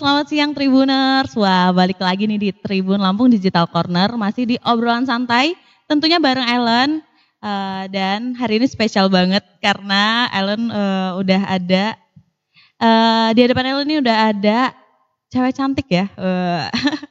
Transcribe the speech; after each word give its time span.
Selamat 0.00 0.32
siang 0.32 0.56
Tribuners. 0.56 1.36
Wah, 1.36 1.76
balik 1.76 2.00
lagi 2.00 2.24
nih 2.24 2.40
di 2.40 2.50
Tribun 2.56 3.04
Lampung 3.04 3.28
Digital 3.28 3.68
Corner, 3.68 4.08
masih 4.16 4.48
di 4.48 4.56
obrolan 4.64 5.04
santai, 5.04 5.52
tentunya 5.84 6.16
bareng 6.16 6.48
Ellen. 6.48 7.04
Uh, 7.36 7.84
dan 7.92 8.32
hari 8.32 8.56
ini 8.56 8.64
spesial 8.64 9.12
banget 9.12 9.44
karena 9.60 10.24
Ellen 10.32 10.72
uh, 10.72 11.20
udah 11.20 11.44
ada 11.44 12.00
uh, 12.80 13.28
di 13.36 13.44
hadapan 13.44 13.76
Ellen 13.76 13.88
ini 13.92 13.96
udah 14.00 14.16
ada 14.32 14.72
cewek 15.28 15.52
cantik 15.52 15.92
ya. 15.92 16.08
Uh, 16.16 16.64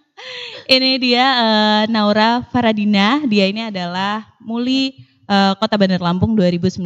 ini 0.74 0.98
dia 0.98 1.26
uh, 1.46 1.82
Naura 1.94 2.42
Faradina. 2.50 3.21
Dia 3.30 3.54
ini 3.54 3.70
adalah 3.70 4.34
Muli 4.42 4.98
uh, 5.30 5.54
Kota 5.61 5.77
Bandar 5.77 6.02
Lampung 6.02 6.34
2019. 6.34 6.82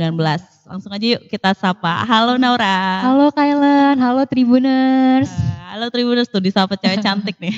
Langsung 0.67 0.91
aja 0.91 1.05
yuk 1.15 1.31
kita 1.31 1.55
sapa. 1.55 2.03
Halo 2.03 2.35
Naura. 2.35 2.99
Halo 3.07 3.31
Kailan, 3.31 3.95
halo 3.97 4.27
Tribuners. 4.27 5.31
Uh, 5.31 5.71
halo 5.73 5.87
Tribuners 5.87 6.27
tuh 6.27 6.43
disapa 6.43 6.75
cewek 6.75 6.99
cantik 6.99 7.39
nih. 7.39 7.55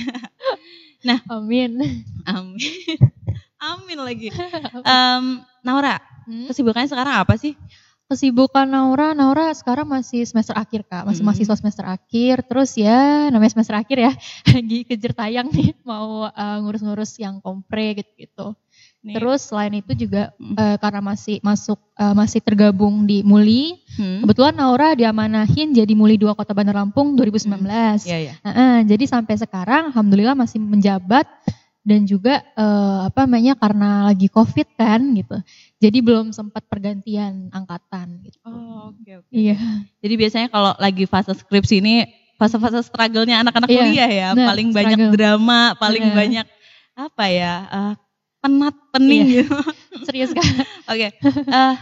nah, 1.08 1.20
amin. 1.34 1.82
Amin. 2.30 2.62
Amin 3.66 3.98
lagi. 3.98 4.30
Um, 4.86 5.42
Naura, 5.66 5.98
hmm? 6.30 6.54
kesibukannya 6.54 6.86
sekarang 6.86 7.18
apa 7.18 7.34
sih? 7.34 7.58
Kesibukan 8.06 8.70
Naura, 8.70 9.18
Naura 9.18 9.50
sekarang 9.58 9.90
masih 9.90 10.22
semester 10.30 10.54
akhir 10.54 10.86
kak, 10.86 11.10
masih 11.10 11.26
hmm. 11.26 11.34
mahasiswa 11.34 11.56
semester 11.58 11.82
akhir. 11.90 12.46
Terus 12.46 12.78
ya 12.78 13.34
namanya 13.34 13.58
semester 13.58 13.74
akhir 13.74 13.98
ya, 13.98 14.12
lagi 14.54 14.86
kejar 14.86 15.18
tayang 15.18 15.50
nih, 15.50 15.74
mau 15.82 16.30
uh, 16.30 16.58
ngurus-ngurus 16.62 17.18
yang 17.18 17.42
kompre 17.42 17.98
gitu-gitu. 17.98 18.54
Terus 19.14 19.42
selain 19.54 19.74
itu 19.78 19.92
juga 19.94 20.34
hmm. 20.42 20.58
uh, 20.58 20.78
karena 20.82 21.02
masih 21.04 21.38
masuk 21.46 21.78
uh, 21.94 22.16
masih 22.18 22.42
tergabung 22.42 23.06
di 23.06 23.22
Muli, 23.22 23.78
hmm. 24.02 24.26
kebetulan 24.26 24.58
Naura 24.58 24.98
diamanahin 24.98 25.78
jadi 25.78 25.94
Muli 25.94 26.18
2 26.18 26.34
Kota 26.34 26.58
Bandar 26.58 26.74
Lampung 26.74 27.14
2019. 27.14 27.46
Hmm. 27.46 28.02
Yeah, 28.02 28.34
yeah. 28.34 28.36
Uh, 28.42 28.50
uh, 28.50 28.76
jadi 28.88 29.06
sampai 29.06 29.38
sekarang 29.38 29.94
alhamdulillah 29.94 30.34
masih 30.34 30.58
menjabat 30.58 31.30
dan 31.86 32.02
juga 32.10 32.42
uh, 32.58 33.06
apa 33.06 33.30
namanya 33.30 33.54
karena 33.54 34.10
lagi 34.10 34.26
covid 34.26 34.66
kan 34.74 35.06
gitu 35.14 35.38
jadi 35.78 36.02
belum 36.02 36.34
sempat 36.34 36.66
pergantian 36.66 37.54
angkatan 37.54 38.26
gitu 38.26 38.42
oh 38.42 38.90
oke 38.90 38.98
okay, 39.06 39.14
oke 39.22 39.30
okay. 39.30 39.38
iya 39.38 39.58
jadi 40.02 40.14
biasanya 40.18 40.48
kalau 40.50 40.74
lagi 40.82 41.06
fase 41.06 41.38
skripsi 41.38 41.86
ini 41.86 42.10
fase-fase 42.36 42.84
struggle-nya 42.84 43.46
anak-anak 43.46 43.70
iya. 43.70 43.78
kuliah 43.80 44.10
ya 44.10 44.28
nah, 44.34 44.50
paling 44.52 44.74
struggle. 44.74 44.82
banyak 44.82 45.00
drama 45.14 45.62
paling 45.78 46.04
nah. 46.10 46.16
banyak 46.18 46.48
apa 46.96 47.26
ya 47.30 47.54
uh, 47.70 47.94
penat 48.46 48.76
pening 48.94 49.26
iya. 49.26 49.42
gitu 49.42 49.58
serius 50.06 50.32
kan 50.38 50.46
oke 50.86 50.94
okay. 50.94 51.10
uh, 51.50 51.74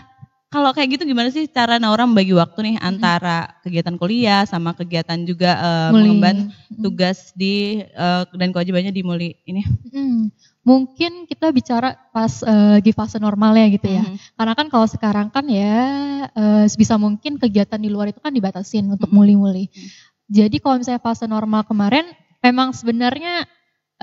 kalau 0.53 0.69
kayak 0.69 1.01
gitu 1.01 1.09
gimana 1.09 1.33
sih 1.33 1.49
cara 1.49 1.81
Naura 1.81 2.05
membagi 2.05 2.29
waktu 2.37 2.61
nih 2.61 2.75
antara 2.77 3.57
kegiatan 3.65 3.97
kuliah 3.97 4.45
sama 4.45 4.77
kegiatan 4.77 5.17
juga 5.25 5.57
uh, 5.57 5.89
mengemban 5.89 6.53
tugas 6.77 7.33
di 7.33 7.81
uh, 7.97 8.21
dan 8.37 8.53
kewajibannya 8.53 8.93
di 8.93 9.01
Muli 9.01 9.33
ini? 9.49 9.65
Hmm. 9.89 10.29
Mungkin 10.61 11.25
kita 11.25 11.49
bicara 11.49 11.97
pas 12.13 12.45
uh, 12.45 12.77
di 12.77 12.93
fase 12.93 13.17
normal 13.17 13.57
ya 13.57 13.65
gitu 13.73 13.97
ya. 13.97 14.05
Hmm. 14.05 14.21
Karena 14.37 14.53
kan 14.53 14.67
kalau 14.69 14.85
sekarang 14.85 15.33
kan 15.33 15.49
ya 15.49 15.81
uh, 16.29 16.69
sebisa 16.69 17.01
mungkin 17.01 17.41
kegiatan 17.41 17.81
di 17.81 17.89
luar 17.89 18.13
itu 18.13 18.21
kan 18.21 18.29
dibatasin 18.29 18.93
untuk 18.93 19.09
muli-muli. 19.09 19.73
Hmm. 19.73 19.89
Jadi 20.29 20.61
kalau 20.61 20.77
misalnya 20.77 21.01
fase 21.01 21.25
normal 21.25 21.65
kemarin 21.65 22.05
memang 22.45 22.77
sebenarnya 22.77 23.49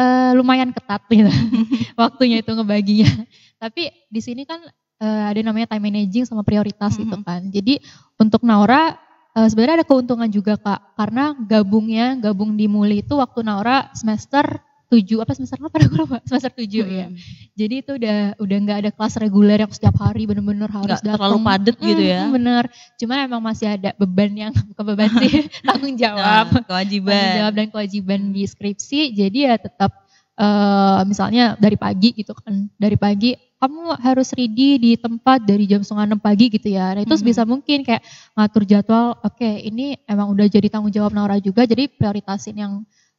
uh, 0.01 0.33
lumayan 0.33 0.73
ketat 0.73 1.05
gitu 1.13 1.29
waktunya 2.01 2.41
itu 2.41 2.51
ngebaginya. 2.57 3.29
Tapi 3.61 3.93
di 4.09 4.21
sini 4.25 4.49
kan 4.49 4.65
uh, 5.05 5.25
ada 5.29 5.41
namanya 5.45 5.77
time 5.77 5.93
managing 5.93 6.25
sama 6.25 6.41
prioritas 6.41 6.97
mm 6.97 6.97
-hmm. 6.97 7.05
gitu 7.05 7.17
kan. 7.21 7.41
Jadi 7.53 7.75
untuk 8.17 8.41
Naura 8.49 8.97
uh, 9.37 9.49
sebenarnya 9.49 9.85
ada 9.85 9.87
keuntungan 9.87 10.31
juga 10.33 10.57
kak 10.57 10.97
karena 10.97 11.37
gabungnya 11.45 12.17
gabung 12.17 12.57
di 12.57 12.65
Muli 12.65 13.05
itu 13.05 13.21
waktu 13.21 13.45
Naura 13.45 13.93
semester 13.93 14.65
tujuh 14.91 15.23
apa 15.23 15.33
semester 15.39 15.57
apa 15.63 15.79
aku 15.87 15.97
lupa 16.03 16.19
semester 16.27 16.51
tujuh 16.51 16.85
hmm. 16.85 16.99
ya 16.99 17.07
jadi 17.55 17.75
itu 17.79 17.93
udah 17.95 18.19
udah 18.43 18.57
nggak 18.67 18.79
ada 18.83 18.91
kelas 18.91 19.15
reguler 19.23 19.59
yang 19.63 19.71
setiap 19.71 19.95
hari 20.03 20.27
bener-bener 20.27 20.67
harus 20.67 20.99
datang 20.99 21.17
terlalu 21.17 21.39
padat 21.47 21.77
hmm, 21.79 21.87
gitu 21.87 22.03
ya 22.03 22.21
bener 22.27 22.65
cuma 22.99 23.15
emang 23.23 23.41
masih 23.41 23.67
ada 23.71 23.95
beban 23.95 24.33
yang 24.35 24.53
bukan 24.75 24.85
beban 24.85 25.11
sih 25.23 25.47
tanggung 25.69 25.95
jawab 25.95 26.47
nah, 26.51 26.63
kewajiban 26.67 27.15
tanggung 27.15 27.39
jawab 27.39 27.55
dan 27.55 27.67
kewajiban 27.71 28.21
di 28.35 28.43
skripsi 28.45 29.15
jadi 29.15 29.39
ya 29.39 29.55
tetap 29.63 29.95
uh, 30.35 31.07
misalnya 31.07 31.55
dari 31.55 31.79
pagi 31.79 32.11
gitu 32.11 32.35
kan 32.35 32.67
dari 32.75 32.99
pagi 32.99 33.39
kamu 33.61 34.01
harus 34.01 34.33
ready 34.33 34.81
di 34.81 34.93
tempat 34.97 35.45
dari 35.45 35.69
jam 35.69 35.85
setengah 35.85 36.17
enam 36.17 36.21
pagi 36.21 36.49
gitu 36.49 36.73
ya. 36.73 36.97
Nah 36.97 37.05
itu 37.05 37.13
hmm. 37.13 37.29
bisa 37.29 37.45
mungkin 37.45 37.85
kayak 37.85 38.01
ngatur 38.33 38.65
jadwal. 38.65 39.21
Oke, 39.21 39.45
okay, 39.45 39.69
ini 39.69 40.01
emang 40.09 40.33
udah 40.33 40.49
jadi 40.49 40.73
tanggung 40.73 40.89
jawab 40.89 41.13
Naura 41.13 41.37
juga. 41.37 41.69
Jadi 41.69 41.93
prioritasin 41.93 42.57
yang 42.57 42.73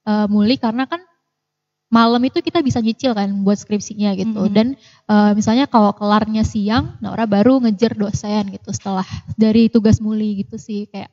uh, 0.10 0.26
muli 0.26 0.58
karena 0.58 0.90
kan 0.90 0.98
malam 1.92 2.24
itu 2.24 2.40
kita 2.40 2.64
bisa 2.64 2.80
nyicil 2.80 3.12
kan 3.12 3.28
buat 3.44 3.60
skripsinya 3.60 4.16
gitu. 4.16 4.48
Hmm. 4.48 4.54
Dan 4.56 4.68
uh, 5.12 5.36
misalnya 5.36 5.68
kalau 5.68 5.92
kelarnya 5.92 6.48
siang, 6.48 6.96
Naura 7.04 7.28
baru 7.28 7.60
ngejar 7.60 8.00
dosen 8.00 8.56
gitu 8.56 8.72
setelah 8.72 9.04
dari 9.36 9.68
tugas 9.68 10.00
muli 10.00 10.42
gitu 10.48 10.56
sih 10.56 10.88
kayak 10.88 11.12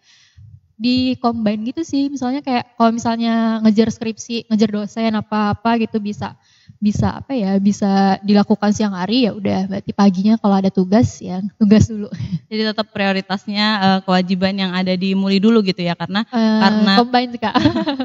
di 0.78 1.18
combine 1.18 1.66
gitu 1.66 1.82
sih. 1.82 2.06
Misalnya 2.06 2.46
kayak 2.46 2.78
kalau 2.78 2.94
misalnya 2.94 3.58
ngejar 3.66 3.90
skripsi, 3.90 4.46
ngejar 4.46 4.70
dosen 4.70 5.12
apa-apa 5.18 5.82
gitu 5.82 5.98
bisa 5.98 6.38
bisa 6.78 7.18
apa 7.18 7.34
ya 7.34 7.58
bisa 7.58 8.22
dilakukan 8.22 8.70
siang 8.70 8.94
hari 8.94 9.26
ya 9.26 9.34
udah 9.34 9.66
berarti 9.66 9.90
paginya 9.90 10.38
kalau 10.38 10.54
ada 10.54 10.70
tugas 10.70 11.18
ya 11.18 11.42
tugas 11.58 11.90
dulu. 11.90 12.06
Jadi 12.50 12.62
tetap 12.70 12.86
prioritasnya 12.94 13.66
uh, 13.82 14.00
kewajiban 14.06 14.54
yang 14.54 14.70
ada 14.70 14.94
di 14.94 15.12
Muli 15.18 15.42
dulu 15.42 15.58
gitu 15.66 15.82
ya 15.82 15.98
karena 15.98 16.22
uh, 16.30 16.60
karena 16.62 16.92
combine 16.94 17.34
kak. 17.34 17.54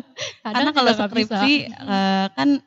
karena 0.43 0.71
kalau 0.73 0.91
skripsi 0.97 1.53
uh, 1.69 2.27
kan 2.33 2.61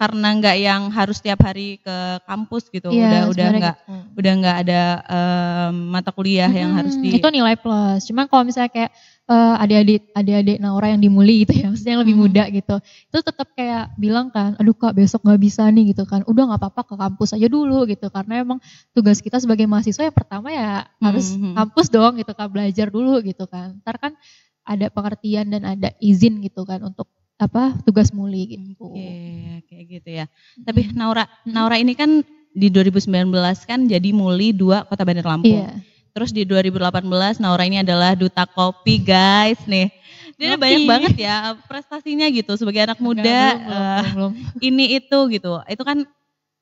karena 0.00 0.28
nggak 0.32 0.56
yang 0.56 0.88
harus 0.88 1.20
tiap 1.20 1.44
hari 1.44 1.76
ke 1.76 1.96
kampus 2.24 2.72
gitu 2.72 2.88
ya, 2.88 3.28
udah 3.28 3.36
udah 3.36 3.48
nggak 3.52 3.76
gitu. 3.84 4.16
udah 4.16 4.32
nggak 4.40 4.56
ada 4.64 4.82
um, 5.04 5.74
mata 5.92 6.08
kuliah 6.08 6.48
hmm, 6.48 6.56
yang 6.56 6.72
harus 6.72 6.96
di 6.96 7.20
itu 7.20 7.28
nilai 7.28 7.52
plus 7.60 8.08
cuman 8.08 8.24
kalau 8.24 8.48
misalnya 8.48 8.72
kayak 8.72 8.90
uh, 9.28 9.60
adik-adik 9.60 10.08
adik-adik 10.16 10.56
Naura 10.56 10.88
yang 10.88 11.04
dimuli 11.04 11.44
gitu 11.44 11.52
ya 11.52 11.68
maksudnya 11.76 12.00
yang 12.00 12.02
lebih 12.08 12.16
hmm. 12.16 12.24
muda 12.24 12.44
gitu 12.48 12.76
itu 12.80 13.18
tetap 13.20 13.48
kayak 13.52 13.92
bilang 14.00 14.32
kan 14.32 14.56
aduh 14.56 14.72
kak 14.72 14.96
besok 14.96 15.20
nggak 15.20 15.40
bisa 15.44 15.68
nih 15.68 15.92
gitu 15.92 16.08
kan 16.08 16.24
udah 16.24 16.48
nggak 16.48 16.60
apa-apa 16.64 16.82
ke 16.88 16.94
kampus 16.96 17.36
aja 17.36 17.48
dulu 17.52 17.84
gitu 17.84 18.08
karena 18.08 18.40
emang 18.40 18.58
tugas 18.96 19.20
kita 19.20 19.36
sebagai 19.36 19.68
mahasiswa 19.68 20.00
yang 20.00 20.16
pertama 20.16 20.48
ya 20.48 20.88
harus 20.96 21.36
hmm. 21.36 21.52
hmm. 21.52 21.54
kampus 21.60 21.92
dong 21.92 22.16
gitu 22.16 22.32
kan 22.32 22.48
belajar 22.48 22.88
dulu 22.88 23.20
gitu 23.20 23.44
kan 23.44 23.76
ntar 23.84 24.00
kan 24.00 24.16
ada 24.64 24.88
pengertian 24.88 25.52
dan 25.52 25.68
ada 25.68 25.92
izin 26.00 26.40
gitu 26.40 26.64
kan 26.64 26.80
untuk 26.88 27.04
apa 27.40 27.72
tugas 27.88 28.12
muli 28.12 28.60
gitu. 28.60 28.92
Oke, 28.92 29.64
kayak 29.72 29.84
gitu 29.88 30.08
ya. 30.12 30.24
Tapi 30.60 30.92
Naura. 30.92 31.24
Naura 31.48 31.80
ini 31.80 31.96
kan 31.96 32.20
di 32.52 32.68
2019 32.68 33.08
kan 33.64 33.80
jadi 33.88 34.10
muli 34.12 34.52
dua 34.52 34.84
Kota 34.84 35.08
Bandar 35.08 35.24
Lampung. 35.24 35.64
Iya. 35.64 35.80
Terus 36.12 36.36
di 36.36 36.44
2018 36.44 37.40
Naura 37.40 37.64
ini 37.64 37.80
adalah 37.80 38.12
duta 38.12 38.44
kopi 38.44 39.00
guys 39.00 39.62
nih. 39.64 39.88
Dia 40.36 40.56
Kopi. 40.56 40.62
banyak 40.64 40.82
banget 40.88 41.14
ya 41.20 41.56
prestasinya 41.68 42.28
gitu 42.28 42.56
sebagai 42.56 42.84
anak 42.84 42.98
muda. 43.00 43.22
belum, 43.24 43.68
uh, 43.68 43.76
belum, 43.76 44.12
belum. 44.16 44.32
Ini 44.72 44.84
itu 44.96 45.18
gitu. 45.36 45.52
Itu 45.68 45.82
kan 45.84 45.98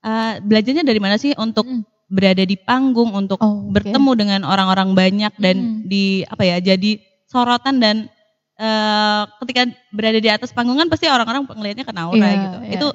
uh, 0.02 0.32
belajarnya 0.42 0.82
dari 0.82 0.98
mana 0.98 1.14
sih 1.14 1.30
untuk 1.38 1.62
hmm. 1.62 2.10
berada 2.10 2.42
di 2.42 2.58
panggung 2.58 3.14
untuk 3.14 3.38
oh, 3.38 3.70
okay. 3.70 3.78
bertemu 3.78 4.10
dengan 4.18 4.40
orang-orang 4.50 4.98
banyak 4.98 5.32
dan 5.38 5.56
hmm. 5.56 5.78
di 5.86 6.26
apa 6.26 6.42
ya 6.42 6.56
jadi 6.58 6.98
sorotan 7.30 7.78
dan 7.78 7.96
uh, 8.58 9.22
ketika 9.44 9.70
berada 9.94 10.18
di 10.18 10.30
atas 10.30 10.50
panggung 10.50 10.76
kan 10.76 10.90
pasti 10.90 11.06
orang-orang 11.06 11.46
ngelihatnya 11.46 11.86
ke 11.86 11.94
Naura 11.94 12.18
yeah, 12.18 12.34
gitu. 12.34 12.58
Yeah. 12.58 12.74
Itu 12.76 12.88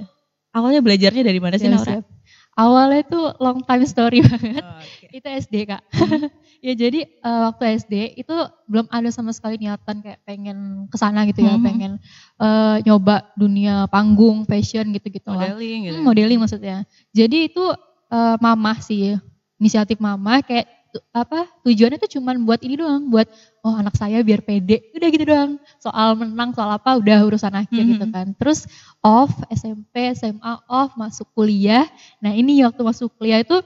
awalnya 0.53 0.81
belajarnya 0.84 1.24
dari 1.25 1.40
mana 1.40 1.56
sih 1.57 1.72
yeah, 1.72 1.75
Naura? 1.79 1.94
Siap. 2.00 2.06
Awalnya 2.53 3.01
itu 3.01 3.19
long 3.41 3.66
time 3.66 3.84
story 3.90 4.22
banget. 4.29 4.62
Oh, 4.62 4.78
okay. 4.78 5.09
itu 5.09 5.25
SD 5.25 5.56
kak. 5.66 5.81
Hmm. 5.90 6.29
ya 6.68 6.73
jadi 6.78 7.09
uh, 7.25 7.50
waktu 7.50 7.81
SD 7.81 7.94
itu 8.22 8.35
belum 8.69 8.85
ada 8.94 9.09
sama 9.09 9.34
sekali 9.34 9.57
niatan 9.57 10.06
kayak 10.06 10.22
pengen 10.22 10.85
ke 10.85 10.97
sana 11.02 11.25
gitu 11.25 11.41
ya, 11.41 11.58
hmm. 11.58 11.66
pengen 11.66 11.91
uh, 12.38 12.78
nyoba 12.85 13.34
dunia 13.34 13.90
panggung, 13.90 14.46
fashion 14.46 14.93
gitu-gitu 14.93 15.34
Modeling 15.34 15.90
gitu. 15.90 15.97
Hmm, 15.97 16.05
modeling 16.05 16.40
maksudnya. 16.40 16.85
Jadi 17.09 17.49
itu 17.49 17.66
uh, 18.14 18.35
mama 18.38 18.78
sih, 18.78 19.17
inisiatif 19.58 19.97
mama 19.97 20.46
kayak 20.46 20.70
apa 21.13 21.49
tujuannya 21.66 21.97
tuh 21.97 22.19
cuman 22.19 22.45
buat 22.45 22.61
ini 22.61 22.78
doang, 22.78 23.09
buat 23.09 23.25
oh 23.66 23.73
anak 23.73 23.97
saya 23.97 24.22
biar 24.22 24.45
pede, 24.45 24.93
udah 24.93 25.09
gitu 25.09 25.25
doang. 25.25 25.51
Soal 25.81 26.13
menang, 26.19 26.53
soal 26.53 26.69
apa 26.75 26.99
udah 26.99 27.25
urusan 27.25 27.53
akhir 27.53 27.73
mm 27.73 27.85
-hmm. 27.85 27.93
gitu 27.97 28.05
kan. 28.13 28.28
Terus 28.37 28.59
off 29.01 29.34
SMP, 29.49 30.13
SMA 30.13 30.53
off, 30.69 30.93
masuk 30.93 31.25
kuliah. 31.34 31.90
Nah 32.22 32.34
ini 32.35 32.61
waktu 32.61 32.81
masuk 32.81 33.13
kuliah 33.17 33.41
itu 33.41 33.57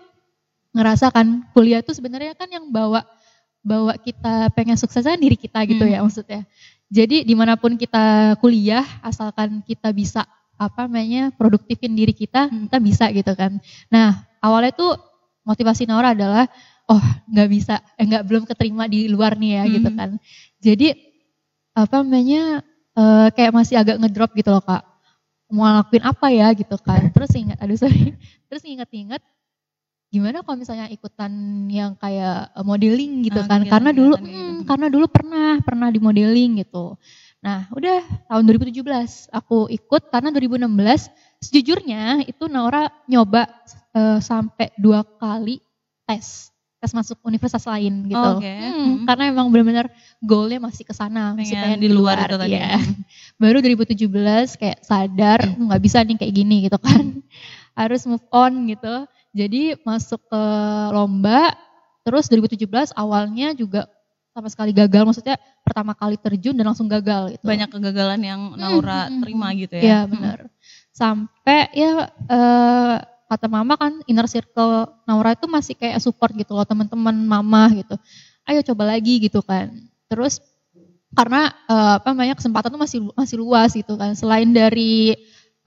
ngerasa 0.71 1.11
kan 1.11 1.47
kuliah 1.51 1.81
itu 1.81 1.91
sebenarnya 1.91 2.37
kan 2.37 2.47
yang 2.47 2.69
bawa 2.69 3.03
bawa 3.65 3.97
kita 3.99 4.53
pengen 4.55 4.79
sukses 4.79 5.03
kan 5.03 5.19
diri 5.19 5.35
kita 5.35 5.65
gitu 5.67 5.83
mm. 5.83 5.91
ya 5.91 5.99
maksudnya. 6.05 6.41
Jadi 6.87 7.27
di 7.27 7.35
mana 7.35 7.59
pun 7.59 7.75
kita 7.75 8.39
kuliah, 8.39 8.87
asalkan 9.03 9.59
kita 9.67 9.91
bisa 9.91 10.23
apa 10.57 10.89
namanya 10.89 11.29
produktifin 11.35 11.93
diri 11.93 12.15
kita, 12.15 12.49
hmm. 12.49 12.67
kita 12.67 12.77
bisa 12.81 13.05
gitu 13.13 13.33
kan. 13.37 13.61
Nah 13.93 14.25
awalnya 14.41 14.73
tuh 14.73 14.97
motivasi 15.45 15.85
Naura 15.85 16.11
adalah 16.11 16.49
oh 16.87 17.05
nggak 17.27 17.49
bisa 17.51 17.83
eh 17.99 18.05
nggak 18.07 18.23
belum 18.23 18.43
keterima 18.47 18.87
di 18.87 19.11
luar 19.11 19.35
nih 19.35 19.51
ya 19.59 19.63
gitu 19.67 19.67
hmm. 19.67 19.75
gitu 19.75 19.89
kan. 19.93 20.09
Jadi 20.63 20.87
apa 21.77 21.95
namanya 22.01 22.43
uh, 22.97 23.27
kayak 23.29 23.53
masih 23.53 23.75
agak 23.77 23.99
ngedrop 24.01 24.31
gitu 24.33 24.49
loh 24.49 24.63
kak. 24.63 24.83
Mau 25.47 25.63
lakuin 25.63 26.03
apa 26.03 26.27
ya 26.31 26.47
gitu 26.55 26.75
kan. 26.79 27.11
Terus 27.11 27.31
ingat 27.35 27.59
aduh 27.59 27.77
sorry. 27.77 28.15
Terus 28.49 28.63
inget-inget 28.63 29.21
gimana 30.07 30.39
kalau 30.39 30.55
misalnya 30.55 30.87
ikutan 30.87 31.31
yang 31.67 31.91
kayak 31.99 32.55
eh, 32.55 32.63
modeling 32.63 33.27
gitu 33.27 33.43
ah, 33.43 33.47
kan. 33.47 33.67
karena 33.67 33.91
dulu 33.91 34.15
gitu. 34.15 34.23
hmm, 34.23 34.63
karena 34.63 34.87
dulu 34.87 35.05
pernah 35.11 35.59
pernah 35.59 35.91
di 35.91 35.99
modeling 35.99 36.63
gitu. 36.63 36.95
Nah 37.43 37.67
udah 37.75 38.01
tahun 38.31 38.43
2017 38.71 39.35
aku 39.35 39.67
ikut 39.67 40.07
karena 40.07 40.31
2016 40.31 41.43
sejujurnya 41.43 42.23
itu 42.23 42.47
Naura 42.47 42.87
nyoba 43.05 43.51
uh, 43.91 44.17
sampai 44.23 44.71
dua 44.79 45.03
kali 45.03 45.59
tes 46.07 46.55
tes 46.77 46.93
masuk 46.93 47.17
universitas 47.25 47.65
lain 47.65 48.05
gitu. 48.05 48.21
Oh, 48.21 48.37
okay. 48.37 48.53
hmm, 48.69 48.73
hmm. 48.77 48.95
Karena 49.09 49.23
emang 49.33 49.49
benar-benar 49.49 49.89
goalnya 50.21 50.61
masih 50.61 50.85
ke 50.85 50.93
sana, 50.93 51.33
masih 51.33 51.57
pengen 51.57 51.81
di 51.81 51.89
luar, 51.89 52.21
luar 52.21 52.29
itu 52.29 52.37
tadi. 52.37 52.53
Ya. 52.53 52.77
Baru 53.41 53.57
2017 53.65 54.61
kayak 54.61 54.79
sadar 54.85 55.39
hmm. 55.41 55.73
nggak 55.73 55.81
bisa 55.81 56.05
nih 56.05 56.17
kayak 56.21 56.33
gini 56.37 56.55
gitu 56.69 56.77
kan. 56.77 57.21
Harus 57.79 58.05
move 58.05 58.25
on 58.29 58.69
gitu. 58.69 59.09
Jadi 59.33 59.77
masuk 59.81 60.21
ke 60.29 60.43
lomba 60.93 61.53
terus 62.05 62.29
2017 62.29 62.93
awalnya 62.93 63.57
juga 63.57 63.89
sama 64.37 64.53
sekali 64.53 64.69
gagal 64.69 65.01
maksudnya 65.01 65.41
pertama 65.65 65.97
kali 65.97 66.13
terjun 66.13 66.53
dan 66.53 66.69
langsung 66.69 66.85
gagal 66.85 67.33
gitu. 67.33 67.45
Banyak 67.45 67.73
kegagalan 67.73 68.21
yang 68.21 68.41
hmm, 68.53 68.61
Naura 68.61 69.09
hmm, 69.09 69.21
terima 69.25 69.47
gitu 69.57 69.73
ya. 69.81 69.81
Iya, 69.81 69.99
benar. 70.05 70.37
Hmm. 70.45 70.53
Sampai 70.93 71.61
ya 71.73 72.05
uh, 72.29 72.97
kata 73.27 73.51
mama 73.51 73.75
kan 73.75 73.99
inner 74.07 74.25
circle 74.25 74.87
Naura 75.03 75.35
itu 75.35 75.45
masih 75.51 75.75
kayak 75.75 75.99
support 75.99 76.31
gitu 76.33 76.55
loh 76.55 76.63
teman-teman 76.63 77.13
mama 77.13 77.67
gitu. 77.75 77.99
Ayo 78.47 78.63
coba 78.63 78.95
lagi 78.95 79.19
gitu 79.19 79.43
kan. 79.43 79.67
Terus 80.07 80.39
karena 81.11 81.51
uh, 81.67 81.99
apa 81.99 82.15
namanya 82.15 82.39
kesempatan 82.39 82.71
tuh 82.71 82.81
masih 82.81 82.99
masih 83.13 83.35
luas 83.39 83.75
gitu 83.75 83.99
kan. 83.99 84.15
Selain 84.15 84.47
dari 84.47 85.15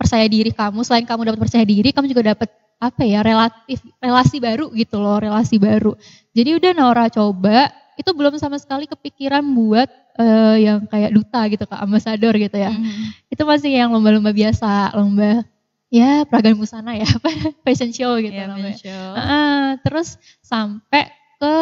percaya 0.00 0.24
diri 0.24 0.48
kamu 0.48 0.80
selain 0.80 1.04
kamu 1.04 1.28
dapat 1.28 1.40
percaya 1.44 1.64
diri 1.68 1.92
kamu 1.92 2.08
juga 2.08 2.32
dapat 2.32 2.48
apa 2.80 3.04
ya 3.04 3.20
relatif 3.20 3.84
relasi 4.00 4.40
baru 4.40 4.72
gitu 4.72 4.96
loh 4.96 5.20
relasi 5.20 5.60
baru. 5.60 5.92
Jadi 6.32 6.56
udah 6.56 6.72
Naura 6.72 7.12
coba 7.12 7.68
itu 8.00 8.10
belum 8.16 8.40
sama 8.40 8.56
sekali 8.56 8.88
kepikiran 8.88 9.44
buat 9.44 9.92
uh, 10.16 10.56
yang 10.56 10.88
kayak 10.88 11.12
duta 11.12 11.44
gitu 11.52 11.68
kak 11.68 11.84
ambasador 11.84 12.32
gitu 12.40 12.56
ya. 12.56 12.72
Mm 12.72 12.80
-hmm. 12.80 13.32
itu 13.36 13.42
masih 13.44 13.70
yang 13.76 13.92
lomba-lomba 13.92 14.32
biasa 14.32 14.96
lomba 14.96 15.44
ya 15.90 16.22
peragaan 16.24 16.56
busana 16.56 16.94
ya 16.94 17.06
fashion 17.66 17.90
show 17.90 18.14
gitu 18.22 18.32
yeah, 18.32 18.48
namanya. 18.48 18.78
Show. 18.78 19.06
Uh, 19.18 19.68
terus 19.82 20.16
sampai 20.40 21.10
ke 21.42 21.54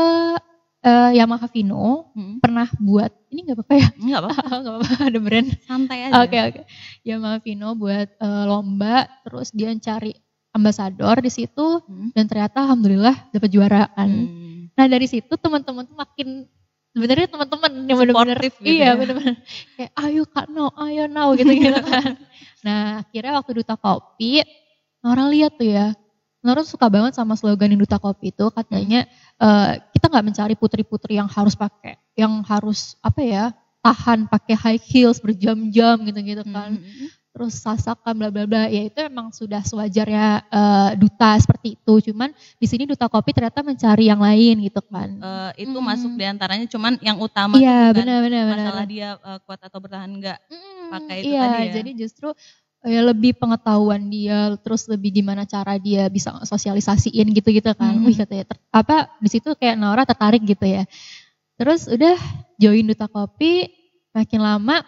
uh, 0.84 1.10
Yamaha 1.16 1.48
Vino 1.48 2.12
hmm. 2.12 2.44
pernah 2.44 2.68
buat 2.76 3.10
ini 3.32 3.48
nggak 3.48 3.56
apa-apa 3.58 3.74
ya? 3.74 3.88
Nggak 3.96 4.20
apa-apa. 4.20 4.42
nggak 4.62 4.74
apa-apa 4.76 4.96
ada 5.08 5.18
brand. 5.18 5.48
Santai 5.64 5.98
aja. 6.06 6.12
Oke 6.20 6.28
okay, 6.28 6.40
oke. 6.44 6.52
Okay. 6.52 6.64
Yamaha 7.08 7.36
Vino 7.40 7.68
buat 7.74 8.08
uh, 8.20 8.44
lomba 8.44 9.08
terus 9.24 9.48
dia 9.50 9.72
cari 9.80 10.12
ambasador 10.52 11.24
di 11.24 11.30
situ 11.32 11.80
hmm. 11.80 12.12
dan 12.12 12.24
ternyata 12.28 12.68
alhamdulillah 12.68 13.16
dapat 13.32 13.48
juara 13.48 13.88
kan. 13.96 14.10
Hmm. 14.12 14.68
Nah 14.76 14.86
dari 14.86 15.08
situ 15.08 15.32
teman-teman 15.40 15.88
tuh 15.88 15.96
makin 15.96 16.46
sebenarnya 16.98 17.26
teman-teman 17.30 17.72
yang 17.86 17.98
benar-benar 18.02 18.38
gitu 18.42 18.66
iya 18.66 18.90
ya. 18.90 18.98
benar-benar 18.98 19.36
kayak 19.78 19.92
ayo 20.02 20.22
kak 20.26 20.46
no 20.50 20.74
ayo 20.82 21.06
now 21.06 21.30
gitu 21.38 21.54
gitu 21.54 21.78
kan 21.90 22.18
nah 22.66 23.06
akhirnya 23.06 23.32
waktu 23.38 23.62
duta 23.62 23.78
kopi 23.78 24.42
Nora 25.02 25.30
lihat 25.30 25.54
tuh 25.58 25.68
ya. 25.70 25.94
Nora 26.42 26.62
suka 26.62 26.86
banget 26.86 27.18
sama 27.18 27.34
slogan 27.34 27.74
yang 27.74 27.82
duta 27.82 27.98
kopi 27.98 28.30
itu 28.30 28.46
katanya 28.54 29.10
uh, 29.42 29.74
kita 29.90 30.06
nggak 30.06 30.26
mencari 30.26 30.54
putri-putri 30.54 31.18
yang 31.18 31.26
harus 31.26 31.58
pakai 31.58 31.98
yang 32.14 32.46
harus 32.46 32.94
apa 33.02 33.20
ya 33.22 33.44
tahan 33.82 34.30
pakai 34.30 34.54
high 34.54 34.80
heels 34.82 35.18
berjam-jam 35.18 35.98
gitu-gitu 36.06 36.42
kan. 36.46 36.78
mm 36.78 36.82
-hmm 36.82 37.17
terus 37.38 37.62
sasakan 37.62 38.18
bla 38.18 38.34
bla 38.34 38.50
bla 38.50 38.66
ya 38.66 38.90
itu 38.90 38.98
emang 38.98 39.30
sudah 39.30 39.62
sewajarnya 39.62 40.42
uh, 40.50 40.90
duta 40.98 41.38
seperti 41.38 41.78
itu 41.78 42.10
cuman 42.10 42.34
di 42.34 42.66
sini 42.66 42.82
duta 42.82 43.06
kopi 43.06 43.30
ternyata 43.30 43.62
mencari 43.62 44.10
yang 44.10 44.18
lain 44.18 44.66
gitu 44.66 44.82
kan 44.82 45.22
uh, 45.22 45.54
itu 45.54 45.78
hmm. 45.78 45.86
masuk 45.86 46.10
di 46.18 46.26
antaranya 46.26 46.66
cuman 46.66 46.98
yang 46.98 47.14
utama 47.22 47.54
iya 47.54 47.94
benar 47.94 48.26
benar 48.26 48.42
masalah 48.50 48.82
benar. 48.82 48.90
dia 48.90 49.08
uh, 49.22 49.38
kuat 49.46 49.62
atau 49.62 49.78
bertahan 49.78 50.10
enggak 50.10 50.42
hmm, 50.50 50.90
pakai 50.90 51.16
itu 51.22 51.30
iya, 51.30 51.42
tadi 51.46 51.54
ya 51.62 51.70
jadi 51.78 51.90
justru 51.94 52.28
ya 52.82 53.00
lebih 53.06 53.38
pengetahuan 53.38 54.02
dia 54.10 54.58
terus 54.58 54.90
lebih 54.90 55.22
gimana 55.22 55.46
cara 55.46 55.78
dia 55.78 56.10
bisa 56.10 56.34
sosialisasiin 56.42 57.30
gitu-gitu 57.38 57.70
kan 57.78 57.94
hmm. 57.94 58.02
wih 58.02 58.18
katanya 58.18 58.50
ter, 58.50 58.58
apa 58.74 59.14
di 59.22 59.30
situ 59.30 59.54
kayak 59.54 59.78
Nora 59.78 60.02
tertarik 60.02 60.42
gitu 60.42 60.66
ya 60.66 60.82
terus 61.54 61.86
udah 61.86 62.18
join 62.58 62.82
duta 62.82 63.06
kopi 63.06 63.70
makin 64.10 64.42
lama 64.42 64.82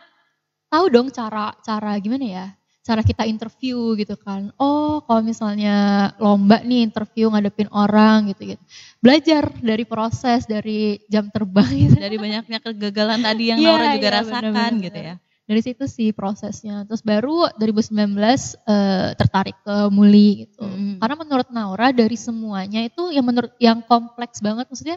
tahu 0.71 0.87
dong 0.89 1.09
cara 1.11 1.53
cara 1.61 1.99
gimana 1.99 2.25
ya? 2.25 2.47
Cara 2.81 3.05
kita 3.05 3.29
interview 3.29 3.93
gitu 3.99 4.17
kan. 4.17 4.55
Oh 4.57 5.05
kalau 5.05 5.21
misalnya 5.21 6.09
lomba 6.17 6.65
nih 6.65 6.89
interview 6.89 7.29
ngadepin 7.29 7.69
orang 7.75 8.33
gitu 8.33 8.57
gitu. 8.57 8.63
Belajar 9.05 9.53
dari 9.61 9.85
proses 9.85 10.49
dari 10.49 10.97
jam 11.13 11.29
terbang 11.29 11.69
gitu. 11.69 11.99
dari 12.01 12.17
banyaknya 12.17 12.59
kegagalan 12.63 13.21
tadi 13.21 13.53
yang 13.53 13.59
yeah, 13.61 13.69
Laura 13.77 13.87
juga 13.99 14.09
yeah, 14.09 14.17
rasakan 14.23 14.43
bener 14.49 14.55
-bener. 14.57 14.87
gitu 14.89 14.99
ya. 14.99 15.15
Dari 15.51 15.61
situ 15.67 15.85
sih 15.91 16.09
prosesnya. 16.15 16.87
Terus 16.87 17.03
baru 17.03 17.51
2019 17.59 18.17
uh, 18.17 19.13
tertarik 19.19 19.59
ke 19.61 19.77
Muli 19.91 20.47
gitu. 20.47 20.63
Hmm. 20.63 20.97
karena 21.03 21.17
menurut 21.21 21.49
Naura 21.53 21.91
dari 21.93 22.17
semuanya 22.17 22.81
itu 22.87 23.13
yang 23.13 23.27
menurut 23.27 23.53
yang 23.61 23.83
kompleks 23.85 24.41
banget 24.41 24.71
maksudnya 24.71 24.97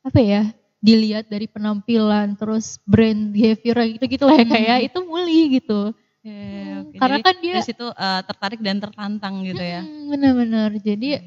apa 0.00 0.18
ya 0.24 0.48
dilihat 0.80 1.28
dari 1.28 1.44
penampilan 1.44 2.34
terus 2.40 2.80
brand 2.88 3.30
behavior 3.30 3.76
gitu 4.00 4.04
gitu 4.08 4.24
lah 4.24 4.40
ya 4.40 4.46
kayak 4.48 4.78
hmm. 4.80 4.88
itu 4.88 4.98
muli 5.04 5.40
gitu 5.60 5.80
yeah, 6.24 6.80
okay. 6.88 6.96
karena 6.96 7.18
jadi, 7.20 7.26
kan 7.28 7.36
dia 7.40 7.54
dari 7.60 7.68
situ 7.68 7.86
uh, 7.86 8.20
tertarik 8.24 8.60
dan 8.64 8.80
tertantang 8.80 9.44
gitu 9.44 9.60
ya 9.60 9.84
benar-benar 9.84 10.72
jadi 10.80 11.20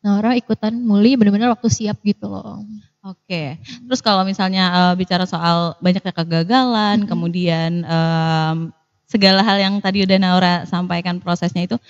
Nora 0.00 0.32
ikutan 0.38 0.72
muli 0.78 1.18
benar-benar 1.18 1.52
waktu 1.58 1.68
siap 1.68 2.00
gitu 2.06 2.30
loh 2.30 2.62
Oke, 3.00 3.16
okay. 3.24 3.48
terus 3.88 4.04
kalau 4.04 4.28
misalnya 4.28 4.68
uh, 4.76 4.92
bicara 4.92 5.24
soal 5.24 5.72
banyaknya 5.80 6.12
kegagalan, 6.12 7.00
hmm. 7.00 7.08
kemudian 7.08 7.80
um, 7.88 8.68
segala 9.08 9.40
hal 9.40 9.56
yang 9.56 9.80
tadi 9.80 10.04
udah 10.04 10.20
Naura 10.20 10.68
sampaikan 10.68 11.16
prosesnya 11.16 11.64
itu, 11.64 11.80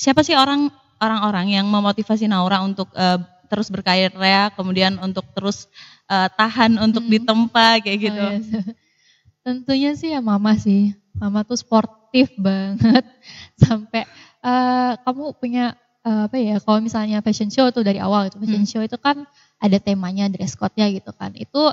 siapa 0.00 0.24
sih 0.24 0.32
orang 0.32 0.72
orang-orang 0.96 1.60
yang 1.60 1.68
memotivasi 1.68 2.24
Naura 2.24 2.64
untuk 2.64 2.88
uh, 2.96 3.20
terus 3.52 3.68
berkarya, 3.68 4.48
kemudian 4.56 4.96
untuk 4.96 5.28
terus 5.36 5.68
uh, 6.10 6.28
tahan 6.32 6.78
untuk 6.80 7.04
hmm. 7.06 7.12
ditempa 7.12 7.82
kayak 7.82 7.98
gitu? 7.98 8.26
Oh, 8.26 8.32
iya. 8.38 8.62
Tentunya 9.46 9.90
sih 9.94 10.10
ya 10.10 10.20
mama 10.22 10.58
sih. 10.58 10.94
Mama 11.16 11.46
tuh 11.46 11.56
sportif 11.56 12.28
banget 12.36 13.04
sampai 13.62 14.04
uh, 14.44 14.98
kamu 15.00 15.32
punya 15.38 15.78
uh, 16.02 16.26
apa 16.26 16.36
ya? 16.36 16.56
Kalau 16.58 16.82
misalnya 16.82 17.22
fashion 17.22 17.48
show 17.48 17.70
tuh 17.70 17.86
dari 17.86 18.02
awal 18.02 18.28
itu 18.28 18.36
fashion 18.42 18.66
hmm. 18.66 18.70
show 18.70 18.82
itu 18.82 18.98
kan 18.98 19.24
ada 19.56 19.78
temanya 19.80 20.28
dress 20.28 20.58
code-nya 20.58 20.90
gitu 20.92 21.14
kan. 21.14 21.32
Itu 21.34 21.72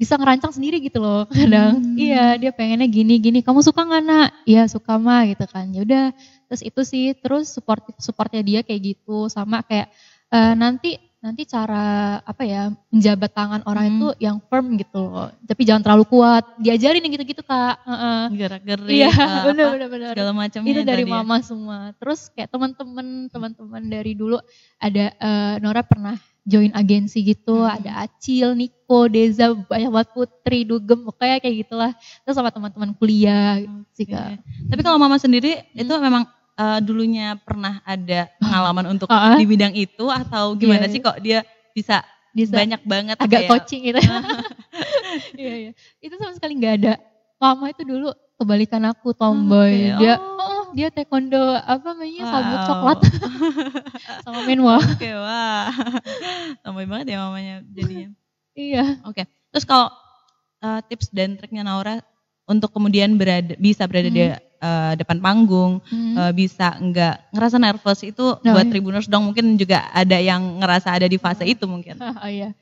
bisa 0.00 0.16
ngerancang 0.16 0.56
sendiri 0.56 0.80
gitu 0.80 0.96
loh 1.04 1.28
kadang 1.36 1.76
hmm. 1.76 2.00
iya 2.00 2.40
dia 2.40 2.56
pengennya 2.56 2.88
gini 2.88 3.20
gini 3.20 3.44
kamu 3.44 3.60
suka 3.60 3.84
nggak 3.84 4.02
nak 4.08 4.32
iya 4.48 4.64
suka 4.64 4.96
mah 4.96 5.28
gitu 5.28 5.44
kan 5.44 5.68
ya 5.76 5.84
udah 5.84 6.16
terus 6.48 6.64
itu 6.64 6.80
sih 6.88 7.12
terus 7.20 7.52
support 7.52 7.84
supportnya 8.00 8.40
dia 8.40 8.64
kayak 8.64 8.96
gitu 8.96 9.28
sama 9.28 9.60
kayak 9.60 9.92
uh, 10.32 10.56
nanti 10.56 10.96
nanti 11.20 11.44
cara 11.44 12.16
apa 12.24 12.42
ya 12.48 12.72
menjabat 12.88 13.30
tangan 13.36 13.60
orang 13.68 13.84
hmm. 13.84 13.92
itu 13.92 14.08
yang 14.24 14.40
firm 14.48 14.80
gitu 14.80 15.04
loh 15.04 15.28
tapi 15.44 15.68
jangan 15.68 15.84
terlalu 15.84 16.08
kuat 16.08 16.48
diajarin 16.56 17.04
yang 17.04 17.12
gitu-gitu 17.12 17.44
kak 17.44 17.76
uh-uh. 17.84 18.32
gerak 18.32 18.64
gerik 18.64 18.88
iya 18.88 19.12
benar 19.46 19.76
benar 19.76 19.88
benar 19.92 20.12
segala 20.16 20.32
macam 20.32 20.60
itu 20.64 20.80
dari 20.80 21.04
ya. 21.04 21.12
mama 21.12 21.36
ya. 21.36 21.44
semua 21.44 21.78
terus 22.00 22.32
kayak 22.32 22.48
teman-teman 22.48 23.28
teman-teman 23.28 23.82
dari 23.84 24.16
dulu 24.16 24.40
ada 24.80 25.12
uh, 25.20 25.54
Nora 25.60 25.84
pernah 25.84 26.16
join 26.48 26.72
agensi 26.72 27.20
gitu 27.20 27.68
hmm. 27.68 27.76
ada 27.76 28.08
Acil 28.08 28.56
Niko 28.56 29.04
Deza 29.12 29.52
banyak 29.52 29.92
banget 29.92 30.08
Putri 30.16 30.64
Dugem 30.64 31.04
kayak 31.20 31.44
kayak 31.44 31.68
gitulah 31.68 31.92
terus 32.24 32.32
sama 32.32 32.48
teman-teman 32.48 32.96
kuliah 32.96 33.60
okay. 33.60 33.92
sih 33.92 34.06
kak 34.08 34.40
tapi 34.72 34.80
kalau 34.80 34.96
mama 34.96 35.20
sendiri 35.20 35.68
hmm. 35.68 35.84
itu 35.84 35.92
memang 36.00 36.24
uh, 36.60 36.78
dulunya 36.84 37.40
pernah 37.40 37.80
ada 37.88 38.28
pengalaman 38.42 38.84
untuk 38.92 39.08
uh 39.08 39.16
-huh. 39.16 39.36
di 39.40 39.46
bidang 39.48 39.72
itu 39.72 40.04
atau 40.12 40.52
gimana 40.52 40.84
yeah, 40.84 40.92
sih 40.92 41.00
kok 41.00 41.16
dia 41.24 41.40
bisa, 41.72 42.04
bisa 42.36 42.52
banyak 42.52 42.82
banget 42.84 43.16
agak 43.16 43.48
kayak, 43.48 43.50
coaching 43.50 43.80
gitu. 43.88 44.00
Iya 45.40 45.54
iya. 45.66 45.72
Itu 45.98 46.14
sama 46.20 46.32
sekali 46.36 46.54
nggak 46.60 46.74
ada. 46.82 46.94
Mama 47.40 47.72
itu 47.72 47.82
dulu 47.82 48.12
kebalikan 48.38 48.84
aku 48.86 49.16
tomboy. 49.16 49.90
Okay. 49.96 50.06
Dia 50.06 50.14
oh. 50.20 50.38
oh 50.38 50.62
dia 50.70 50.86
taekwondo 50.92 51.40
apa 51.58 51.98
namanya 51.98 52.22
wow. 52.22 52.30
sabuk 52.30 52.60
coklat 52.68 52.98
sama 54.22 54.40
menwa. 54.46 54.78
Oke 54.78 54.94
okay, 55.02 55.14
wah. 55.18 55.66
Tomboy 56.62 56.86
banget 56.86 57.16
ya 57.16 57.18
mamanya 57.26 57.56
jadinya. 57.74 58.08
iya. 58.54 58.84
Oke. 59.02 59.24
Okay. 59.24 59.24
Terus 59.50 59.64
kalau 59.66 59.90
uh, 60.62 60.80
tips 60.86 61.10
dan 61.10 61.34
triknya 61.34 61.66
Naura 61.66 61.98
untuk 62.46 62.70
kemudian 62.70 63.18
berada 63.18 63.58
bisa 63.58 63.82
berada 63.90 64.10
hmm. 64.10 64.14
di 64.14 64.22
uh, 64.60 64.92
depan 64.94 65.18
panggung 65.18 65.80
hmm. 65.88 66.14
uh, 66.14 66.32
bisa 66.36 66.76
enggak 66.78 67.24
ngerasa 67.32 67.56
nervous 67.56 68.00
itu 68.04 68.36
oh, 68.36 68.38
buat 68.38 68.66
iya. 68.68 68.72
tribuners 68.72 69.08
dong 69.08 69.32
mungkin 69.32 69.56
juga 69.56 69.88
ada 69.90 70.16
yang 70.20 70.60
ngerasa 70.60 70.94
ada 70.94 71.08
di 71.08 71.16
fase 71.16 71.48
itu 71.48 71.64
mungkin. 71.66 71.96
Oh 72.20 72.28
iya. 72.28 72.52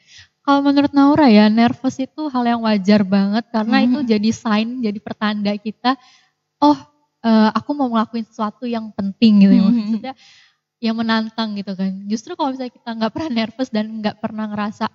Kalau 0.46 0.64
menurut 0.64 0.94
Naura 0.96 1.28
ya, 1.28 1.50
nervous 1.52 2.00
itu 2.00 2.30
hal 2.32 2.44
yang 2.46 2.64
wajar 2.64 3.04
banget 3.04 3.44
karena 3.52 3.76
hmm. 3.82 3.84
itu 3.84 3.98
jadi 4.16 4.30
sign, 4.32 4.80
jadi 4.80 4.96
pertanda 4.96 5.52
kita, 5.60 5.98
oh 6.62 6.78
uh, 7.20 7.50
aku 7.52 7.76
mau 7.76 7.92
ngelakuin 7.92 8.24
sesuatu 8.24 8.64
yang 8.64 8.88
penting 8.96 9.44
gitu 9.44 9.52
ya. 9.52 9.62
Hmm. 9.66 9.76
Maksudnya 9.76 10.14
yang 10.78 10.96
menantang 10.96 11.58
gitu 11.58 11.74
kan. 11.74 11.90
Justru 12.06 12.38
kalau 12.38 12.54
misalnya 12.54 12.72
kita 12.72 12.90
nggak 12.96 13.12
pernah 13.12 13.30
nervous 13.34 13.68
dan 13.68 13.86
nggak 13.98 14.16
pernah 14.22 14.46
ngerasa 14.48 14.86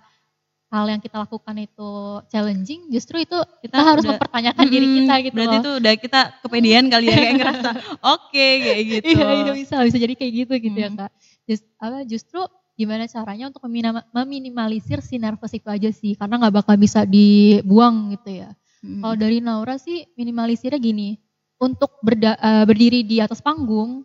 hal 0.74 0.86
yang 0.90 0.98
kita 0.98 1.22
lakukan 1.22 1.54
itu 1.62 1.90
challenging, 2.26 2.90
justru 2.90 3.22
itu 3.22 3.38
kita, 3.62 3.70
kita 3.70 3.78
harus 3.78 4.02
udah, 4.02 4.10
mempertanyakan 4.18 4.64
hmm, 4.66 4.74
diri 4.74 4.86
kita 4.98 5.14
gitu 5.22 5.34
Berarti 5.38 5.54
loh. 5.54 5.62
itu 5.62 5.70
udah 5.78 5.92
kita 5.94 6.20
kepedean 6.42 6.84
kali 6.90 7.04
ya 7.06 7.16
kayak 7.16 7.34
ngerasa 7.38 7.70
oke 7.78 8.22
okay, 8.26 8.52
kayak 8.58 8.82
gitu. 8.90 9.06
Iya, 9.14 9.28
iya 9.30 9.52
bisa 9.54 9.74
bisa 9.86 9.96
jadi 10.02 10.14
kayak 10.18 10.32
gitu 10.34 10.52
gitu 10.58 10.78
ya, 10.82 10.90
hmm. 10.90 10.98
ya 10.98 11.02
kak. 11.06 11.10
Just, 11.46 11.64
apa, 11.78 11.98
justru 12.02 12.40
gimana 12.74 13.06
caranya 13.06 13.54
untuk 13.54 13.62
meminimalisir 14.10 14.98
si 14.98 15.14
nervous 15.22 15.54
itu 15.54 15.70
aja 15.70 15.94
sih 15.94 16.18
karena 16.18 16.42
nggak 16.42 16.54
bakal 16.58 16.74
bisa 16.74 17.06
dibuang 17.06 18.10
gitu 18.18 18.42
ya. 18.42 18.50
Hmm. 18.82 18.98
Kalau 18.98 19.14
dari 19.14 19.38
Naura 19.38 19.78
sih 19.78 20.10
minimalisirnya 20.18 20.82
gini, 20.82 21.14
untuk 21.62 22.02
berda, 22.02 22.34
uh, 22.36 22.64
berdiri 22.66 23.06
di 23.06 23.22
atas 23.22 23.38
panggung 23.38 24.02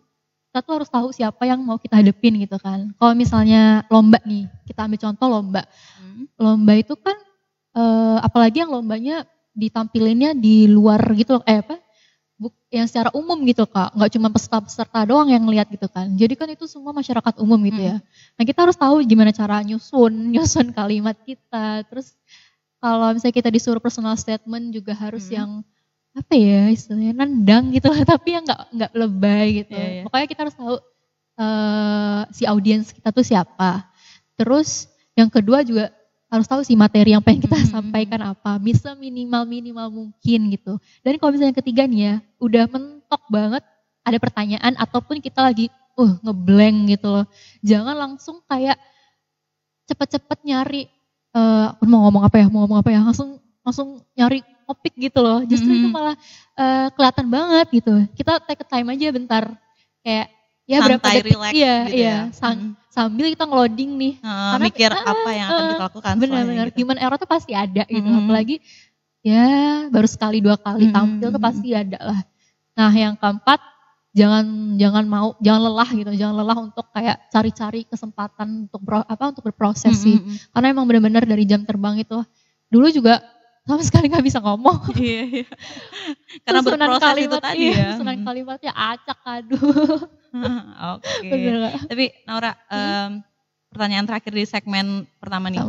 kita 0.50 0.66
tuh 0.66 0.82
harus 0.82 0.90
tahu 0.90 1.14
siapa 1.14 1.46
yang 1.46 1.62
mau 1.62 1.78
kita 1.78 2.02
hadepin 2.02 2.34
gitu 2.42 2.58
kan. 2.58 2.90
Kalau 2.98 3.14
misalnya 3.14 3.86
lomba 3.86 4.18
nih, 4.26 4.50
kita 4.66 4.82
ambil 4.82 4.98
contoh 4.98 5.26
lomba. 5.30 5.62
Hmm. 5.94 6.26
Lomba 6.34 6.74
itu 6.74 6.98
kan 6.98 7.14
uh, 7.78 8.18
apalagi 8.18 8.66
yang 8.66 8.74
lombanya 8.74 9.22
ditampilinnya 9.54 10.34
di 10.34 10.66
luar 10.66 10.98
gitu 11.14 11.38
loh, 11.38 11.46
eh 11.46 11.62
apa? 11.62 11.78
yang 12.70 12.86
secara 12.86 13.10
umum 13.12 13.36
gitu 13.44 13.66
kak, 13.66 13.92
nggak 13.98 14.10
cuma 14.14 14.30
peserta-peserta 14.30 15.02
doang 15.02 15.28
yang 15.28 15.42
lihat 15.46 15.66
gitu 15.70 15.90
kan. 15.90 16.06
Jadi 16.14 16.34
kan 16.38 16.48
itu 16.50 16.70
semua 16.70 16.94
masyarakat 16.94 17.42
umum 17.42 17.58
gitu 17.66 17.82
ya. 17.82 17.98
Nah 18.38 18.44
kita 18.46 18.62
harus 18.62 18.78
tahu 18.78 19.02
gimana 19.06 19.34
cara 19.34 19.58
nyusun, 19.62 20.14
nyusun 20.34 20.70
kalimat 20.70 21.18
kita. 21.26 21.82
Terus 21.90 22.14
kalau 22.78 23.10
misalnya 23.12 23.36
kita 23.36 23.50
disuruh 23.50 23.82
personal 23.82 24.14
statement 24.14 24.70
juga 24.70 24.94
harus 24.94 25.28
hmm. 25.28 25.34
yang 25.34 25.50
apa 26.10 26.34
ya 26.34 26.66
istilahnya 26.74 27.14
nendang 27.14 27.70
gitu 27.70 27.86
lah, 27.86 28.02
tapi 28.12 28.34
yang 28.34 28.44
nggak 28.44 28.62
nggak 28.74 28.92
lebay 28.94 29.46
gitu. 29.64 29.74
Yeah, 29.74 29.90
yeah. 30.02 30.04
Pokoknya 30.06 30.26
kita 30.26 30.40
harus 30.46 30.56
tahu 30.58 30.76
uh, 31.38 32.20
si 32.34 32.42
audiens 32.44 32.90
kita 32.90 33.08
tuh 33.14 33.24
siapa. 33.24 33.86
Terus 34.34 34.90
yang 35.14 35.30
kedua 35.30 35.62
juga 35.62 35.92
harus 36.30 36.46
tahu 36.46 36.62
sih 36.62 36.78
materi 36.78 37.10
yang 37.10 37.22
pengen 37.22 37.42
kita 37.42 37.58
hmm. 37.58 37.70
sampaikan 37.74 38.22
apa, 38.22 38.54
bisa 38.62 38.94
minimal 38.94 39.42
minimal 39.46 39.86
mungkin 39.90 40.40
gitu. 40.54 40.78
Dan 41.02 41.18
kalau 41.18 41.34
misalnya 41.34 41.50
yang 41.50 41.60
ketiga 41.60 41.82
nih 41.90 42.00
ya, 42.06 42.14
udah 42.38 42.64
mentok 42.70 43.22
banget 43.26 43.62
ada 44.06 44.18
pertanyaan 44.22 44.72
ataupun 44.78 45.18
kita 45.18 45.42
lagi 45.42 45.66
uh 45.98 46.12
ngeblank 46.22 46.96
gitu 46.96 47.10
loh. 47.10 47.26
Jangan 47.66 47.98
langsung 47.98 48.40
kayak 48.46 48.78
cepet-cepet 49.90 50.38
nyari 50.46 50.86
uh, 51.34 51.74
mau 51.82 52.06
ngomong 52.06 52.22
apa 52.22 52.36
ya, 52.38 52.46
mau 52.46 52.62
ngomong 52.62 52.78
apa 52.78 52.90
ya, 52.94 53.02
langsung 53.02 53.42
langsung 53.66 54.06
nyari 54.14 54.46
topik 54.70 54.94
gitu 54.94 55.18
loh. 55.18 55.42
Justru 55.42 55.74
hmm. 55.74 55.78
itu 55.82 55.88
malah 55.90 56.16
uh, 56.54 56.86
kelihatan 56.94 57.26
banget 57.26 57.66
gitu. 57.74 57.94
Kita 58.14 58.38
take 58.46 58.62
time 58.64 58.88
aja 58.94 59.06
bentar. 59.10 59.44
Kayak 60.00 60.30
ya 60.70 60.78
Santai, 60.78 60.86
berapa 60.86 61.06
detik 61.10 61.26
relax 61.34 61.50
iya 61.50 61.74
gitu 61.82 61.98
iya 61.98 62.06
ya. 62.06 62.18
sang, 62.30 62.58
sambil 62.94 63.26
kita 63.26 63.42
ngeloading 63.42 63.90
nih 63.98 64.14
uh, 64.22 64.54
karena 64.54 64.66
mikir 64.70 64.90
apa 64.94 65.30
yang 65.34 65.48
akan 65.50 65.64
kita 65.66 65.84
lakukan 65.90 66.14
benar-benar 66.22 66.66
gitu. 66.70 66.78
human 66.86 66.98
error 67.02 67.18
tuh 67.18 67.26
pasti 67.26 67.52
ada 67.58 67.82
gitu 67.90 68.06
hmm. 68.06 68.20
apalagi 68.22 68.56
ya 69.26 69.46
baru 69.90 70.06
sekali 70.06 70.38
dua 70.38 70.54
kali 70.54 70.86
hmm. 70.86 70.94
tampil 70.94 71.28
tuh 71.34 71.42
pasti 71.42 71.68
ada 71.74 71.98
lah 71.98 72.20
nah 72.78 72.92
yang 72.94 73.18
keempat 73.18 73.58
jangan 74.14 74.46
jangan 74.78 75.04
mau 75.10 75.28
jangan 75.42 75.60
lelah 75.70 75.90
gitu 75.90 76.10
jangan 76.14 76.34
lelah 76.38 76.58
untuk 76.62 76.86
kayak 76.94 77.18
cari-cari 77.30 77.80
kesempatan 77.86 78.70
untuk 78.70 78.80
bro, 78.82 79.02
apa 79.02 79.24
untuk 79.34 79.50
berproses 79.50 79.94
hmm. 79.98 80.02
sih 80.06 80.16
karena 80.54 80.70
emang 80.70 80.86
benar-benar 80.86 81.26
dari 81.26 81.46
jam 81.50 81.66
terbang 81.66 81.98
itu 81.98 82.18
dulu 82.70 82.86
juga 82.94 83.18
sama 83.68 83.82
sekali 83.84 84.06
nggak 84.10 84.26
bisa 84.26 84.38
ngomong. 84.42 84.78
Iya, 85.00 85.22
iya. 85.26 85.48
Karena 86.44 86.60
berproses 86.60 87.02
kalimat, 87.02 87.24
itu 87.24 87.36
tadi 87.40 87.66
iya, 87.70 87.76
ya. 87.76 87.88
Sunan 87.96 88.18
kalimatnya 88.26 88.72
acak 88.74 89.18
aduh. 89.24 89.60
Oke. 90.98 91.28
Okay. 91.28 91.86
Tapi 91.88 92.04
Naura, 92.26 92.52
hmm? 92.54 92.76
um, 92.76 93.10
pertanyaan 93.70 94.06
terakhir 94.06 94.32
di 94.34 94.44
segmen 94.46 95.06
pertama 95.22 95.48
nih. 95.48 95.62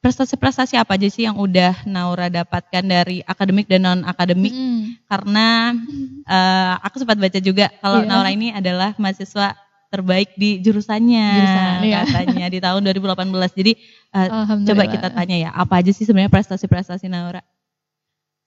Prestasi-prestasi 0.00 0.80
apa 0.80 0.96
aja 0.96 1.08
sih 1.12 1.28
yang 1.28 1.36
udah 1.36 1.84
Naura 1.84 2.32
dapatkan 2.32 2.84
dari 2.84 3.20
akademik 3.20 3.68
dan 3.68 3.84
non 3.84 4.00
akademik? 4.08 4.52
Hmm. 4.52 4.96
Karena 5.04 5.76
uh, 6.24 6.74
aku 6.80 7.04
sempat 7.04 7.20
baca 7.20 7.36
juga 7.36 7.68
kalau 7.84 8.00
yeah. 8.00 8.08
Naura 8.08 8.30
ini 8.32 8.48
adalah 8.52 8.96
mahasiswa 8.96 9.52
terbaik 9.90 10.38
di 10.38 10.62
jurusannya 10.62 11.26
Jurusan, 11.34 11.82
iya. 11.82 12.06
katanya 12.06 12.46
di 12.46 12.58
tahun 12.62 12.80
2018. 12.86 13.58
Jadi 13.58 13.72
uh, 14.14 14.46
coba 14.62 14.82
kita 14.86 15.08
tanya 15.10 15.36
ya, 15.36 15.50
apa 15.50 15.82
aja 15.82 15.90
sih 15.90 16.06
sebenarnya 16.06 16.30
prestasi-prestasi 16.30 17.10
Naura? 17.10 17.42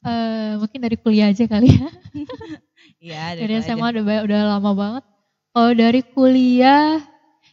Uh, 0.03 0.59
mungkin 0.63 0.79
dari 0.83 0.95
kuliah 0.95 1.31
aja 1.31 1.43
kali 1.45 1.69
ya. 1.79 1.89
Iya, 3.03 3.35
dari 3.35 3.59
SMA 3.59 3.83
udah 3.99 4.23
udah 4.23 4.41
lama 4.55 4.71
banget. 4.71 5.03
Kalau 5.51 5.71
dari 5.75 6.01
kuliah, 6.07 7.03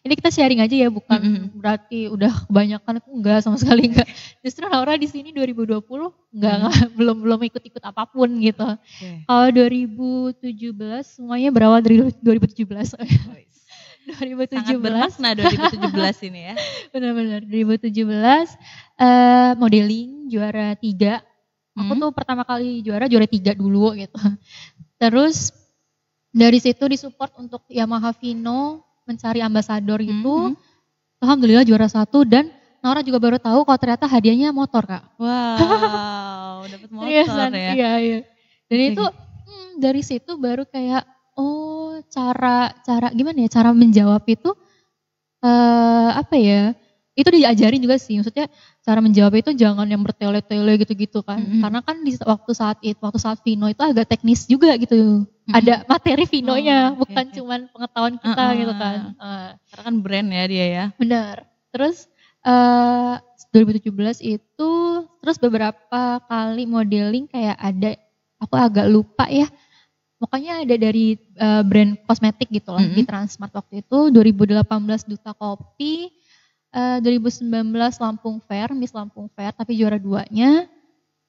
ini 0.07 0.15
kita 0.15 0.31
sharing 0.31 0.63
aja 0.63 0.87
ya, 0.87 0.87
bukan 0.87 1.19
mm 1.19 1.27
-hmm. 1.27 1.47
berarti 1.59 2.07
udah 2.07 2.31
kebanyakan 2.47 3.03
enggak 3.11 3.43
sama 3.43 3.59
sekali 3.59 3.91
enggak. 3.91 4.07
Justru 4.47 4.71
Laura 4.71 4.95
di 4.95 5.11
sini 5.11 5.35
2020 5.35 5.83
enggak, 6.39 6.55
mm. 6.55 6.95
belum 6.95 7.17
belum 7.19 7.41
ikut-ikut 7.51 7.83
apa 7.83 8.07
pun 8.07 8.31
gitu. 8.39 8.63
Okay. 8.63 9.27
Kalau 9.27 9.47
2017 9.51 11.19
semuanya 11.19 11.51
berawal 11.51 11.83
dari 11.83 11.99
2017. 12.23 12.95
2017. 14.09 14.57
Sangat 14.57 14.79
bermakna 14.81 15.29
2017 15.37 16.29
ini 16.33 16.41
ya. 16.53 16.55
Benar-benar 16.93 17.41
2017 17.45 17.91
uh, 19.01 19.53
modeling 19.61 20.31
juara 20.33 20.75
tiga. 20.79 21.21
Aku 21.77 21.93
hmm. 21.95 22.01
tuh 22.03 22.11
pertama 22.13 22.43
kali 22.43 22.83
juara 22.83 23.07
juara 23.07 23.27
tiga 23.29 23.53
dulu 23.55 23.95
gitu. 23.95 24.19
Terus 25.01 25.55
dari 26.31 26.59
situ 26.63 26.85
disupport 26.87 27.33
untuk 27.41 27.63
Yamaha 27.71 28.13
Vino 28.17 28.85
mencari 29.07 29.41
ambasador 29.43 30.03
itu. 30.03 30.55
Hmm. 30.55 30.59
Alhamdulillah 31.21 31.69
juara 31.69 31.85
satu 31.85 32.25
dan 32.25 32.49
Nora 32.81 33.05
juga 33.05 33.21
baru 33.21 33.37
tahu 33.37 33.69
kalau 33.69 33.77
ternyata 33.77 34.09
hadiahnya 34.09 34.57
motor 34.57 34.89
kak. 34.89 35.05
Wow, 35.21 36.65
dapat 36.73 36.89
motor 36.89 37.13
ya. 37.53 37.73
Iya, 37.77 37.93
iya. 38.01 38.19
Dan 38.73 38.79
itu 38.97 39.05
hmm, 39.05 39.71
dari 39.77 40.01
situ 40.01 40.33
baru 40.41 40.65
kayak 40.65 41.05
oh 41.37 41.70
cara 42.09 42.73
cara 42.87 43.09
gimana 43.13 43.45
ya 43.45 43.51
cara 43.51 43.71
menjawab 43.77 44.25
itu 44.25 44.51
uh, 45.45 46.11
apa 46.17 46.37
ya 46.39 46.63
itu 47.19 47.29
diajarin 47.29 47.83
juga 47.83 48.01
sih 48.01 48.17
maksudnya 48.17 48.47
cara 48.81 49.03
menjawab 49.05 49.35
itu 49.37 49.51
jangan 49.53 49.85
yang 49.85 50.01
bertele-tele 50.01 50.81
gitu-gitu 50.81 51.21
kan 51.21 51.43
mm-hmm. 51.43 51.61
karena 51.61 51.81
kan 51.85 51.97
di 52.01 52.17
waktu 52.17 52.53
saat 52.57 52.79
itu 52.81 52.97
waktu 53.03 53.21
saat 53.21 53.39
Vino 53.45 53.69
itu 53.69 53.83
agak 53.83 54.09
teknis 54.09 54.49
juga 54.49 54.73
gitu 54.81 55.27
mm-hmm. 55.27 55.53
ada 55.53 55.85
materi 55.85 56.25
Vinonya 56.25 56.95
oh, 56.97 57.05
bukan 57.05 57.25
okay. 57.29 57.35
cuman 57.37 57.61
pengetahuan 57.75 58.15
kita 58.17 58.45
uh-uh. 58.47 58.59
gitu 58.63 58.75
kan 58.79 58.97
uh. 59.21 59.49
karena 59.69 59.83
kan 59.85 59.95
brand 60.01 60.29
ya 60.33 60.45
dia 60.49 60.67
ya 60.67 60.85
benar 60.97 61.37
terus 61.75 62.09
uh, 62.47 63.21
eh, 63.21 63.53
2017 63.53 63.91
itu 64.23 64.71
terus 65.21 65.37
beberapa 65.43 66.03
kali 66.25 66.65
modeling 66.65 67.27
kayak 67.27 67.59
ada 67.59 67.99
aku 68.39 68.55
agak 68.57 68.87
lupa 68.89 69.27
ya 69.27 69.51
Pokoknya 70.21 70.69
ada 70.69 70.77
dari 70.77 71.17
uh, 71.41 71.65
brand 71.65 71.97
kosmetik 72.05 72.53
gitu 72.53 72.77
loh 72.77 72.85
mm 72.85 72.93
-hmm. 72.93 72.97
di 73.01 73.03
Transmart 73.09 73.57
waktu 73.57 73.81
itu 73.81 73.99
2018 74.13 74.61
Duta 75.09 75.33
Kopi 75.33 76.13
uh, 76.75 77.01
eh, 77.01 77.19
2019 77.19 77.73
Lampung 78.05 78.39
Fair, 78.45 78.71
Miss 78.77 78.95
Lampung 78.95 79.33
Fair, 79.33 79.53
tapi 79.55 79.75
juara 79.75 79.99
duanya. 79.99 80.69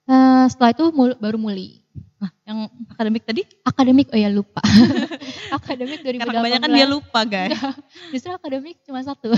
Uh, 0.09 0.45
setelah 0.49 0.75
itu 0.75 0.85
mul 0.91 1.15
baru 1.21 1.37
Muli. 1.39 1.79
Nah, 2.21 2.31
yang 2.45 2.69
akademik 2.93 3.23
tadi? 3.25 3.41
Akademik, 3.65 4.07
oh 4.13 4.19
ya 4.19 4.29
lupa. 4.29 4.61
akademik 5.57 6.05
2018. 6.05 6.21
Karena 6.21 6.33
kebanyakan 6.37 6.69
dia 6.75 6.87
lupa 6.87 7.19
guys. 7.25 7.57
justru 8.13 8.29
akademik 8.29 8.77
cuma 8.85 9.01
satu. 9.01 9.33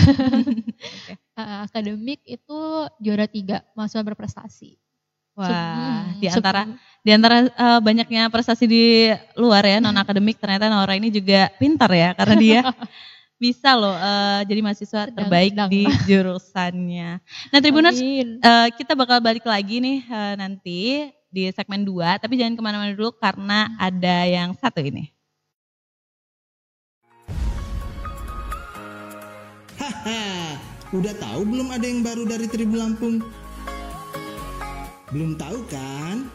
okay. 0.97 1.15
uh, 1.39 1.63
akademik 1.63 2.19
itu 2.27 2.59
juara 2.99 3.29
tiga, 3.29 3.63
mahasiswa 3.77 4.03
berprestasi. 4.03 4.82
Wah, 5.33 5.49
hmm, 5.49 6.21
di 6.21 6.27
antara 6.29 6.61
di 7.03 7.11
antara 7.11 7.35
uh, 7.49 7.79
banyaknya 7.81 8.29
prestasi 8.29 8.69
di 8.69 9.09
luar 9.33 9.65
ya 9.65 9.81
non 9.81 9.97
akademik 9.97 10.37
ternyata 10.37 10.69
Nora 10.69 10.93
ini 10.93 11.09
juga 11.09 11.49
pintar 11.57 11.89
ya 11.89 12.13
karena 12.13 12.35
dia 12.37 12.61
bisa 13.43 13.75
loh 13.75 13.91
uh, 13.91 14.45
jadi 14.47 14.61
mahasiswa 14.63 15.09
sedang, 15.09 15.17
terbaik 15.17 15.51
sedang. 15.57 15.69
di 15.73 15.83
jurusannya. 16.07 17.09
Nah 17.49 17.59
Tribuners 17.59 17.99
uh, 17.99 18.69
kita 18.77 18.93
bakal 18.95 19.19
balik 19.19 19.43
lagi 19.43 19.81
nih 19.81 20.05
uh, 20.07 20.37
nanti 20.39 21.11
di 21.33 21.49
segmen 21.51 21.81
2 21.81 22.23
tapi 22.23 22.37
jangan 22.37 22.53
ke 22.53 22.61
mana-mana 22.61 22.93
dulu 22.93 23.11
karena 23.17 23.73
ada 23.81 24.29
yang 24.29 24.53
satu 24.55 24.79
ini. 24.79 25.11
Haha, 29.81 30.55
udah 30.95 31.13
tahu 31.19 31.41
belum 31.43 31.67
ada 31.73 31.83
yang 31.83 31.99
baru 31.99 32.23
dari 32.23 32.47
Tribun 32.47 32.79
Lampung? 32.79 33.42
Belum 35.13 35.37
tahu 35.37 35.61
kan? 35.69 36.25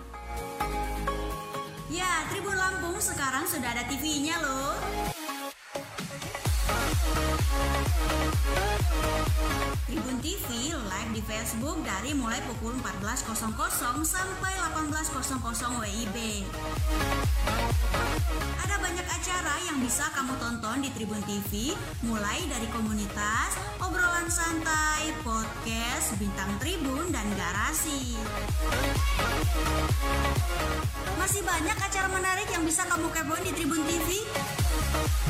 Ya, 1.90 2.22
Tribun 2.30 2.54
Lampung 2.54 2.94
sekarang 3.02 3.42
sudah 3.42 3.74
ada 3.74 3.82
TV-nya 3.90 4.38
loh. 4.38 4.78
Tribun 9.82 10.16
TV 10.22 10.67
di 11.18 11.26
Facebook 11.26 11.82
dari 11.82 12.14
mulai 12.14 12.38
pukul 12.46 12.78
14.00 12.78 13.42
sampai 14.06 14.54
18.00 14.70 15.34
WIB. 15.82 16.16
Ada 18.62 18.78
banyak 18.78 19.02
acara 19.02 19.54
yang 19.66 19.82
bisa 19.82 20.06
kamu 20.14 20.38
tonton 20.38 20.78
di 20.78 20.94
Tribun 20.94 21.18
TV, 21.26 21.74
mulai 22.06 22.38
dari 22.46 22.70
komunitas, 22.70 23.58
obrolan 23.82 24.30
santai, 24.30 25.10
podcast, 25.26 26.14
bintang 26.22 26.54
tribun, 26.62 27.10
dan 27.10 27.26
garasi. 27.34 28.14
Masih 31.18 31.42
banyak 31.42 31.78
acara 31.82 32.14
menarik 32.14 32.46
yang 32.54 32.62
bisa 32.62 32.86
kamu 32.86 33.10
kepoin 33.10 33.42
di 33.42 33.52
Tribun 33.58 33.82
TV. 33.90 34.22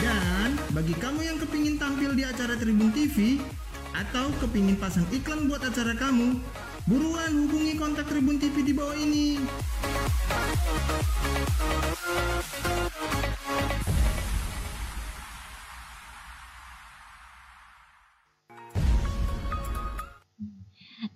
Dan 0.04 0.52
bagi 0.76 0.92
kamu 1.00 1.24
yang 1.24 1.40
kepingin 1.40 1.80
tampil 1.80 2.12
di 2.12 2.28
acara 2.28 2.60
Tribun 2.60 2.92
TV 2.92 3.40
atau 3.98 4.30
kepingin 4.38 4.78
pasang 4.78 5.02
iklan 5.10 5.50
buat 5.50 5.58
acara 5.58 5.90
kamu, 5.98 6.38
buruan 6.86 7.32
hubungi 7.34 7.74
kontak 7.74 8.06
Tribun 8.06 8.38
TV 8.38 8.62
di 8.62 8.70
bawah 8.70 8.94
ini. 8.94 9.42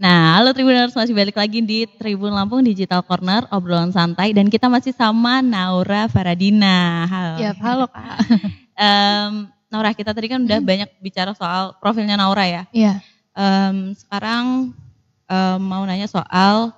Nah, 0.02 0.42
halo 0.42 0.50
Tribuners 0.50 0.98
masih 0.98 1.14
balik 1.14 1.38
lagi 1.38 1.62
di 1.62 1.86
Tribun 1.86 2.34
Lampung 2.34 2.66
Digital 2.66 3.06
Corner 3.06 3.46
obrolan 3.54 3.94
santai 3.94 4.34
dan 4.34 4.50
kita 4.50 4.66
masih 4.66 4.90
sama 4.90 5.38
Naura 5.38 6.10
Faradina. 6.10 7.06
Halo. 7.06 7.38
Ya, 7.38 7.54
halo 7.62 7.86
Kak. 7.86 8.18
um, 8.82 9.51
Naura 9.72 9.96
kita 9.96 10.12
tadi 10.12 10.28
kan 10.28 10.44
udah 10.44 10.60
hmm. 10.60 10.68
banyak 10.68 10.90
bicara 11.00 11.32
soal 11.32 11.72
profilnya 11.80 12.20
Naura 12.20 12.44
ya. 12.44 12.62
Iya. 12.76 13.00
Um, 13.32 13.96
sekarang 13.96 14.76
um, 15.24 15.58
mau 15.64 15.80
nanya 15.88 16.04
soal 16.04 16.76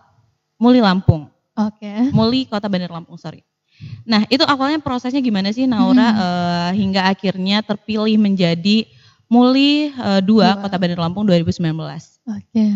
Muli 0.55 0.79
Lampung. 0.79 1.27
Oke. 1.59 1.83
Okay. 1.83 2.15
Muli 2.15 2.47
Kota 2.47 2.71
Bandar 2.71 2.95
Lampung, 2.95 3.19
sorry. 3.19 3.43
Nah, 4.07 4.23
itu 4.31 4.47
awalnya 4.47 4.79
prosesnya 4.79 5.19
gimana 5.19 5.51
sih 5.51 5.67
Naura 5.67 6.09
hmm. 6.15 6.19
uh, 6.23 6.71
hingga 6.79 7.11
akhirnya 7.11 7.67
terpilih 7.67 8.15
menjadi 8.15 8.87
Muli 9.27 9.91
uh, 9.99 10.23
2 10.23 10.63
Kota 10.63 10.77
Bandar 10.79 11.03
Lampung 11.03 11.27
2019? 11.27 11.59
Oke. 11.75 11.99
Okay. 12.55 12.73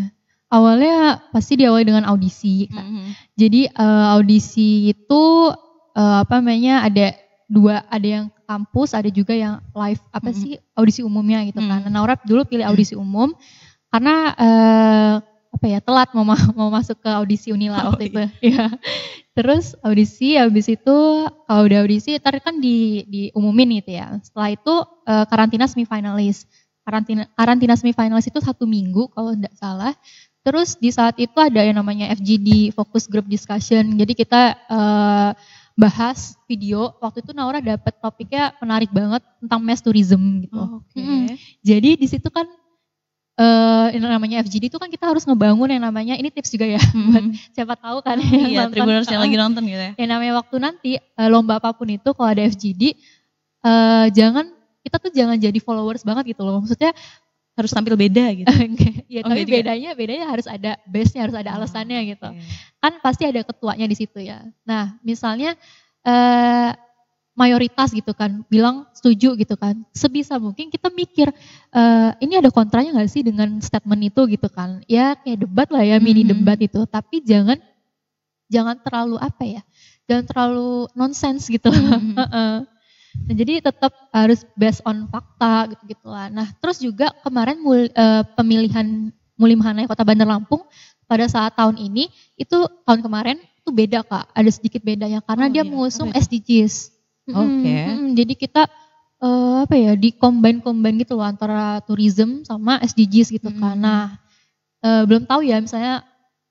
Awalnya 0.48 1.22
pasti 1.30 1.60
diawali 1.60 1.84
dengan 1.84 2.08
audisi. 2.08 2.66
Mm 2.72 2.80
-hmm. 2.80 3.06
Jadi 3.36 3.60
uh, 3.68 4.16
audisi 4.16 4.96
itu 4.96 5.52
uh, 5.92 6.16
apa 6.24 6.40
namanya 6.40 6.88
ada 6.88 7.12
dua, 7.44 7.84
ada 7.92 8.08
yang 8.08 8.26
kampus, 8.48 8.96
ada 8.96 9.12
juga 9.12 9.36
yang 9.36 9.60
live 9.76 10.00
apa 10.08 10.32
mm 10.32 10.32
-hmm. 10.32 10.40
sih 10.40 10.52
audisi 10.72 11.04
umumnya 11.04 11.44
gitu 11.44 11.60
kan. 11.60 11.84
Mm 11.84 11.92
-hmm. 11.92 11.92
Naura 11.92 12.16
dulu 12.24 12.48
pilih 12.48 12.64
audisi 12.64 12.96
umum 12.96 13.36
karena 13.92 14.32
uh, 14.36 15.14
apa 15.48 15.66
ya 15.66 15.80
telat 15.80 16.12
mau 16.12 16.24
mau 16.58 16.70
masuk 16.72 17.00
ke 17.00 17.10
audisi 17.12 17.52
Unila 17.52 17.84
oh, 17.84 17.92
waktu 17.92 18.08
iya. 18.08 18.08
itu. 18.16 18.22
Ya. 18.56 18.64
Terus 19.36 19.78
audisi, 19.86 20.34
habis 20.34 20.66
itu 20.66 20.96
kalau 21.46 21.62
udah 21.62 21.78
audisi, 21.84 22.18
ntar 22.18 22.34
kan 22.42 22.58
di 22.58 23.06
diumumin 23.06 23.78
gitu 23.78 23.94
ya. 23.94 24.18
Setelah 24.18 24.50
itu 24.50 24.74
uh, 25.06 25.24
karantina 25.28 25.66
semifinalis. 25.70 26.48
Karantina 26.82 27.28
karantina 27.36 27.74
semifinalis 27.76 28.26
itu 28.32 28.40
satu 28.40 28.64
minggu 28.64 29.12
kalau 29.12 29.36
tidak 29.36 29.54
salah. 29.60 29.92
Terus 30.42 30.80
di 30.80 30.88
saat 30.88 31.18
itu 31.20 31.36
ada 31.36 31.60
yang 31.60 31.76
namanya 31.76 32.08
FGD 32.16 32.72
Focus 32.72 33.04
Group 33.04 33.28
Discussion. 33.28 33.98
Jadi 34.00 34.16
kita 34.16 34.56
uh, 34.70 35.30
bahas 35.78 36.34
video. 36.50 36.90
Waktu 36.98 37.22
itu 37.22 37.30
Naura 37.30 37.62
dapat 37.62 37.94
topiknya 38.02 38.50
menarik 38.58 38.90
banget 38.90 39.22
tentang 39.38 39.62
mass 39.62 39.78
tourism 39.78 40.42
gitu. 40.42 40.58
Oh, 40.58 40.82
Oke. 40.82 40.98
Okay. 40.98 41.06
Hmm. 41.06 41.26
Jadi 41.62 41.90
di 41.94 42.06
situ 42.10 42.26
kan 42.34 42.50
uh, 43.38 43.86
yang 43.94 44.10
namanya 44.10 44.42
FGD 44.42 44.74
itu 44.74 44.78
kan 44.82 44.90
kita 44.90 45.06
harus 45.06 45.22
ngebangun 45.22 45.70
yang 45.70 45.86
namanya 45.86 46.18
ini 46.18 46.34
tips 46.34 46.50
juga 46.50 46.66
ya 46.66 46.82
hmm. 46.82 47.06
buat 47.14 47.24
siapa 47.54 47.74
tahu 47.78 48.02
kan 48.02 48.18
oh, 48.18 48.26
yang 48.26 48.50
iya, 48.50 48.62
tribuners 48.66 49.06
yang 49.06 49.22
lagi 49.22 49.38
nonton 49.38 49.62
gitu 49.70 49.78
ya. 49.78 49.92
Yang 49.94 50.08
namanya 50.10 50.32
waktu 50.42 50.56
nanti 50.58 50.90
uh, 50.98 51.28
lomba 51.30 51.62
apa 51.62 51.70
pun 51.70 51.86
itu 51.94 52.10
kalau 52.10 52.28
ada 52.28 52.42
FGD 52.42 52.98
uh, 53.62 54.10
jangan 54.10 54.50
kita 54.82 54.96
tuh 54.98 55.10
jangan 55.14 55.38
jadi 55.38 55.58
followers 55.62 56.02
banget 56.02 56.34
gitu 56.34 56.42
loh. 56.42 56.58
Maksudnya 56.58 56.90
harus 57.58 57.74
tampil 57.74 57.98
beda 57.98 58.26
gitu. 58.38 58.46
ya, 59.18 59.26
oh, 59.26 59.34
tapi 59.34 59.42
bedanya 59.42 59.90
bedanya 59.98 60.30
harus 60.30 60.46
ada 60.46 60.78
base-nya, 60.86 61.26
harus 61.26 61.34
ada 61.34 61.50
oh, 61.50 61.56
alasannya 61.58 61.98
oh, 61.98 62.04
gitu. 62.14 62.28
Okay. 62.30 62.46
Kan 62.78 62.92
pasti 63.02 63.22
ada 63.26 63.42
ketuanya 63.42 63.86
di 63.90 63.96
situ 63.98 64.22
ya. 64.22 64.46
Nah, 64.62 64.94
misalnya 65.02 65.58
eh, 66.06 66.70
mayoritas 67.34 67.90
gitu 67.90 68.14
kan 68.14 68.46
bilang 68.46 68.86
setuju 68.94 69.34
gitu 69.34 69.58
kan. 69.58 69.82
Sebisa 69.90 70.38
mungkin 70.38 70.70
kita 70.70 70.86
mikir 70.94 71.34
eh, 71.74 72.10
ini 72.22 72.38
ada 72.38 72.54
kontranya 72.54 72.94
nggak 72.94 73.10
sih 73.10 73.26
dengan 73.26 73.58
statement 73.58 74.06
itu 74.06 74.38
gitu 74.38 74.46
kan. 74.46 74.86
Ya 74.86 75.18
kayak 75.18 75.42
debat 75.42 75.68
lah 75.74 75.82
ya, 75.82 75.98
mini 75.98 76.22
mm 76.22 76.30
-hmm. 76.30 76.32
debat 76.38 76.58
itu. 76.62 76.80
Tapi 76.86 77.26
jangan 77.26 77.58
jangan 78.46 78.78
terlalu 78.78 79.18
apa 79.18 79.42
ya? 79.42 79.62
Jangan 80.06 80.24
terlalu 80.30 80.86
nonsens 80.94 81.50
gitu. 81.50 81.74
Mm 81.78 82.14
-hmm. 82.14 82.77
Nah, 83.26 83.34
jadi 83.34 83.60
tetap 83.60 83.92
harus 84.14 84.46
based 84.54 84.84
on 84.86 85.08
fakta 85.10 85.74
gitu 85.88 86.06
lah. 86.06 86.30
Nah, 86.30 86.48
terus 86.62 86.78
juga 86.78 87.10
kemarin 87.26 87.58
mul, 87.58 87.90
uh, 87.92 88.22
pemilihan 88.38 89.10
Muli 89.38 89.54
Mahanaya 89.54 89.86
Kota 89.90 90.02
Bandar 90.02 90.26
Lampung 90.26 90.66
pada 91.08 91.24
saat 91.30 91.56
tahun 91.56 91.78
ini 91.78 92.12
itu 92.36 92.56
tahun 92.84 93.00
kemarin 93.00 93.38
itu 93.40 93.70
beda 93.70 94.00
kak, 94.04 94.32
ada 94.34 94.50
sedikit 94.50 94.80
bedanya 94.80 95.20
karena 95.24 95.46
oh, 95.46 95.52
dia 95.52 95.62
iya. 95.62 95.68
mengusung 95.68 96.10
SDGs. 96.12 96.90
Oke. 97.28 97.44
Okay. 97.62 97.82
Hmm, 97.84 98.08
jadi 98.16 98.34
kita 98.34 98.62
uh, 99.20 99.68
apa 99.68 99.74
ya 99.76 99.92
di 99.94 100.16
combine 100.16 100.64
combine 100.64 101.04
gitu 101.04 101.20
loh 101.20 101.28
antara 101.28 101.84
tourism 101.84 102.42
sama 102.48 102.80
SDGs 102.80 103.28
gitu 103.40 103.48
hmm. 103.52 103.60
kan. 103.60 103.76
Nah, 103.76 104.02
uh, 104.82 105.02
belum 105.04 105.28
tahu 105.28 105.44
ya 105.44 105.60
misalnya 105.60 106.02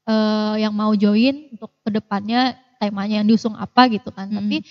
uh, 0.06 0.56
yang 0.56 0.72
mau 0.72 0.94
join 0.94 1.52
untuk 1.54 1.74
ke 1.82 1.90
depannya 1.90 2.56
temanya 2.78 3.22
yang 3.22 3.28
diusung 3.28 3.58
apa 3.58 3.90
gitu 3.90 4.14
kan. 4.14 4.30
Hmm. 4.30 4.38
Tapi 4.42 4.62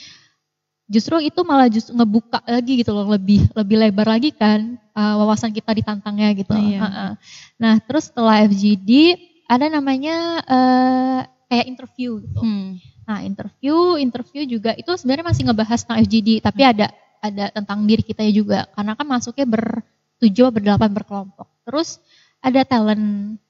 justru 0.86 1.18
itu 1.18 1.40
malah 1.42 1.66
justru 1.66 1.92
ngebuka 1.98 2.38
lagi 2.46 2.82
gitu 2.82 2.94
loh 2.94 3.10
lebih 3.10 3.50
lebih 3.52 3.76
lebar 3.76 4.06
lagi 4.06 4.30
kan 4.30 4.78
uh, 4.94 5.14
wawasan 5.22 5.50
kita 5.50 5.74
ditantangnya 5.74 6.30
gitu. 6.38 6.54
Iya. 6.54 6.80
Uh 6.80 6.86
-uh. 6.86 7.10
Nah 7.58 7.74
terus 7.82 8.08
setelah 8.08 8.46
FGD 8.46 9.18
ada 9.50 9.66
namanya 9.66 10.42
uh, 10.46 11.20
kayak 11.50 11.66
interview 11.66 12.22
gitu. 12.22 12.38
Hmm. 12.38 12.78
Nah 13.06 13.18
interview 13.26 13.98
interview 13.98 14.42
juga 14.46 14.78
itu 14.78 14.90
sebenarnya 14.94 15.26
masih 15.26 15.42
ngebahas 15.50 15.78
tentang 15.82 15.98
FGD 16.06 16.28
tapi 16.42 16.62
hmm. 16.62 16.72
ada 16.72 16.86
ada 17.18 17.44
tentang 17.50 17.82
diri 17.82 18.02
kita 18.06 18.22
juga 18.30 18.70
karena 18.78 18.94
kan 18.94 19.06
masuknya 19.10 19.46
bertujuh 19.46 20.54
berdelapan 20.54 20.90
berkelompok. 20.94 21.50
Terus 21.66 21.98
ada 22.38 22.62
talent 22.62 23.42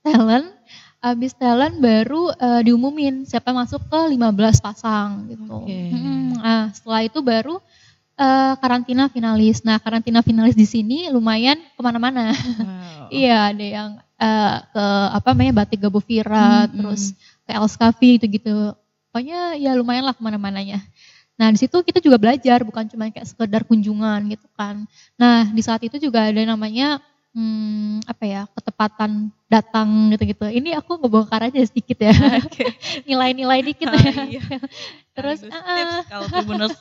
talent 0.00 0.48
abis 1.02 1.34
talent 1.34 1.82
baru 1.82 2.30
uh, 2.30 2.62
diumumin 2.62 3.26
siapa 3.26 3.50
masuk 3.50 3.82
ke 3.90 4.00
15 4.14 4.62
pasang 4.62 5.26
gitu. 5.26 5.66
Okay. 5.66 5.90
Hmm, 5.90 6.38
nah, 6.38 6.70
setelah 6.70 7.02
itu 7.02 7.18
baru 7.18 7.58
uh, 8.14 8.54
karantina 8.62 9.10
finalis. 9.10 9.66
Nah 9.66 9.82
karantina 9.82 10.22
finalis 10.22 10.54
di 10.54 10.62
sini 10.62 11.10
lumayan 11.10 11.58
ke 11.58 11.80
mana-mana. 11.82 12.30
Wow. 12.30 13.10
iya 13.22 13.50
ada 13.50 13.66
yang 13.66 13.90
uh, 13.98 14.56
ke 14.62 14.84
apa 15.18 15.26
namanya 15.34 15.52
batik 15.66 15.82
Gabo 15.82 15.98
Vira, 15.98 16.70
hmm, 16.70 16.72
terus 16.78 17.02
hmm. 17.10 17.18
ke 17.44 17.50
Elskavi 17.50 18.10
gitu-gitu. 18.22 18.56
Pokoknya 19.10 19.58
ya 19.58 19.74
lumayan 19.74 20.06
lah 20.06 20.14
ke 20.14 20.22
mana-mananya. 20.22 20.78
Nah 21.34 21.50
di 21.50 21.58
situ 21.58 21.74
kita 21.82 21.98
juga 21.98 22.16
belajar 22.22 22.62
bukan 22.62 22.86
cuma 22.86 23.10
kayak 23.10 23.26
sekedar 23.26 23.66
kunjungan 23.66 24.22
gitu 24.30 24.46
kan. 24.54 24.86
Nah 25.18 25.50
di 25.50 25.62
saat 25.66 25.82
itu 25.82 25.98
juga 25.98 26.30
ada 26.30 26.38
namanya 26.46 27.02
hmm, 27.32 28.04
apa 28.04 28.24
ya 28.24 28.42
ketepatan 28.52 29.32
datang 29.48 29.88
gitu-gitu. 30.12 30.46
Ini 30.48 30.78
aku 30.78 31.00
ngebongkar 31.00 31.48
aja 31.48 31.60
sedikit 31.64 31.98
ya, 32.00 32.12
nilai-nilai 33.08 33.60
dikit. 33.64 33.88
Oh, 33.88 33.98
iya. 34.28 34.40
Terus 35.16 35.44
uh, 35.44 35.52
tips 35.52 35.96
kalau 36.08 36.26
Tribuners 36.28 36.76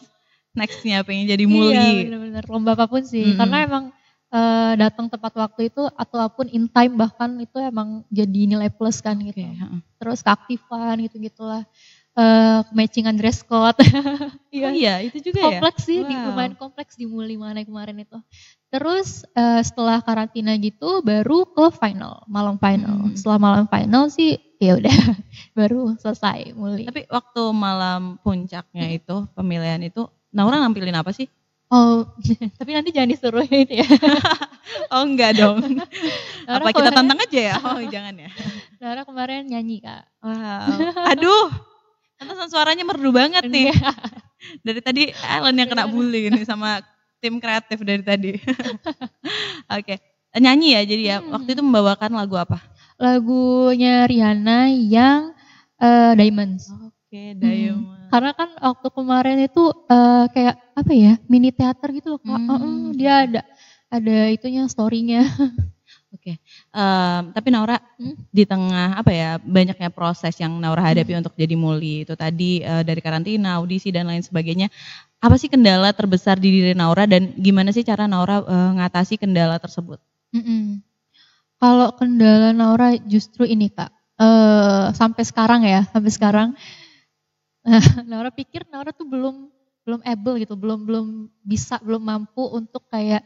nextnya 0.51 1.03
pengen 1.07 1.27
jadi 1.31 1.45
muli. 1.47 1.75
Iya 1.75 2.07
benar-benar 2.07 2.43
lomba 2.51 2.71
apa 2.75 2.85
pun 2.87 3.03
sih, 3.03 3.23
mm 3.23 3.29
-hmm. 3.35 3.39
karena 3.39 3.57
emang 3.63 3.83
uh, 4.31 4.73
datang 4.75 5.07
tepat 5.11 5.33
waktu 5.35 5.71
itu 5.71 5.83
ataupun 5.95 6.51
in 6.51 6.67
time 6.67 6.95
bahkan 6.99 7.31
itu 7.39 7.57
emang 7.59 8.03
jadi 8.11 8.41
nilai 8.47 8.71
plus 8.71 8.99
kan 8.99 9.15
gitu. 9.19 9.43
Okay. 9.43 9.55
Terus 9.99 10.19
keaktifan 10.23 10.95
gitu 11.07 11.19
gitulah 11.19 11.63
uh, 12.15 12.61
matchingan 12.75 13.15
dress 13.15 13.43
code. 13.43 13.77
iya. 14.55 14.67
Oh 14.67 14.73
iya, 14.73 14.93
itu 15.03 15.31
juga 15.31 15.47
kompleks 15.47 15.51
ya. 15.51 15.59
Kompleks 15.59 15.81
sih, 15.87 15.97
wow. 16.01 16.09
di, 16.09 16.15
lumayan 16.15 16.55
kompleks 16.57 16.93
di 16.97 17.05
Muli 17.07 17.35
mana 17.39 17.63
kemarin 17.63 18.01
itu. 18.01 18.17
Terus 18.71 19.27
uh, 19.35 19.59
setelah 19.59 19.99
karantina 19.99 20.55
gitu 20.55 21.03
baru 21.03 21.43
ke 21.51 21.71
final, 21.75 22.23
malam 22.27 22.55
final. 22.55 23.11
Hmm. 23.11 23.15
Setelah 23.15 23.39
malam 23.39 23.65
final 23.67 24.07
sih 24.07 24.39
ya 24.61 24.77
udah 24.77 24.97
baru 25.57 25.95
selesai 25.99 26.55
Muli. 26.55 26.87
Tapi 26.87 27.07
waktu 27.11 27.43
malam 27.51 28.19
puncaknya 28.23 28.87
hmm. 28.87 28.97
itu, 28.99 29.15
pemilihan 29.35 29.81
itu, 29.83 30.07
Naura 30.31 30.63
nampilin 30.63 30.95
apa 30.95 31.11
sih? 31.11 31.27
Oh, 31.71 32.03
tapi 32.59 32.75
nanti 32.75 32.91
jangan 32.91 33.15
disuruh 33.15 33.47
itu 33.47 33.79
ya. 33.79 33.87
oh 34.91 35.07
enggak 35.07 35.39
dong. 35.39 35.63
Apa 36.43 36.75
kita 36.75 36.91
tantang 36.91 37.15
aja 37.15 37.39
ya? 37.39 37.55
Oh 37.63 37.79
jangan 37.87 38.11
ya. 38.19 38.27
Naura 38.83 39.07
kemarin 39.07 39.47
nyanyi 39.47 39.79
kak. 39.79 40.03
Wow. 40.19 40.67
Aduh, 41.15 41.70
Pantesan 42.21 42.49
suaranya 42.53 42.85
merdu 42.85 43.09
banget 43.09 43.49
nih. 43.49 43.73
Iya. 43.73 43.91
dari 44.65 44.81
tadi 44.85 45.03
Ellen 45.25 45.57
yang 45.57 45.69
kena 45.73 45.89
bully 45.89 46.29
nih 46.29 46.45
sama 46.45 46.85
tim 47.17 47.41
kreatif 47.41 47.81
dari 47.81 48.05
tadi. 48.05 48.37
Oke. 49.73 49.97
Okay. 49.97 49.97
Nyanyi 50.37 50.77
ya 50.77 50.81
jadi 50.85 51.03
ya. 51.03 51.17
Hmm. 51.19 51.33
Waktu 51.33 51.49
itu 51.57 51.61
membawakan 51.65 52.13
lagu 52.13 52.37
apa? 52.37 52.61
lagunya 53.01 54.05
Rihanna 54.05 54.69
yang 54.69 55.33
uh, 55.81 56.13
Diamonds. 56.13 56.69
Oke, 56.69 56.93
okay, 57.09 57.27
Diamonds. 57.33 57.89
Hmm. 57.89 58.09
Karena 58.13 58.31
kan 58.37 58.49
waktu 58.61 58.87
kemarin 58.93 59.37
itu 59.41 59.63
uh, 59.89 60.29
kayak 60.29 60.61
apa 60.77 60.91
ya 60.93 61.13
mini 61.25 61.49
teater 61.49 61.89
gitu 61.97 62.13
loh 62.15 62.21
kak. 62.21 62.37
Hmm. 62.37 62.51
Uh, 62.53 62.87
dia 62.93 63.25
ada 63.25 63.41
ada 63.89 64.17
itunya 64.29 64.69
storynya. 64.69 65.25
Oke, 66.21 66.37
okay. 66.37 66.69
um, 66.69 67.33
tapi 67.33 67.49
Naura 67.49 67.81
hmm? 67.97 68.29
di 68.29 68.45
tengah 68.45 68.93
apa 68.93 69.09
ya 69.09 69.41
banyaknya 69.41 69.89
proses 69.89 70.37
yang 70.37 70.53
Naura 70.61 70.85
hadapi 70.85 71.17
hmm. 71.17 71.21
untuk 71.25 71.33
jadi 71.33 71.57
muli 71.57 72.05
itu 72.05 72.13
tadi 72.13 72.61
uh, 72.61 72.85
dari 72.85 73.01
karantina, 73.01 73.57
audisi 73.57 73.89
dan 73.89 74.05
lain 74.05 74.21
sebagainya. 74.21 74.69
Apa 75.17 75.41
sih 75.41 75.49
kendala 75.49 75.89
terbesar 75.97 76.37
di 76.37 76.53
diri 76.53 76.77
Naura 76.77 77.09
dan 77.09 77.33
gimana 77.41 77.73
sih 77.73 77.81
cara 77.81 78.05
Naura 78.05 78.37
uh, 78.37 78.71
ngatasi 78.77 79.17
kendala 79.17 79.57
tersebut? 79.57 79.97
Hmm. 80.29 80.85
Kalau 81.57 81.89
kendala 81.97 82.53
Naura 82.53 83.01
justru 83.01 83.49
ini 83.49 83.73
kak, 83.73 83.89
uh, 84.21 84.93
sampai 84.93 85.25
sekarang 85.25 85.65
ya, 85.65 85.89
sampai 85.89 86.11
sekarang 86.13 86.47
Naura 88.13 88.29
pikir 88.29 88.69
Naura 88.69 88.93
tuh 88.93 89.09
belum 89.09 89.49
belum 89.89 90.05
able 90.05 90.37
gitu, 90.37 90.53
belum 90.53 90.85
belum 90.85 91.05
bisa, 91.41 91.81
belum 91.81 92.05
mampu 92.05 92.45
untuk 92.45 92.85
kayak 92.93 93.25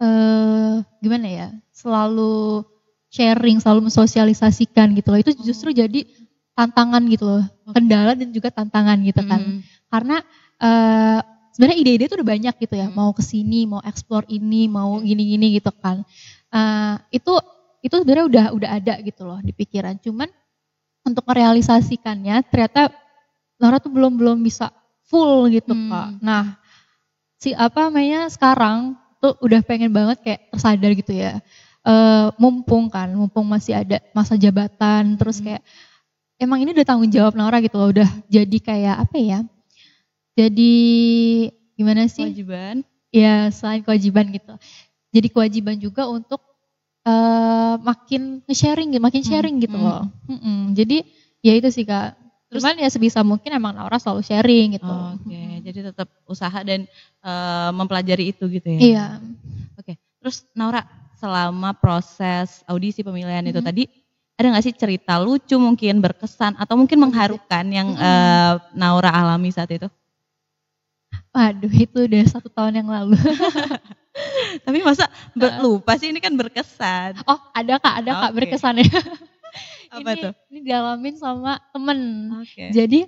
uh, 0.00 0.82
gimana 1.00 1.26
ya? 1.26 1.48
Selalu 1.72 2.64
sharing 3.12 3.62
selalu 3.62 3.88
mensosialisasikan 3.88 4.92
gitu 4.96 5.08
loh. 5.12 5.20
Itu 5.20 5.32
justru 5.40 5.72
jadi 5.72 6.04
tantangan 6.56 7.02
gitu 7.08 7.24
loh. 7.24 7.44
Kendala 7.72 8.16
dan 8.16 8.32
juga 8.32 8.52
tantangan 8.52 8.98
gitu 9.04 9.22
kan. 9.24 9.40
Hmm. 9.42 9.60
karena 9.86 10.18
uh, 10.58 11.22
sebenarnya 11.54 11.78
ide-ide 11.78 12.04
itu 12.10 12.16
udah 12.18 12.28
banyak 12.28 12.54
gitu 12.58 12.74
ya. 12.74 12.90
Hmm. 12.90 12.96
mau 12.96 13.10
ke 13.14 13.22
sini 13.22 13.64
mau 13.70 13.80
explore 13.86 14.26
ini 14.28 14.66
mau 14.66 14.98
gini-gini 15.00 15.56
gitu 15.56 15.70
kan. 15.72 16.02
Uh, 16.50 16.98
itu 17.14 17.32
itu 17.84 17.94
sebenarnya 18.02 18.26
udah 18.26 18.44
udah 18.56 18.70
ada 18.82 18.94
gitu 19.00 19.22
loh 19.24 19.38
di 19.40 19.54
pikiran. 19.54 19.96
Cuman 20.02 20.26
untuk 21.06 21.22
merealisasikannya 21.22 22.42
ternyata 22.50 22.90
Laura 23.62 23.78
tuh 23.78 23.94
belum 23.94 24.18
belum 24.18 24.38
bisa 24.42 24.74
full 25.06 25.46
gitu 25.54 25.70
hmm. 25.70 25.88
kak 25.88 26.08
nah 26.18 26.58
si 27.38 27.54
apa 27.54 27.88
namanya 27.88 28.26
sekarang 28.26 28.98
tuh 29.22 29.34
udah 29.42 29.60
pengen 29.64 29.90
banget 29.92 30.18
kayak 30.22 30.40
tersadar 30.52 30.92
gitu 30.94 31.12
ya. 31.12 31.40
Uh, 31.86 32.34
mumpung 32.36 32.90
kan, 32.90 33.06
mumpung 33.14 33.46
masih 33.46 33.78
ada 33.78 34.02
masa 34.10 34.34
jabatan, 34.34 35.14
terus 35.14 35.38
hmm. 35.38 35.44
kayak 35.46 35.62
emang 36.42 36.58
ini 36.66 36.74
udah 36.74 36.86
tanggung 36.86 37.12
jawab 37.12 37.38
Nora 37.38 37.62
gitu 37.62 37.78
loh, 37.78 37.94
udah 37.94 38.08
jadi 38.26 38.58
kayak 38.58 38.96
apa 39.06 39.16
ya? 39.22 39.38
Jadi 40.36 40.74
gimana 41.78 42.10
sih? 42.10 42.28
Kewajiban. 42.28 42.84
Ya 43.14 43.48
selain 43.54 43.80
kewajiban 43.86 44.28
gitu. 44.34 44.54
Jadi 45.14 45.28
kewajiban 45.32 45.76
juga 45.80 46.04
untuk 46.10 46.42
uh, 47.06 47.80
makin 47.80 48.44
sharing, 48.50 48.92
makin 49.00 49.22
hmm, 49.24 49.30
sharing 49.30 49.56
hmm. 49.56 49.64
gitu 49.64 49.78
loh. 49.78 50.04
Hmm. 50.28 50.40
Hmm. 50.42 50.62
Jadi 50.74 51.06
ya 51.40 51.54
itu 51.56 51.70
sih 51.72 51.86
kak. 51.86 52.25
Terus, 52.46 52.62
Cuman 52.62 52.78
ya 52.78 52.86
sebisa 52.86 53.26
mungkin 53.26 53.50
emang 53.58 53.74
Naura 53.74 53.98
selalu 53.98 54.22
sharing 54.22 54.78
gitu. 54.78 54.86
Oke, 54.86 55.26
okay. 55.26 55.58
jadi 55.66 55.90
tetap 55.90 56.06
usaha 56.30 56.58
dan 56.62 56.86
uh, 57.26 57.74
mempelajari 57.74 58.30
itu 58.30 58.46
gitu 58.46 58.68
ya. 58.70 58.78
Iya. 58.78 59.06
Oke, 59.74 59.82
okay. 59.82 59.94
terus 60.22 60.46
Naura 60.54 60.86
selama 61.18 61.74
proses 61.74 62.62
audisi 62.70 63.02
pemilihan 63.02 63.42
-hmm. 63.42 63.50
itu 63.50 63.60
tadi 63.64 63.82
ada 64.36 64.52
nggak 64.52 64.64
sih 64.68 64.76
cerita 64.76 65.18
lucu 65.18 65.56
mungkin 65.58 65.98
berkesan 65.98 66.54
atau 66.60 66.78
mungkin 66.78 67.02
mengharukan 67.02 67.66
yang 67.66 67.98
-hmm. 67.98 68.04
uh, 68.04 68.54
Naura 68.78 69.10
alami 69.10 69.50
saat 69.50 69.74
itu? 69.74 69.90
Waduh, 71.34 71.72
itu 71.72 71.98
udah 72.08 72.24
satu 72.30 72.48
tahun 72.48 72.80
yang 72.80 72.88
lalu. 72.88 73.18
Tapi 74.64 74.78
masa 74.80 75.10
lupa 75.60 75.98
sih 76.00 76.08
ini 76.08 76.22
kan 76.22 76.32
berkesan. 76.32 77.20
Oh, 77.28 77.36
ada 77.52 77.76
kak, 77.76 77.94
ada 78.00 78.10
okay. 78.16 78.22
kak 78.24 78.32
berkesannya. 78.32 78.88
Apa 79.90 80.10
ini, 80.12 80.22
tuh? 80.22 80.32
Ini 80.52 80.60
dialamin 80.64 81.14
sama 81.18 81.58
temen. 81.70 81.98
Okay. 82.42 82.70
Jadi 82.72 83.00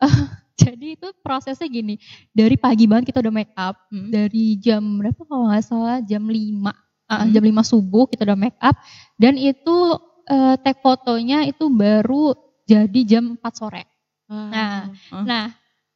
uh, 0.00 0.20
jadi 0.62 0.86
itu 0.96 1.08
prosesnya 1.20 1.68
gini, 1.68 2.00
dari 2.32 2.56
pagi 2.56 2.88
banget 2.88 3.12
kita 3.12 3.20
udah 3.20 3.34
make 3.34 3.54
up, 3.54 3.76
hmm. 3.92 4.08
dari 4.08 4.56
jam 4.56 4.82
berapa 4.98 5.20
kalau 5.28 5.52
nggak 5.52 5.64
salah 5.64 5.98
jam 6.04 6.24
5, 6.24 6.32
uh, 6.32 6.72
hmm. 6.72 7.30
jam 7.32 7.42
5 7.44 7.70
subuh 7.70 8.04
kita 8.08 8.24
udah 8.24 8.38
make 8.38 8.58
up, 8.60 8.76
dan 9.20 9.36
itu 9.36 9.76
uh, 10.26 10.54
tag 10.60 10.80
fotonya 10.80 11.44
itu 11.44 11.68
baru 11.68 12.32
jadi 12.64 13.00
jam 13.04 13.36
4 13.36 13.44
sore. 13.52 13.84
Hmm. 14.26 14.50
Nah, 14.50 14.76
hmm. 15.12 15.24
nah 15.24 15.44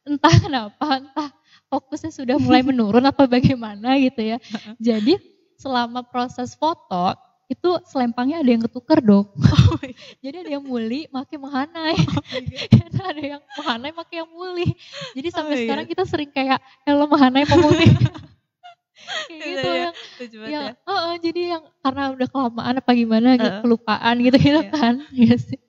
entah 0.05 0.35
kenapa, 0.39 0.87
entah 1.01 1.29
fokusnya 1.67 2.11
sudah 2.13 2.37
mulai 2.37 2.61
menurun 2.61 3.03
atau 3.11 3.25
bagaimana 3.25 3.97
gitu 3.97 4.35
ya. 4.35 4.37
Jadi 4.77 5.17
selama 5.61 6.01
proses 6.05 6.57
foto 6.57 7.13
itu 7.51 7.69
selempangnya 7.83 8.39
ada 8.39 8.49
yang 8.49 8.63
ketuker 8.63 8.99
dong. 9.03 9.27
Oh 9.71 9.79
Jadi 10.19 10.35
ada 10.45 10.51
yang 10.59 10.63
muli 10.63 11.07
makai 11.11 11.39
mahanai. 11.39 11.95
Oh 11.95 13.07
ada 13.11 13.21
yang 13.23 13.41
mahanai 13.59 13.91
pakai 13.91 14.23
yang 14.23 14.29
muli. 14.31 14.67
Jadi 15.15 15.27
oh 15.31 15.33
sampai 15.33 15.55
oh 15.55 15.59
sekarang 15.63 15.85
kita 15.87 16.03
sering 16.07 16.31
kayak 16.31 16.59
hello 16.87 17.07
mahanai 17.07 17.43
mau 17.47 17.59
muli. 17.59 17.87
kayak 19.27 19.41
gitu 19.43 19.67
ya, 19.67 19.89
yang, 19.89 19.93
yang 20.47 20.65
ya. 20.71 20.87
oh, 20.87 20.93
oh, 20.93 21.15
jadi 21.19 21.41
yang 21.57 21.63
karena 21.81 22.03
udah 22.15 22.27
kelamaan 22.29 22.75
apa 22.79 22.91
gimana 22.93 23.27
uh, 23.33 23.35
gitu, 23.35 23.57
kelupaan 23.65 24.15
gitu 24.21 24.37
gitu 24.39 24.61
iya. 24.61 24.71
kan. 24.71 24.95
Iya 25.11 25.35
sih. 25.41 25.59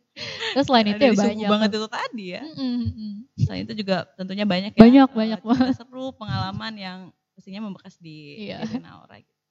Terus 0.53 0.67
selain 0.69 0.87
itu 0.93 1.03
ya 1.03 1.13
banyak. 1.17 1.49
banget 1.49 1.71
itu 1.73 1.89
tadi 1.89 2.25
ya. 2.37 2.43
Mm 2.45 2.75
-hmm. 2.85 3.13
Selain 3.41 3.63
itu 3.65 3.75
juga 3.83 3.97
tentunya 4.15 4.45
banyak 4.45 4.77
ya. 4.77 4.81
Banyak, 4.83 5.09
banyak 5.11 5.41
banget. 5.41 5.75
Seru 5.81 6.13
pengalaman 6.15 6.73
yang 6.77 6.99
pastinya 7.33 7.65
membekas 7.65 7.97
di 7.99 8.47
iya. 8.47 8.63
diri 8.63 8.79
Naura 8.85 9.17
gitu. 9.19 9.42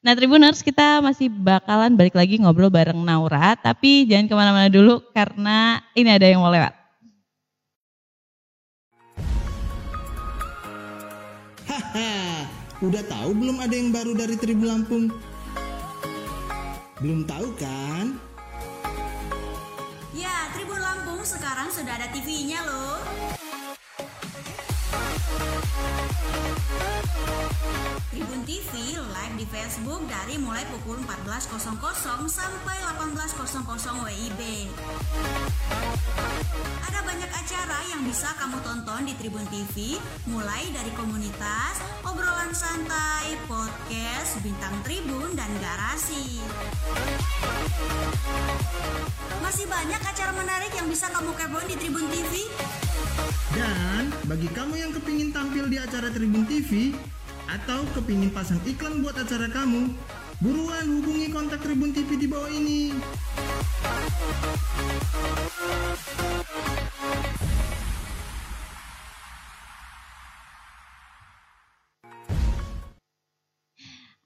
Nah 0.00 0.16
Tribuners 0.16 0.64
kita 0.64 1.04
masih 1.04 1.28
bakalan 1.28 1.92
balik 1.92 2.16
lagi 2.16 2.40
ngobrol 2.40 2.72
bareng 2.72 2.96
Naura, 3.04 3.52
tapi 3.52 4.08
jangan 4.08 4.32
ke 4.32 4.34
mana-mana 4.34 4.68
dulu 4.72 5.04
karena 5.12 5.84
ini 5.92 6.08
ada 6.08 6.24
yang 6.24 6.40
mau 6.40 6.48
lewat. 6.48 6.72
Haha, 11.68 12.48
udah 12.80 13.04
tahu 13.12 13.30
belum 13.36 13.60
ada 13.60 13.74
yang 13.76 13.92
baru 13.92 14.16
dari 14.16 14.40
Tribun 14.40 14.72
Lampung? 14.72 15.12
Belum 17.04 17.20
tahu 17.28 17.52
kan? 17.60 18.16
Ya, 20.16 20.48
Tribun 20.56 20.80
Lampung 20.80 21.20
sekarang 21.28 21.68
sudah 21.68 22.00
ada 22.00 22.08
TV-nya 22.08 22.64
loh. 22.64 23.39
Tribun 28.10 28.42
TV 28.42 28.98
live 28.98 29.34
di 29.38 29.46
Facebook 29.46 30.02
dari 30.10 30.34
mulai 30.34 30.66
pukul 30.66 30.98
14.00 30.98 31.62
sampai 32.26 32.76
18.00 32.82 33.38
WIB. 34.02 34.40
Ada 36.90 37.06
banyak 37.06 37.30
acara 37.30 37.78
yang 37.86 38.02
bisa 38.02 38.34
kamu 38.34 38.58
tonton 38.66 39.06
di 39.06 39.14
Tribun 39.14 39.46
TV, 39.46 39.94
mulai 40.26 40.66
dari 40.74 40.90
komunitas, 40.98 41.78
obrolan 42.02 42.50
santai, 42.50 43.38
podcast, 43.46 44.42
bintang 44.42 44.74
tribun, 44.82 45.38
dan 45.38 45.54
garasi. 45.62 46.42
Masih 49.38 49.70
banyak 49.70 50.02
acara 50.02 50.34
menarik 50.34 50.74
yang 50.74 50.90
bisa 50.90 51.06
kamu 51.14 51.30
kepoin 51.38 51.70
di 51.70 51.78
Tribun 51.78 52.10
TV. 52.10 52.50
Dan 53.54 54.10
bagi 54.26 54.50
kamu 54.50 54.74
yang 54.82 54.90
kepingin 54.90 55.30
tampil 55.30 55.70
di 55.70 55.78
acara 55.78 56.10
Tribun 56.10 56.42
TV, 56.50 56.90
atau 57.50 57.82
kepingin 57.98 58.30
pasang 58.30 58.62
iklan 58.62 59.02
buat 59.02 59.18
acara 59.18 59.50
kamu, 59.50 59.90
buruan 60.38 60.86
hubungi 60.86 61.34
kontak 61.34 61.58
Tribun 61.58 61.90
TV 61.90 62.14
di 62.14 62.26
bawah 62.30 62.46
ini. 62.46 62.94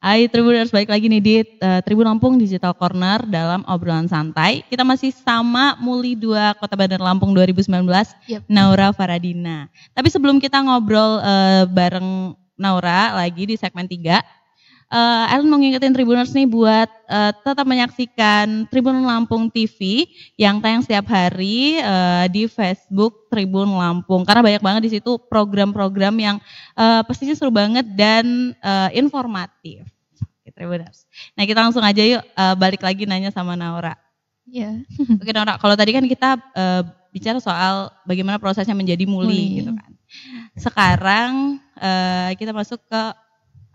Hai 0.04 0.28
Tribuners, 0.28 0.68
balik 0.68 0.92
lagi 0.92 1.08
nih 1.08 1.22
di 1.24 1.40
uh, 1.64 1.80
Tribun 1.80 2.04
Lampung 2.04 2.36
Digital 2.36 2.76
Corner 2.76 3.24
dalam 3.24 3.64
obrolan 3.64 4.04
santai. 4.04 4.60
Kita 4.68 4.84
masih 4.84 5.16
sama 5.16 5.80
Muli 5.80 6.12
2 6.12 6.60
Kota 6.60 6.76
Bandar 6.76 7.00
Lampung 7.00 7.32
2019, 7.32 7.72
yep. 8.28 8.44
Naura 8.44 8.92
Faradina. 8.92 9.72
Tapi 9.96 10.12
sebelum 10.12 10.36
kita 10.44 10.60
ngobrol 10.60 11.24
uh, 11.24 11.64
bareng 11.72 12.36
Naura 12.54 13.14
lagi 13.14 13.44
di 13.50 13.54
segmen 13.58 13.86
3. 13.86 14.44
Uh, 14.94 15.26
Ellen 15.32 15.48
mau 15.48 15.58
ngingetin 15.58 15.90
Tribuners 15.96 16.30
nih 16.30 16.46
buat 16.46 16.86
uh, 17.08 17.32
tetap 17.34 17.66
menyaksikan 17.66 18.68
Tribun 18.70 19.02
Lampung 19.02 19.50
TV 19.50 20.06
yang 20.38 20.62
tayang 20.62 20.84
setiap 20.84 21.08
hari 21.10 21.82
uh, 21.82 22.30
di 22.30 22.46
Facebook 22.46 23.26
Tribun 23.32 23.74
Lampung 23.74 24.22
karena 24.22 24.44
banyak 24.44 24.62
banget 24.62 24.82
di 24.86 24.90
situ 25.00 25.18
program-program 25.26 26.14
yang 26.20 26.36
uh, 26.78 27.02
pastinya 27.02 27.34
seru 27.34 27.50
banget 27.50 27.88
dan 27.96 28.54
uh, 28.62 28.92
informatif. 28.94 29.88
Tribuners. 30.54 31.10
Nah 31.34 31.44
kita 31.44 31.58
langsung 31.66 31.82
aja 31.82 31.98
yuk 31.98 32.22
uh, 32.38 32.54
balik 32.54 32.80
lagi 32.80 33.04
nanya 33.04 33.34
sama 33.34 33.58
Naura. 33.58 33.98
Iya. 34.46 34.86
Yeah. 34.86 35.18
Oke 35.20 35.34
Naura, 35.34 35.58
kalau 35.58 35.74
tadi 35.74 35.90
kan 35.90 36.06
kita 36.06 36.38
uh, 36.54 36.82
bicara 37.10 37.42
soal 37.42 37.90
bagaimana 38.06 38.38
prosesnya 38.38 38.74
menjadi 38.78 39.02
muli, 39.02 39.26
muli. 39.26 39.58
gitu 39.60 39.72
kan. 39.74 39.90
Sekarang 40.54 41.58
uh, 41.84 42.32
kita 42.40 42.56
masuk 42.56 42.80
ke 42.88 43.02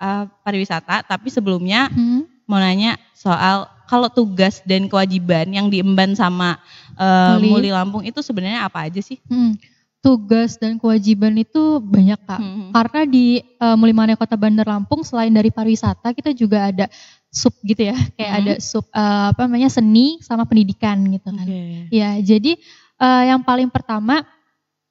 uh, 0.01 0.25
pariwisata, 0.41 1.05
tapi 1.05 1.29
sebelumnya 1.29 1.93
hmm. 1.93 2.49
mau 2.49 2.57
nanya 2.57 2.97
soal 3.13 3.69
kalau 3.85 4.09
tugas 4.09 4.65
dan 4.65 4.89
kewajiban 4.89 5.49
yang 5.49 5.69
diemban 5.69 6.17
sama 6.17 6.57
uh, 6.97 7.37
Muli. 7.37 7.69
Muli 7.69 7.69
Lampung 7.69 8.01
itu 8.01 8.21
sebenarnya 8.25 8.65
apa 8.65 8.89
aja 8.89 9.01
sih? 9.01 9.21
Hmm 9.29 9.53
tugas 9.99 10.55
dan 10.55 10.79
kewajiban 10.79 11.35
itu 11.35 11.83
banyak 11.83 12.19
kak. 12.23 12.39
Hmm. 12.39 12.71
Karena 12.71 13.01
di 13.03 13.43
uh, 13.59 13.75
Mulimania 13.75 14.15
Kota 14.15 14.39
Bandar 14.39 14.67
Lampung 14.67 15.03
selain 15.03 15.31
dari 15.31 15.51
pariwisata 15.51 16.15
kita 16.15 16.31
juga 16.31 16.71
ada 16.71 16.87
sub 17.29 17.53
gitu 17.61 17.93
ya, 17.93 17.95
kayak 18.17 18.31
hmm. 18.31 18.39
ada 18.41 18.53
sub 18.63 18.87
uh, 18.89 19.29
apa 19.35 19.45
namanya 19.45 19.69
seni 19.69 20.17
sama 20.23 20.47
pendidikan 20.47 20.97
gitu 21.11 21.29
kan. 21.29 21.45
Okay. 21.45 21.91
Ya 21.91 22.15
jadi 22.23 22.57
uh, 22.97 23.23
yang 23.27 23.43
paling 23.43 23.67
pertama, 23.69 24.23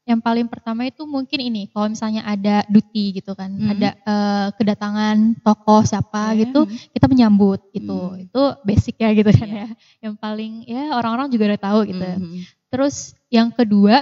yang 0.09 0.25
paling 0.25 0.49
pertama 0.49 0.88
itu 0.88 1.05
mungkin 1.05 1.37
ini 1.37 1.68
kalau 1.68 1.92
misalnya 1.92 2.25
ada 2.25 2.64
duty 2.64 3.21
gitu 3.21 3.37
kan, 3.37 3.53
hmm. 3.53 3.73
ada 3.77 3.88
uh, 4.09 4.49
kedatangan 4.57 5.37
tokoh 5.44 5.85
siapa 5.85 6.33
okay. 6.33 6.49
gitu, 6.49 6.64
kita 6.97 7.07
menyambut 7.12 7.61
gitu. 7.77 8.16
Hmm. 8.16 8.25
Itu 8.25 8.42
basic 8.64 8.97
ya 8.97 9.12
gitu 9.12 9.29
kan 9.29 9.49
yeah. 9.53 9.68
ya. 9.68 10.09
Yang 10.09 10.14
paling 10.16 10.53
ya 10.64 10.97
orang-orang 10.97 11.29
juga 11.29 11.53
udah 11.53 11.61
tahu 11.61 11.81
gitu. 11.92 12.09
Hmm. 12.09 12.40
Terus 12.73 13.12
yang 13.29 13.53
kedua 13.53 14.01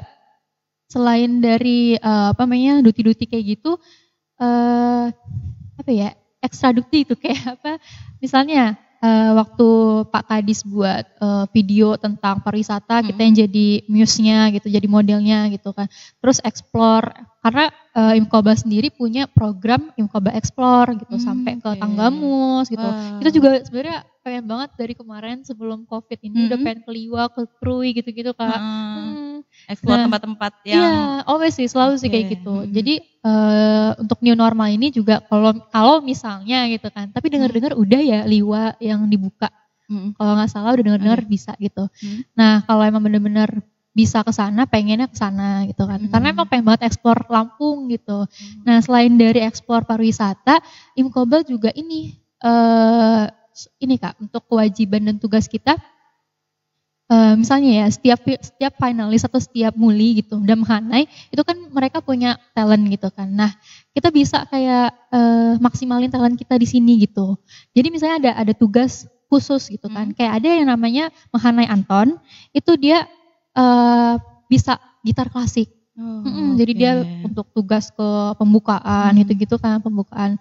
selain 0.87 1.43
dari 1.43 1.99
uh, 1.99 2.31
apa 2.31 2.47
namanya 2.47 2.79
duti-duti 2.87 3.27
kayak 3.27 3.59
gitu 3.59 3.75
uh, 4.39 5.11
apa 5.75 5.91
ya 5.91 6.15
ekstra 6.39 6.71
duti 6.71 7.03
itu 7.03 7.19
kayak 7.19 7.43
apa 7.59 7.83
misalnya 8.23 8.79
uh, 9.01 9.33
waktu 9.37 9.69
Pak 10.09 10.25
Kadis 10.29 10.61
buat 10.65 11.05
uh, 11.21 11.45
video 11.53 11.97
tentang 11.97 12.41
pariwisata 12.41 13.01
hmm. 13.01 13.07
kita 13.13 13.21
yang 13.21 13.35
jadi 13.47 13.69
muse-nya 13.91 14.39
gitu 14.55 14.67
jadi 14.73 14.87
modelnya 14.89 15.49
gitu 15.53 15.73
kan 15.73 15.89
terus 16.21 16.41
explore 16.43 17.13
karena 17.45 17.71
uh, 17.95 18.15
Imkoba 18.19 18.57
sendiri 18.59 18.91
punya 18.91 19.31
program 19.31 19.95
Imkoba 19.95 20.35
Explore 20.35 20.99
gitu 20.99 21.17
hmm, 21.17 21.25
sampai 21.25 21.53
ke 21.61 21.69
okay. 21.69 21.81
Tanggamus 21.81 22.67
gitu 22.73 22.85
wow. 22.85 23.19
kita 23.23 23.31
juga 23.31 23.51
sebenarnya 23.63 23.99
pengen 24.27 24.51
banget 24.51 24.75
dari 24.75 24.95
kemarin 24.99 25.47
sebelum 25.47 25.87
covid 25.87 26.19
ini 26.19 26.35
hmm. 26.35 26.47
udah 26.51 26.59
pengen 26.59 26.81
ke 26.83 26.91
Liwa 26.91 27.23
ke 27.31 27.43
Krui 27.63 27.95
gitu-gitu 27.95 28.35
kak 28.35 28.59
hmm. 28.59 28.99
Hmm 28.99 29.27
explore 29.67 29.99
nah, 29.99 30.05
tempat-tempat 30.07 30.53
yang 30.69 30.77
Iya, 30.79 30.95
always 31.25 31.55
sih 31.57 31.67
selalu 31.67 31.97
okay. 31.97 32.01
sih 32.05 32.09
kayak 32.13 32.27
gitu. 32.39 32.55
Hmm. 32.63 32.71
Jadi 32.71 32.95
uh, 33.25 33.91
untuk 33.99 34.21
new 34.23 34.37
normal 34.37 34.69
ini 34.71 34.93
juga 34.93 35.25
kalau 35.27 35.57
kalau 35.73 36.05
misalnya 36.05 36.69
gitu 36.71 36.93
kan, 36.93 37.11
tapi 37.11 37.33
dengar-dengar 37.33 37.73
hmm. 37.73 37.83
udah 37.83 38.01
ya 38.01 38.21
Liwa 38.29 38.77
yang 38.79 39.09
dibuka. 39.09 39.49
Hmm. 39.89 40.15
Kalau 40.15 40.33
nggak 40.37 40.51
salah 40.51 40.71
udah 40.77 40.85
dengar-dengar 40.85 41.21
okay. 41.25 41.31
bisa 41.31 41.53
gitu. 41.59 41.89
Hmm. 41.89 42.21
Nah, 42.37 42.63
kalau 42.67 42.83
emang 42.85 43.03
bener-bener 43.03 43.49
bisa 43.97 44.21
ke 44.21 44.29
sana, 44.29 44.69
pengennya 44.69 45.09
ke 45.09 45.17
sana 45.17 45.65
gitu 45.65 45.89
kan. 45.89 46.05
Hmm. 46.05 46.11
Karena 46.13 46.27
emang 46.37 46.47
pengen 46.47 46.69
banget 46.69 46.93
eksplor 46.93 47.27
Lampung 47.33 47.89
gitu. 47.89 48.29
Hmm. 48.29 48.63
Nah, 48.67 48.79
selain 48.85 49.15
dari 49.17 49.41
eksplor 49.41 49.89
pariwisata, 49.89 50.61
Imkobel 50.99 51.49
juga 51.49 51.73
ini 51.73 52.13
uh, 52.45 53.25
ini 53.81 53.97
Kak, 53.97 54.21
untuk 54.21 54.45
kewajiban 54.49 55.09
dan 55.09 55.17
tugas 55.17 55.49
kita 55.49 55.81
uh, 57.11 57.35
misalnya 57.39 57.85
ya 57.85 57.87
setiap 57.91 58.21
setiap 58.23 58.73
finalis 58.79 59.23
atau 59.27 59.39
setiap 59.39 59.75
muli 59.79 60.23
gitu 60.23 60.39
dan 60.43 60.63
Hanai 60.67 61.07
itu 61.31 61.43
kan 61.43 61.57
mereka 61.71 62.03
punya 62.03 62.39
talent 62.53 62.87
gitu 62.91 63.09
kan. 63.11 63.31
Nah 63.31 63.51
kita 63.95 64.11
bisa 64.11 64.45
kayak 64.51 64.93
uh, 65.11 65.55
maksimalin 65.63 66.11
talent 66.11 66.37
kita 66.39 66.59
di 66.59 66.67
sini 66.67 67.03
gitu. 67.07 67.39
Jadi 67.73 67.89
misalnya 67.91 68.17
ada 68.23 68.31
ada 68.47 68.53
tugas 68.55 69.07
khusus 69.27 69.71
gitu 69.71 69.87
kan. 69.91 70.13
Hmm. 70.13 70.17
Kayak 70.17 70.33
ada 70.43 70.49
yang 70.49 70.69
namanya 70.71 71.05
Mahanai 71.35 71.67
Anton 71.67 72.19
itu 72.55 72.73
dia 72.79 73.07
uh, 73.55 74.15
bisa 74.47 74.79
gitar 75.03 75.31
klasik. 75.31 75.71
Oh, 75.97 76.21
hmm, 76.21 76.29
okay. 76.29 76.55
Jadi 76.61 76.73
dia 76.77 76.93
untuk 77.25 77.49
tugas 77.57 77.89
ke 77.89 78.09
pembukaan 78.37 79.17
hmm. 79.17 79.23
itu 79.25 79.33
gitu 79.49 79.57
kan 79.57 79.81
pembukaan 79.81 80.37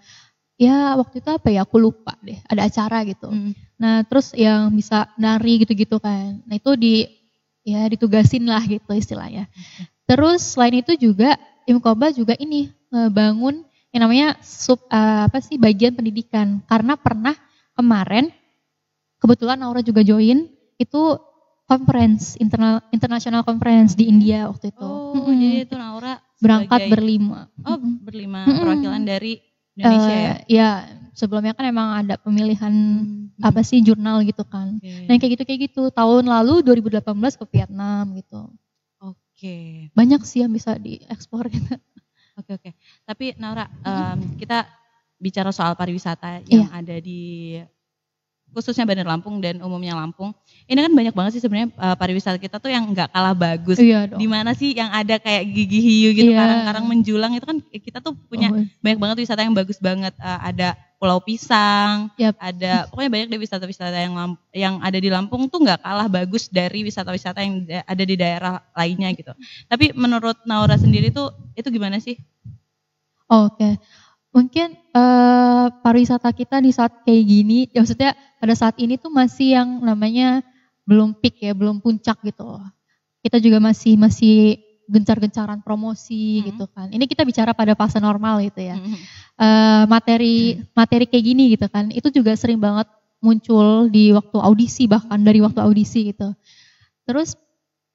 ya 0.55 0.95
waktu 0.95 1.19
itu 1.19 1.29
apa 1.31 1.47
ya 1.51 1.67
aku 1.67 1.77
lupa 1.79 2.15
deh 2.23 2.39
ada 2.47 2.67
acara 2.67 3.03
gitu 3.03 3.27
hmm. 3.27 3.51
nah 3.75 4.03
terus 4.07 4.31
yang 4.35 4.71
bisa 4.71 5.11
nari 5.19 5.63
gitu-gitu 5.63 5.99
kan 5.99 6.39
nah 6.47 6.55
itu 6.55 6.71
di 6.79 6.93
ya 7.65 7.83
ditugasin 7.91 8.47
lah 8.47 8.63
gitu 8.63 8.87
istilahnya 8.95 9.51
okay. 9.51 9.85
terus 10.07 10.55
selain 10.55 10.79
itu 10.79 10.95
juga 10.95 11.35
Imkoba 11.65 12.13
juga 12.13 12.37
ini 12.37 12.69
bangun 12.93 13.65
yang 13.95 14.05
namanya 14.05 14.35
sub 14.43 14.83
uh, 14.91 15.25
apa 15.25 15.39
sih 15.39 15.55
bagian 15.55 15.95
pendidikan 15.95 16.59
karena 16.67 16.93
pernah 16.99 17.31
kemarin 17.79 18.27
kebetulan 19.23 19.55
Naura 19.55 19.79
juga 19.79 20.03
join 20.03 20.51
itu 20.75 21.01
conference 21.63 22.35
internal 22.37 22.83
international 22.91 23.41
conference 23.47 23.95
di 23.97 24.11
India 24.11 24.51
waktu 24.51 24.69
itu. 24.69 24.83
Oh, 24.83 25.15
-hmm. 25.15 25.39
jadi 25.39 25.57
itu 25.65 25.75
Naura 25.79 26.19
berangkat 26.43 26.91
berlima. 26.91 27.47
Oh, 27.63 27.79
berlima 27.79 28.45
-hmm. 28.45 28.59
perwakilan 28.61 29.03
dari 29.07 29.33
Indonesia 29.75 30.11
uh, 30.11 30.19
ya? 30.19 30.35
Ya, 30.47 30.69
sebelumnya 31.15 31.55
kan 31.55 31.67
emang 31.67 31.89
ada 32.03 32.15
pemilihan 32.19 32.71
hmm. 32.71 33.43
apa 33.43 33.63
sih 33.63 33.79
jurnal 33.79 34.23
gitu 34.27 34.43
kan. 34.43 34.79
Okay. 34.79 35.07
Nah 35.07 35.15
kayak 35.19 35.31
gitu 35.39 35.43
kayak 35.47 35.61
gitu. 35.71 35.83
Tahun 35.91 36.23
lalu 36.23 36.63
2018 36.63 37.03
ke 37.39 37.45
Vietnam 37.51 38.03
gitu. 38.15 38.41
Oke. 39.03 39.15
Okay. 39.35 39.65
Banyak 39.95 40.23
sih 40.27 40.43
yang 40.43 40.51
bisa 40.51 40.75
diekspor 40.75 41.47
gitu. 41.55 41.75
Oke 42.35 42.51
okay, 42.51 42.53
oke. 42.55 42.61
Okay. 42.61 42.73
Tapi 43.07 43.25
Naura, 43.39 43.67
um, 43.83 44.35
kita 44.35 44.67
bicara 45.15 45.55
soal 45.55 45.79
pariwisata 45.79 46.43
yang 46.51 46.67
yeah. 46.67 46.79
ada 46.83 46.95
di 46.99 47.55
khususnya 48.55 48.87
Bandar 48.87 49.03
Lampung 49.03 49.43
dan 49.43 49.59
umumnya 49.59 49.91
Lampung. 49.99 50.31
Ini 50.63 50.79
kan 50.79 50.93
banyak 50.95 51.11
banget 51.11 51.31
sih 51.35 51.43
sebenarnya 51.43 51.75
uh, 51.75 51.95
pariwisata 51.99 52.39
kita 52.39 52.63
tuh 52.63 52.71
yang 52.71 52.87
nggak 52.87 53.11
kalah 53.11 53.35
bagus. 53.35 53.75
Iya 53.75 54.07
dong. 54.07 54.23
Di 54.23 54.27
mana 54.31 54.55
sih 54.55 54.71
yang 54.71 54.87
ada 54.95 55.19
kayak 55.19 55.43
gigi 55.51 55.79
hiu 55.83 56.09
gitu, 56.15 56.31
iya. 56.31 56.39
karang-karang 56.39 56.85
menjulang 56.87 57.31
itu 57.35 57.43
kan 57.43 57.59
kita 57.67 57.99
tuh 57.99 58.15
punya 58.31 58.55
oh. 58.55 58.63
banyak 58.79 58.99
banget 59.03 59.17
wisata 59.27 59.43
yang 59.43 59.51
bagus 59.51 59.77
banget. 59.83 60.15
Uh, 60.15 60.39
ada 60.39 60.79
Pulau 60.95 61.19
Pisang, 61.19 62.07
yep. 62.15 62.39
ada 62.39 62.87
pokoknya 62.87 63.11
banyak 63.11 63.27
deh 63.35 63.41
wisata-wisata 63.43 63.99
yang 63.99 64.15
yang 64.55 64.75
ada 64.79 64.95
di 64.95 65.11
Lampung 65.11 65.51
tuh 65.51 65.59
nggak 65.59 65.83
kalah 65.83 66.07
bagus 66.07 66.47
dari 66.47 66.87
wisata-wisata 66.87 67.43
yang 67.43 67.67
ada 67.67 68.03
di 68.07 68.15
daerah 68.15 68.63
lainnya 68.71 69.11
gitu. 69.11 69.35
Tapi 69.67 69.91
menurut 69.91 70.39
Naura 70.47 70.79
sendiri 70.79 71.11
tuh 71.11 71.35
itu 71.51 71.67
gimana 71.67 71.99
sih? 71.99 72.15
Oke. 73.27 73.59
Okay 73.59 73.73
mungkin 74.35 74.75
uh, 74.91 75.71
pariwisata 75.79 76.27
kita 76.35 76.59
di 76.59 76.75
saat 76.75 77.07
kayak 77.07 77.23
gini, 77.23 77.71
ya 77.71 77.79
maksudnya 77.79 78.11
pada 78.35 78.51
saat 78.51 78.75
ini 78.83 78.99
tuh 78.99 79.07
masih 79.07 79.55
yang 79.55 79.79
namanya 79.79 80.43
belum 80.83 81.15
peak 81.15 81.39
ya, 81.39 81.55
belum 81.55 81.79
puncak 81.79 82.19
gitu 82.27 82.43
loh. 82.43 82.67
Kita 83.23 83.39
juga 83.39 83.63
masih 83.63 83.95
masih 83.95 84.59
gencar-gencaran 84.91 85.63
promosi 85.63 86.43
hmm. 86.43 86.45
gitu 86.51 86.65
kan. 86.67 86.91
Ini 86.91 87.07
kita 87.07 87.23
bicara 87.23 87.55
pada 87.55 87.79
fase 87.79 87.97
normal 88.03 88.43
gitu 88.43 88.59
ya. 88.59 88.75
Hmm. 88.75 88.99
Uh, 89.39 89.83
materi 89.87 90.59
materi 90.75 91.07
kayak 91.07 91.25
gini 91.25 91.55
gitu 91.55 91.71
kan, 91.71 91.87
itu 91.95 92.11
juga 92.11 92.35
sering 92.35 92.59
banget 92.59 92.91
muncul 93.23 93.87
di 93.87 94.11
waktu 94.11 94.37
audisi 94.37 94.85
bahkan 94.85 95.23
dari 95.23 95.39
waktu 95.39 95.63
audisi 95.63 96.11
gitu. 96.11 96.35
Terus 97.07 97.39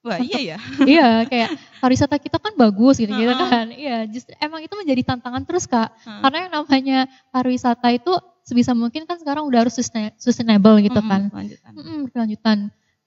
Wah 0.00 0.16
iya 0.16 0.56
ya. 0.56 0.58
iya 0.96 1.08
kayak 1.28 1.60
pariwisata 1.76 2.16
kita 2.16 2.40
kan 2.40 2.56
bagus 2.56 2.96
gitu 2.96 3.12
gitu 3.12 3.44
kan. 3.52 3.68
Iya 3.68 4.08
justru 4.08 4.32
emang 4.40 4.64
itu 4.64 4.72
menjadi 4.72 5.02
tantangan 5.12 5.44
terus 5.44 5.68
kak. 5.68 5.92
Uh. 6.08 6.24
Karena 6.24 6.38
yang 6.48 6.52
namanya 6.56 6.98
pariwisata 7.28 7.88
itu 7.92 8.12
sebisa 8.40 8.72
mungkin 8.72 9.04
kan 9.04 9.20
sekarang 9.20 9.44
udah 9.44 9.68
harus 9.68 9.76
sustainable 10.16 10.80
gitu 10.80 11.00
kan. 11.04 11.28
Lanjutan. 11.28 11.72
Mm 11.76 12.02
lanjutan. 12.16 12.58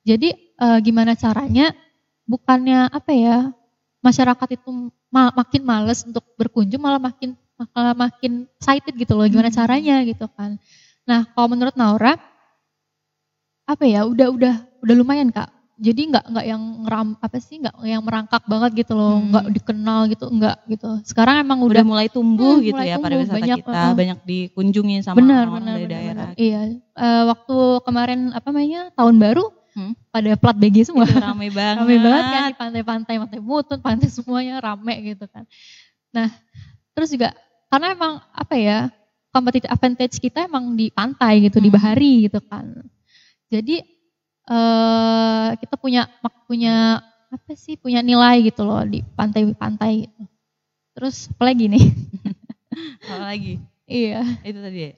Jadi 0.06 0.30
uh, 0.62 0.78
gimana 0.86 1.18
caranya 1.18 1.74
bukannya 2.30 2.94
apa 2.94 3.12
ya 3.12 3.38
masyarakat 4.06 4.62
itu 4.62 4.70
ma 5.10 5.34
makin 5.34 5.62
males 5.66 6.06
untuk 6.06 6.24
berkunjung 6.38 6.80
malah 6.80 7.02
makin 7.02 7.34
malah 7.74 7.96
makin 7.96 8.46
excited 8.60 8.94
gitu 8.94 9.18
loh 9.18 9.26
gimana 9.26 9.50
caranya 9.50 10.06
gitu 10.06 10.30
kan. 10.30 10.62
Nah 11.10 11.26
kalau 11.34 11.58
menurut 11.58 11.74
Naura 11.74 12.22
apa 13.64 13.84
ya 13.88 14.06
udah 14.06 14.28
udah 14.30 14.56
udah 14.84 14.96
lumayan 14.96 15.32
kak 15.32 15.48
jadi 15.74 16.02
nggak 16.14 16.26
nggak 16.30 16.46
yang 16.46 16.64
ram 16.86 17.08
apa 17.18 17.38
sih 17.42 17.58
nggak 17.58 17.76
yang 17.82 18.06
merangkak 18.06 18.46
banget 18.46 18.86
gitu 18.86 18.94
loh. 18.94 19.18
Nggak 19.18 19.46
hmm. 19.50 19.56
dikenal 19.58 20.00
gitu 20.14 20.26
nggak 20.30 20.58
gitu. 20.70 20.90
Sekarang 21.02 21.42
emang 21.42 21.60
udah, 21.66 21.82
udah 21.82 21.86
mulai 21.86 22.08
tumbuh 22.08 22.62
hmm, 22.62 22.66
gitu 22.70 22.78
mulai 22.78 22.90
ya 22.90 22.96
tumbuh, 22.96 23.06
pariwisata 23.10 23.38
banyak, 23.42 23.58
kita. 23.58 23.74
uh, 23.74 23.94
banyak 23.98 24.20
dikunjungi 24.24 24.96
sama 25.02 25.18
benar, 25.18 25.50
orang 25.50 25.54
benar, 25.58 25.74
dari 25.74 25.86
benar, 25.86 25.94
daerah. 25.98 26.30
benar. 26.30 26.42
iya. 26.42 26.62
Uh, 26.94 27.24
waktu 27.34 27.58
kemarin 27.90 28.20
apa 28.38 28.48
namanya 28.54 28.82
tahun 28.94 29.16
baru 29.18 29.46
hmm? 29.74 29.94
pada 30.14 30.32
plat 30.38 30.58
BG 30.58 30.78
semua. 30.94 31.06
Itu 31.10 31.18
rame 31.18 31.48
banget 31.50 31.76
rame 31.82 31.98
banget 31.98 32.24
kan 32.24 32.44
di 32.46 32.56
pantai-pantai 32.58 33.16
pantai 33.18 33.40
Mutun 33.42 33.80
pantai 33.82 34.10
semuanya 34.10 34.62
rame 34.62 34.96
gitu 35.14 35.26
kan. 35.26 35.44
Nah 36.14 36.30
terus 36.94 37.10
juga 37.10 37.34
karena 37.74 37.98
emang 37.98 38.22
apa 38.30 38.54
ya 38.54 38.94
competitive 39.34 39.74
advantage 39.74 40.22
kita 40.22 40.46
emang 40.46 40.78
di 40.78 40.94
pantai 40.94 41.50
gitu 41.50 41.58
hmm. 41.58 41.66
di 41.66 41.70
bahari 41.74 42.14
gitu 42.30 42.40
kan. 42.46 42.70
Jadi 43.50 43.93
uh, 44.48 45.56
kita 45.60 45.76
punya 45.80 46.10
punya 46.48 47.00
apa 47.34 47.52
sih 47.58 47.80
punya 47.80 48.06
nilai 48.06 48.46
gitu 48.46 48.62
loh 48.62 48.86
di 48.86 49.02
pantai-pantai 49.02 50.06
gitu. 50.06 50.22
Terus 50.94 51.30
apa 51.34 51.44
lagi 51.50 51.66
nih? 51.66 51.86
apa 53.10 53.26
lagi? 53.34 53.54
Iya. 53.90 54.22
Itu 54.46 54.60
tadi 54.62 54.80
ya. 54.80 54.94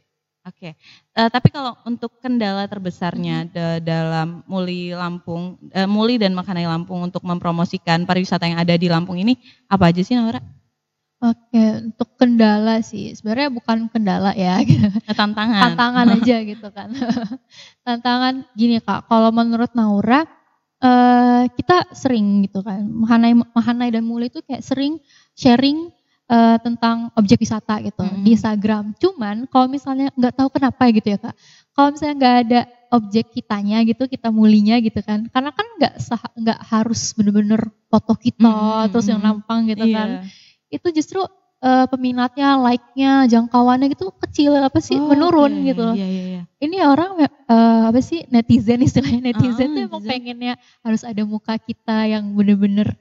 Oke. 0.45 0.61
Okay. 0.61 0.71
Uh, 1.17 1.25
eh, 1.25 1.29
tapi 1.33 1.49
kalau 1.49 1.73
untuk 1.89 2.21
kendala 2.21 2.69
terbesarnya 2.69 3.49
hmm. 3.49 3.81
dalam 3.81 4.45
Muli 4.45 4.93
Lampung, 4.93 5.57
uh, 5.73 5.89
Muli 5.89 6.21
dan 6.21 6.37
Makanai 6.37 6.69
Lampung 6.69 7.01
untuk 7.01 7.25
mempromosikan 7.25 8.05
pariwisata 8.05 8.45
yang 8.45 8.61
ada 8.61 8.77
di 8.77 8.85
Lampung 8.85 9.17
ini 9.17 9.39
apa 9.65 9.89
aja 9.89 10.05
sih 10.05 10.13
Naura? 10.13 10.37
Oke, 11.23 11.63
untuk 11.79 12.09
kendala 12.19 12.83
sih 12.83 13.15
sebenarnya 13.15 13.47
bukan 13.47 13.87
kendala 13.87 14.35
ya, 14.35 14.59
tantangan. 15.15 15.71
Tantangan 15.71 16.05
aja 16.19 16.37
gitu 16.43 16.67
kan. 16.75 16.91
tantangan 17.87 18.43
gini 18.51 18.83
kak, 18.83 19.07
kalau 19.07 19.31
menurut 19.31 19.71
Naura 19.71 20.27
uh, 20.83 21.47
kita 21.55 21.87
sering 21.95 22.43
gitu 22.43 22.59
kan, 22.59 22.83
Mahanai, 22.83 23.31
Mahanai 23.31 23.95
dan 23.95 24.03
Muli 24.03 24.27
itu 24.27 24.43
kayak 24.43 24.59
sering 24.59 24.99
sharing 25.39 25.87
uh, 26.27 26.59
tentang 26.59 27.15
objek 27.15 27.39
wisata 27.39 27.79
gitu 27.79 28.03
mm 28.03 28.11
-hmm. 28.11 28.23
di 28.27 28.29
Instagram. 28.35 28.85
Cuman 28.99 29.47
kalau 29.47 29.71
misalnya 29.71 30.11
nggak 30.19 30.35
tahu 30.35 30.51
kenapa 30.51 30.83
gitu 30.91 31.15
ya 31.15 31.19
kak, 31.31 31.35
kalau 31.71 31.95
misalnya 31.95 32.15
nggak 32.19 32.35
ada 32.43 32.61
objek 32.91 33.31
kitanya 33.31 33.87
gitu, 33.87 34.03
kita 34.11 34.35
mulinya 34.35 34.83
gitu 34.83 34.99
kan, 34.99 35.31
karena 35.31 35.55
kan 35.55 35.67
nggak 35.79 35.93
nggak 36.43 36.59
harus 36.59 37.15
bener-bener 37.15 37.71
foto 37.87 38.19
kita 38.19 38.51
mm 38.51 38.51
-hmm. 38.51 38.85
terus 38.91 39.07
yang 39.07 39.23
nampang 39.23 39.63
gitu 39.71 39.87
yeah. 39.87 39.95
kan 39.95 40.09
itu 40.75 40.87
justru 40.91 41.23
uh, 41.65 41.85
peminatnya, 41.89 42.59
like-nya, 42.59 43.25
jangkauannya 43.29 43.89
gitu 43.93 44.11
kecil 44.21 44.53
apa 44.59 44.79
sih 44.83 44.99
oh, 45.01 45.09
menurun 45.09 45.53
okay. 45.61 45.67
gitu. 45.73 45.87
Yeah, 45.95 46.09
yeah, 46.09 46.25
yeah. 46.39 46.43
Ini 46.61 46.77
orang 46.85 47.11
uh, 47.25 47.83
apa 47.89 47.99
sih 48.01 48.25
netizen 48.29 48.85
istilahnya 48.85 49.33
netizen 49.33 49.71
uh, 49.71 49.73
tuh 49.73 49.81
emang 49.89 50.03
pengennya 50.03 50.53
harus 50.85 51.01
ada 51.01 51.21
muka 51.23 51.57
kita 51.57 52.09
yang 52.09 52.33
bener-bener 52.37 52.93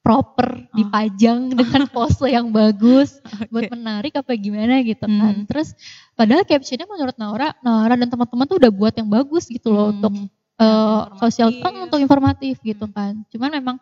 proper 0.00 0.64
oh. 0.64 0.76
dipajang 0.76 1.52
dengan 1.60 1.84
pose 1.88 2.24
yang 2.28 2.48
bagus 2.48 3.20
okay. 3.20 3.48
buat 3.52 3.68
menarik 3.72 4.12
apa 4.16 4.32
gimana 4.36 4.80
gitu 4.84 5.04
kan. 5.04 5.34
Hmm. 5.44 5.46
Terus 5.46 5.76
padahal 6.16 6.44
captionnya 6.48 6.88
menurut 6.88 7.16
Naura, 7.20 7.52
Naura 7.60 7.94
dan 7.96 8.08
teman-teman 8.08 8.44
tuh 8.48 8.58
udah 8.60 8.72
buat 8.72 8.94
yang 8.96 9.08
bagus 9.08 9.48
gitu 9.48 9.72
loh 9.72 9.92
hmm. 9.92 9.94
untuk 10.00 10.12
uh, 10.60 11.12
sosial 11.20 11.52
kan 11.60 11.72
untuk 11.84 12.00
informatif 12.00 12.58
gitu 12.64 12.88
hmm. 12.88 12.94
kan. 12.96 13.12
Cuman 13.28 13.50
memang 13.52 13.76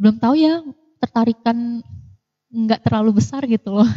belum 0.00 0.16
tahu 0.18 0.34
ya 0.40 0.64
tertarikan 0.98 1.84
nggak 2.52 2.84
terlalu 2.84 3.18
besar 3.18 3.42
gitu 3.48 3.80
loh. 3.80 3.88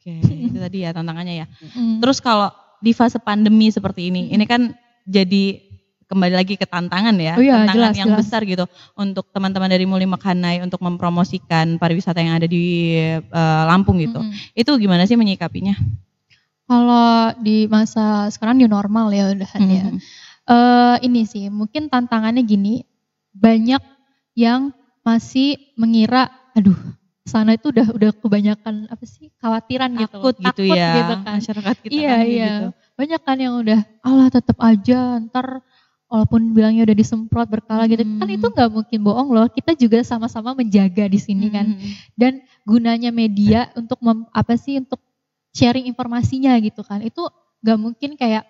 Oke, 0.00 0.20
okay. 0.20 0.20
itu 0.48 0.56
tadi 0.56 0.88
ya 0.88 0.90
tantangannya 0.96 1.44
ya. 1.44 1.46
Mm. 1.76 2.00
Terus 2.00 2.18
kalau 2.24 2.48
di 2.80 2.96
fase 2.96 3.20
pandemi 3.20 3.68
seperti 3.68 4.08
ini, 4.08 4.32
mm. 4.32 4.34
ini 4.34 4.44
kan 4.48 4.72
jadi 5.04 5.60
kembali 6.04 6.34
lagi 6.36 6.54
ke 6.56 6.64
tantangan 6.68 7.16
ya, 7.16 7.36
oh 7.36 7.44
iya, 7.44 7.64
tantangan 7.64 7.92
jelas, 7.92 8.00
yang 8.00 8.10
jelas. 8.12 8.20
besar 8.24 8.40
gitu 8.44 8.64
untuk 8.96 9.28
teman-teman 9.32 9.68
dari 9.72 9.84
Muli 9.88 10.04
Mekhanai 10.04 10.60
untuk 10.60 10.80
mempromosikan 10.84 11.80
pariwisata 11.80 12.20
yang 12.20 12.36
ada 12.36 12.48
di 12.48 12.96
uh, 13.32 13.62
Lampung 13.68 14.00
gitu. 14.00 14.20
Mm 14.20 14.32
-hmm. 14.32 14.60
Itu 14.60 14.76
gimana 14.76 15.08
sih 15.08 15.16
menyikapinya? 15.16 15.76
Kalau 16.64 17.36
di 17.40 17.68
masa 17.68 18.32
sekarang 18.32 18.56
new 18.60 18.68
normal 18.68 19.12
ya 19.12 19.32
udah 19.32 19.48
mm 19.48 19.60
-hmm. 19.60 19.72
ya. 19.76 19.84
Uh, 20.44 20.96
ini 21.00 21.24
sih 21.24 21.48
mungkin 21.48 21.88
tantangannya 21.88 22.44
gini, 22.44 22.84
banyak 23.32 23.80
yang 24.36 24.76
masih 25.00 25.56
mengira, 25.76 26.28
aduh 26.52 26.76
sana 27.24 27.56
itu 27.56 27.72
udah 27.72 27.88
udah 27.96 28.10
kebanyakan 28.20 28.84
apa 28.92 29.04
sih 29.08 29.32
khawatiran 29.40 29.96
gitu 29.96 30.20
takut 30.20 30.36
gitu, 30.36 30.44
takut 30.44 30.76
ya 30.76 30.92
gitu 30.92 31.14
kan. 31.24 31.34
masyarakat 31.40 31.76
kita 31.80 31.92
iya 31.96 32.12
kan 32.12 32.24
iya 32.28 32.52
gitu. 32.52 32.68
banyak 32.94 33.20
kan 33.24 33.36
yang 33.40 33.54
udah 33.64 33.80
Allah 34.04 34.28
tetap 34.28 34.56
aja 34.60 34.98
ntar 35.24 35.64
walaupun 36.12 36.52
bilangnya 36.52 36.84
udah 36.84 36.96
disemprot 37.00 37.48
berkala 37.48 37.88
gitu 37.88 38.04
hmm. 38.04 38.20
kan 38.20 38.28
itu 38.28 38.46
nggak 38.46 38.70
mungkin 38.70 38.98
bohong 39.00 39.28
loh 39.32 39.48
kita 39.48 39.72
juga 39.72 40.04
sama-sama 40.04 40.52
menjaga 40.52 41.08
di 41.08 41.16
sini 41.16 41.48
kan. 41.48 41.64
hmm. 41.64 41.80
kan 41.80 41.90
dan 42.14 42.32
gunanya 42.68 43.08
media 43.08 43.72
untuk 43.72 43.96
mem, 44.04 44.28
apa 44.28 44.60
sih 44.60 44.76
untuk 44.78 45.00
sharing 45.56 45.88
informasinya 45.88 46.52
gitu 46.60 46.84
kan 46.84 47.00
itu 47.00 47.24
nggak 47.64 47.78
mungkin 47.80 48.10
kayak 48.20 48.44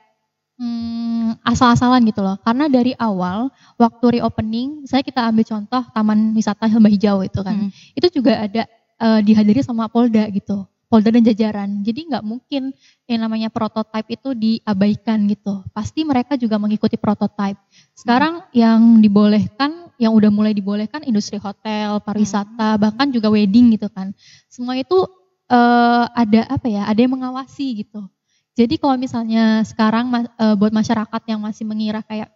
hmm, 0.59 1.43
asal-asalan 1.43 2.03
gitu 2.07 2.23
loh. 2.23 2.37
Karena 2.43 2.71
dari 2.71 2.93
awal 2.99 3.51
waktu 3.79 4.21
reopening, 4.21 4.87
saya 4.87 5.03
kita 5.03 5.23
ambil 5.25 5.45
contoh 5.47 5.83
Taman 5.91 6.35
Wisata 6.35 6.71
Lembah 6.71 6.93
Hijau 6.93 7.19
itu 7.27 7.41
kan, 7.43 7.57
hmm. 7.69 7.71
itu 7.97 8.07
juga 8.21 8.47
ada 8.47 8.63
uh, 9.01 9.21
dihadiri 9.23 9.61
sama 9.63 9.91
Polda 9.91 10.27
gitu, 10.31 10.67
Polda 10.87 11.11
dan 11.11 11.23
jajaran. 11.27 11.83
Jadi 11.83 12.11
nggak 12.11 12.25
mungkin 12.25 12.71
yang 13.11 13.21
namanya 13.27 13.49
prototipe 13.51 14.15
itu 14.15 14.31
diabaikan 14.35 15.27
gitu. 15.31 15.63
Pasti 15.75 16.07
mereka 16.07 16.39
juga 16.39 16.59
mengikuti 16.61 16.95
prototipe. 16.95 17.59
Sekarang 17.95 18.47
hmm. 18.47 18.51
yang 18.55 18.81
dibolehkan, 19.03 19.91
yang 19.99 20.15
udah 20.15 20.31
mulai 20.31 20.55
dibolehkan 20.55 21.07
industri 21.07 21.39
hotel, 21.39 21.99
pariwisata, 22.03 22.79
hmm. 22.79 22.81
bahkan 22.83 23.07
juga 23.11 23.31
wedding 23.31 23.75
gitu 23.75 23.91
kan. 23.91 24.15
Semua 24.51 24.79
itu 24.79 25.07
uh, 25.51 26.05
ada 26.15 26.47
apa 26.51 26.67
ya? 26.71 26.87
Ada 26.87 27.07
yang 27.07 27.19
mengawasi 27.19 27.85
gitu. 27.87 28.07
Jadi 28.55 28.79
kalau 28.79 28.95
misalnya 28.95 29.67
sekarang 29.67 30.15
uh, 30.15 30.55
buat 30.55 30.71
masyarakat 30.71 31.23
yang 31.27 31.43
masih 31.43 31.67
mengira 31.67 32.07
kayak, 32.07 32.31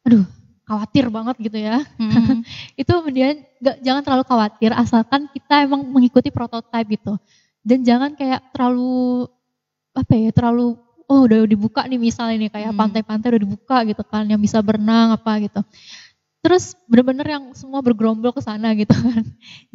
aduh 0.00 0.24
khawatir 0.64 1.12
banget 1.12 1.36
gitu 1.44 1.58
ya, 1.60 1.84
hmm. 2.00 2.40
itu 2.80 2.88
kemudian 2.88 3.44
gak, 3.60 3.76
jangan 3.84 4.00
terlalu 4.00 4.24
khawatir 4.24 4.72
asalkan 4.72 5.28
kita 5.28 5.68
emang 5.68 5.84
mengikuti 5.84 6.32
prototipe 6.32 6.96
gitu. 6.96 7.20
Dan 7.60 7.84
jangan 7.84 8.16
kayak 8.16 8.40
terlalu 8.56 9.28
apa 9.92 10.12
ya, 10.16 10.32
terlalu 10.32 10.80
oh 11.04 11.28
udah 11.28 11.44
dibuka 11.44 11.84
nih 11.84 12.00
misalnya 12.00 12.48
nih 12.48 12.50
kayak 12.52 12.72
pantai-pantai 12.72 13.36
udah 13.36 13.42
dibuka 13.44 13.76
gitu 13.84 14.00
kan, 14.08 14.24
yang 14.24 14.40
bisa 14.40 14.64
berenang 14.64 15.12
apa 15.12 15.44
gitu. 15.44 15.60
Terus 16.40 16.72
bener-bener 16.88 17.24
yang 17.28 17.44
semua 17.52 17.84
bergerombol 17.84 18.32
ke 18.32 18.40
sana 18.40 18.72
gitu 18.72 18.96
kan. 18.96 19.24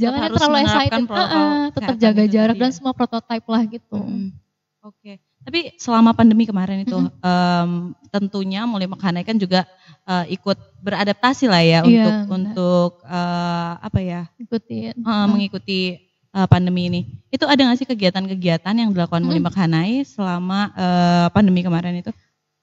Jangan 0.02 0.34
terlalu 0.34 0.58
excited, 0.66 1.06
uh, 1.06 1.66
tetap 1.74 1.96
jaga 2.02 2.24
jarak 2.26 2.58
dan 2.58 2.74
ya. 2.74 2.76
semua 2.78 2.94
prototipe 2.98 3.46
lah 3.46 3.62
gitu. 3.70 3.98
Hmm. 4.02 4.34
Oke. 4.82 4.98
Okay. 5.06 5.29
Tapi 5.40 5.74
selama 5.80 6.12
pandemi 6.12 6.44
kemarin 6.46 6.84
itu 6.84 7.00
mm 7.00 7.10
-hmm. 7.10 7.24
um, 7.24 7.72
tentunya 8.12 8.68
mulai 8.68 8.86
Mekhanai 8.86 9.24
kan 9.24 9.40
juga 9.40 9.66
uh, 10.04 10.28
ikut 10.28 10.58
beradaptasi 10.84 11.48
lah 11.48 11.64
ya 11.64 11.80
iya, 11.88 12.06
untuk 12.06 12.16
untuk 12.36 12.92
uh, 13.08 13.80
apa 13.80 14.00
ya? 14.04 14.22
Ikuti 14.36 14.92
uh, 14.94 15.26
mengikuti 15.32 16.00
uh, 16.36 16.46
pandemi 16.46 16.92
ini. 16.92 17.02
Itu 17.32 17.48
ada 17.48 17.60
nggak 17.60 17.80
sih 17.80 17.90
kegiatan-kegiatan 17.90 18.76
yang 18.76 18.92
dilakukan 18.92 19.26
mm 19.26 19.32
-hmm. 19.32 19.46
Mekhanai 19.48 19.96
selama 20.04 20.76
uh, 20.76 21.28
pandemi 21.32 21.64
kemarin 21.64 21.98
itu? 22.04 22.12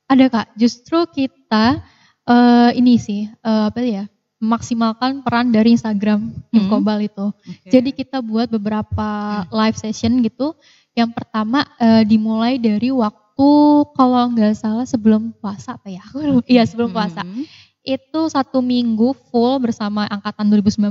Ada 0.07 0.31
Kak. 0.31 0.47
Justru 0.55 1.03
kita 1.11 1.83
uh, 2.29 2.71
ini 2.77 3.01
sih 3.01 3.27
uh, 3.43 3.73
apa 3.73 3.83
ya? 3.83 4.07
memaksimalkan 4.37 5.25
peran 5.25 5.49
dari 5.49 5.73
Instagram 5.73 6.29
Tim 6.53 6.69
hmm. 6.69 7.01
itu. 7.01 7.27
Okay. 7.33 7.71
Jadi 7.73 7.91
kita 7.97 8.21
buat 8.21 8.53
beberapa 8.53 9.09
live 9.49 9.79
session 9.81 10.21
gitu 10.21 10.53
yang 10.97 11.13
pertama 11.13 11.69
uh, 11.77 12.03
dimulai 12.09 12.57
dari 12.57 12.89
waktu 12.89 13.49
kalau 13.93 14.33
nggak 14.33 14.57
salah 14.57 14.89
sebelum 14.89 15.37
puasa 15.37 15.77
apa 15.77 15.93
ya? 15.93 16.03
Iya 16.49 16.65
sebelum 16.65 16.91
puasa. 16.91 17.21
Hmm. 17.21 17.45
Itu 17.87 18.27
satu 18.27 18.65
minggu 18.65 19.15
full 19.31 19.63
bersama 19.63 20.09
angkatan 20.11 20.51
2019 20.51 20.91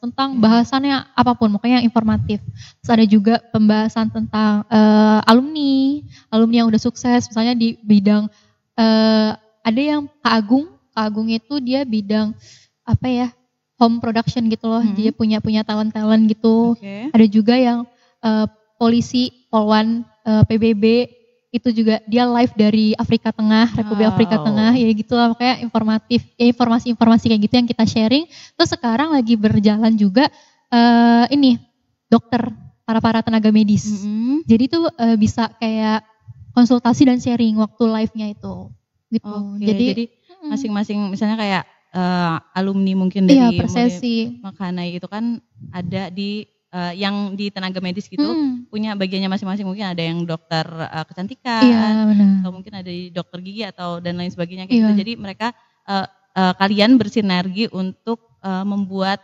tentang 0.00 0.40
bahasannya 0.40 1.12
apa 1.12 1.36
pun, 1.36 1.52
pokoknya 1.52 1.82
yang 1.82 1.86
informatif. 1.90 2.40
Terus 2.80 2.90
ada 2.94 3.04
juga 3.04 3.34
pembahasan 3.52 4.08
tentang 4.08 4.64
uh, 4.70 5.20
alumni, 5.28 6.00
alumni 6.32 6.64
yang 6.64 6.70
udah 6.72 6.80
sukses, 6.80 7.28
misalnya 7.28 7.52
di 7.52 7.76
bidang 7.84 8.30
uh, 8.80 9.30
ada 9.60 9.80
yang 9.82 10.08
Kak 10.24 10.32
Agung, 10.32 10.72
Kak 10.96 11.04
Agung 11.12 11.28
itu 11.28 11.60
dia 11.60 11.84
bidang 11.84 12.32
apa 12.88 13.06
ya 13.10 13.28
home 13.76 14.00
production 14.00 14.48
gitu 14.48 14.64
loh, 14.64 14.80
hmm. 14.80 14.96
dia 14.96 15.10
punya 15.12 15.44
punya 15.44 15.60
talent 15.60 15.92
talent 15.92 16.24
gitu. 16.24 16.72
Okay. 16.78 17.12
Ada 17.12 17.26
juga 17.28 17.54
yang 17.60 17.84
uh, 18.24 18.48
polisi 18.80 19.39
Polwan 19.50 20.06
uh, 20.24 20.40
eh, 20.40 20.44
PBB 20.46 20.84
itu 21.50 21.68
juga 21.74 21.98
dia 22.06 22.22
live 22.30 22.54
dari 22.54 22.94
Afrika 22.94 23.34
Tengah, 23.34 23.74
Republik 23.74 24.06
wow. 24.06 24.14
Afrika 24.14 24.36
Tengah, 24.38 24.70
ya 24.78 24.86
gitu 24.94 25.18
lah 25.18 25.34
kayak 25.34 25.66
informatif, 25.66 26.22
ya 26.38 26.46
informasi-informasi 26.46 27.26
kayak 27.26 27.42
gitu 27.50 27.54
yang 27.58 27.66
kita 27.66 27.84
sharing. 27.90 28.24
Terus 28.54 28.70
sekarang 28.70 29.10
lagi 29.10 29.34
berjalan 29.34 29.90
juga 29.98 30.30
uh, 30.70 31.26
ini 31.34 31.58
dokter 32.06 32.54
para 32.86 33.02
para 33.02 33.18
tenaga 33.26 33.50
medis. 33.50 33.82
Mm 33.90 33.98
-hmm. 33.98 34.36
Jadi 34.46 34.62
itu 34.70 34.78
uh, 34.86 35.16
bisa 35.18 35.50
kayak 35.58 36.06
konsultasi 36.54 37.10
dan 37.10 37.18
sharing 37.18 37.58
waktu 37.58 37.82
live-nya 37.82 38.30
itu. 38.30 38.70
Gitu. 39.10 39.26
Okay, 39.58 39.74
jadi 39.74 40.04
masing-masing 40.46 41.02
misalnya 41.10 41.34
kayak 41.34 41.64
uh, 41.94 42.38
alumni 42.54 42.94
mungkin 42.94 43.26
iya, 43.26 43.50
dari 43.50 43.58
iya, 43.58 44.26
Makanai 44.38 45.02
itu 45.02 45.06
kan 45.10 45.42
ada 45.74 46.08
di 46.14 46.46
uh, 46.74 46.92
yang 46.94 47.34
di 47.34 47.50
tenaga 47.50 47.78
medis 47.82 48.06
gitu 48.06 48.24
hmm. 48.24 48.70
punya 48.70 48.94
bagiannya 48.94 49.30
masing-masing 49.30 49.66
mungkin 49.66 49.90
ada 49.90 50.02
yang 50.02 50.22
dokter 50.22 50.64
uh, 50.66 51.04
kecantikan 51.06 51.62
iya, 51.66 52.40
atau 52.42 52.50
mungkin 52.54 52.72
ada 52.80 52.90
di 52.90 53.10
dokter 53.10 53.38
gigi 53.42 53.62
atau 53.66 53.98
dan 53.98 54.18
lain 54.18 54.30
sebagainya 54.30 54.66
kayak 54.66 54.78
iya. 54.78 54.86
gitu. 54.90 54.94
Jadi 55.04 55.12
mereka 55.18 55.48
uh, 55.86 56.06
uh, 56.34 56.54
kalian 56.56 56.96
bersinergi 56.96 57.68
untuk 57.70 58.38
uh, 58.42 58.64
membuat 58.64 59.20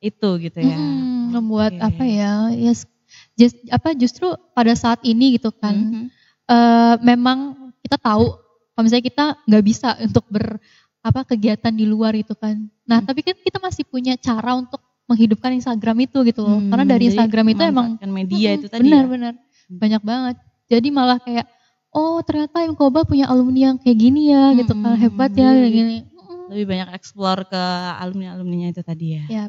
itu 0.00 0.40
gitu 0.40 0.58
ya. 0.60 0.76
Hmm, 0.76 1.32
membuat 1.36 1.76
okay. 1.76 1.88
apa 1.88 2.04
ya? 2.04 2.32
Yes, 2.56 2.88
just, 3.36 3.56
apa 3.68 3.92
justru 3.92 4.32
pada 4.56 4.72
saat 4.72 5.00
ini 5.04 5.36
gitu 5.36 5.52
kan. 5.52 5.76
-hmm. 5.76 6.04
uh, 6.48 6.94
memang 7.04 7.72
kita 7.84 8.00
tahu 8.00 8.36
kalau 8.72 8.82
misalnya 8.86 9.06
kita 9.12 9.24
nggak 9.44 9.64
bisa 9.64 9.88
untuk 10.00 10.24
ber 10.32 10.56
apa 11.00 11.24
kegiatan 11.24 11.72
di 11.72 11.88
luar 11.88 12.12
itu 12.12 12.36
kan. 12.36 12.60
Nah, 12.84 13.00
hmm. 13.00 13.08
tapi 13.08 13.20
kan 13.24 13.36
kita 13.40 13.56
masih 13.56 13.88
punya 13.88 14.20
cara 14.20 14.52
untuk 14.52 14.80
menghidupkan 15.10 15.50
Instagram 15.58 16.06
itu 16.06 16.18
gitu 16.22 16.46
loh. 16.46 16.62
Hmm, 16.62 16.70
Karena 16.70 16.86
dari 16.86 17.10
Instagram 17.10 17.46
itu 17.50 17.62
emang 17.66 17.98
media 18.06 18.54
hmm, 18.54 18.58
itu 18.62 18.66
tadi. 18.70 18.86
Benar 18.86 19.04
ya? 19.04 19.10
benar. 19.10 19.32
Hmm. 19.34 19.78
Banyak 19.82 20.02
banget. 20.06 20.36
Jadi 20.70 20.88
malah 20.94 21.18
kayak 21.18 21.50
oh 21.90 22.22
ternyata 22.22 22.62
Imkoba 22.62 23.02
punya 23.02 23.26
alumni 23.26 23.74
yang 23.74 23.76
kayak 23.82 23.98
gini 23.98 24.30
ya 24.30 24.54
hmm, 24.54 24.56
gitu 24.62 24.72
kan 24.78 24.94
hebat 24.94 25.30
ya 25.34 25.50
kayak 25.50 25.74
gini. 25.74 25.96
Lebih 26.50 26.66
banyak 26.66 26.88
explore 26.94 27.46
ke 27.46 27.62
alumni-alumninya 27.98 28.70
itu 28.70 28.82
tadi 28.86 29.18
ya. 29.18 29.24
Ya. 29.26 29.44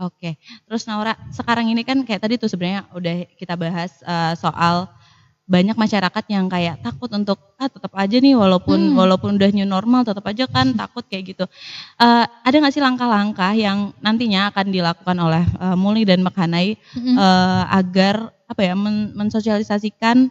Oke, 0.00 0.40
terus 0.64 0.88
Naura, 0.88 1.12
sekarang 1.28 1.68
ini 1.68 1.84
kan 1.84 2.00
kayak 2.08 2.24
tadi 2.24 2.40
tuh 2.40 2.48
sebenarnya 2.48 2.88
udah 2.96 3.20
kita 3.36 3.52
bahas 3.52 4.00
uh, 4.08 4.32
soal 4.32 4.88
banyak 5.50 5.74
masyarakat 5.74 6.24
yang 6.30 6.46
kayak 6.46 6.78
takut 6.78 7.10
untuk 7.10 7.58
ah 7.58 7.66
tetap 7.66 7.90
aja 7.98 8.22
nih 8.22 8.38
walaupun 8.38 8.94
hmm. 8.94 8.96
walaupun 8.96 9.34
udah 9.34 9.50
new 9.50 9.66
normal 9.66 10.06
tetap 10.06 10.22
aja 10.30 10.46
kan 10.46 10.70
takut 10.78 11.02
kayak 11.10 11.34
gitu. 11.34 11.44
Uh, 11.98 12.22
ada 12.46 12.54
nggak 12.54 12.70
sih 12.70 12.78
langkah-langkah 12.78 13.58
yang 13.58 13.90
nantinya 13.98 14.54
akan 14.54 14.70
dilakukan 14.70 15.18
oleh 15.18 15.42
uh, 15.58 15.74
Muli 15.74 16.06
dan 16.06 16.22
Mekhanai 16.22 16.78
hmm. 16.94 17.18
uh, 17.18 17.66
agar 17.66 18.30
apa 18.46 18.62
ya 18.62 18.78
men 18.78 19.10
mensosialisasikan 19.18 20.30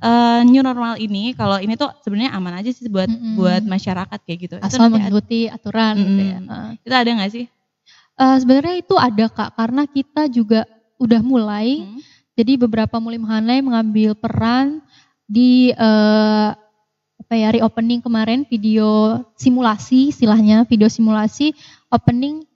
uh, 0.00 0.40
new 0.48 0.64
normal 0.64 0.96
ini 0.96 1.36
kalau 1.36 1.60
ini 1.60 1.76
tuh 1.76 1.92
sebenarnya 2.00 2.32
aman 2.32 2.56
aja 2.64 2.72
sih 2.72 2.88
buat 2.88 3.12
hmm. 3.12 3.36
buat 3.36 3.62
masyarakat 3.68 4.18
kayak 4.24 4.38
gitu. 4.48 4.56
Asal 4.64 4.88
mengikuti 4.88 5.52
aturan 5.52 5.92
hmm. 5.92 6.04
gitu 6.08 6.22
ya. 6.24 6.38
Uh. 6.40 6.70
Itu 6.80 6.94
ada 6.96 7.10
nggak 7.20 7.32
sih? 7.36 7.44
Uh, 8.16 8.40
sebenarnya 8.40 8.80
itu 8.80 8.96
ada 8.96 9.28
kak 9.28 9.52
karena 9.60 9.84
kita 9.84 10.24
juga 10.32 10.64
udah 10.96 11.20
mulai. 11.20 11.84
Hmm 11.84 12.16
jadi 12.38 12.54
beberapa 12.54 13.02
mulim 13.02 13.26
hanai 13.26 13.58
mengambil 13.58 14.14
peran 14.14 14.78
di 15.26 15.74
uh, 15.74 16.54
apa 17.18 17.34
ya 17.34 17.50
reopening 17.50 17.98
kemarin 17.98 18.46
video 18.46 19.20
simulasi 19.34 20.14
istilahnya 20.14 20.62
video 20.70 20.86
simulasi 20.86 21.50
opening 21.90 22.46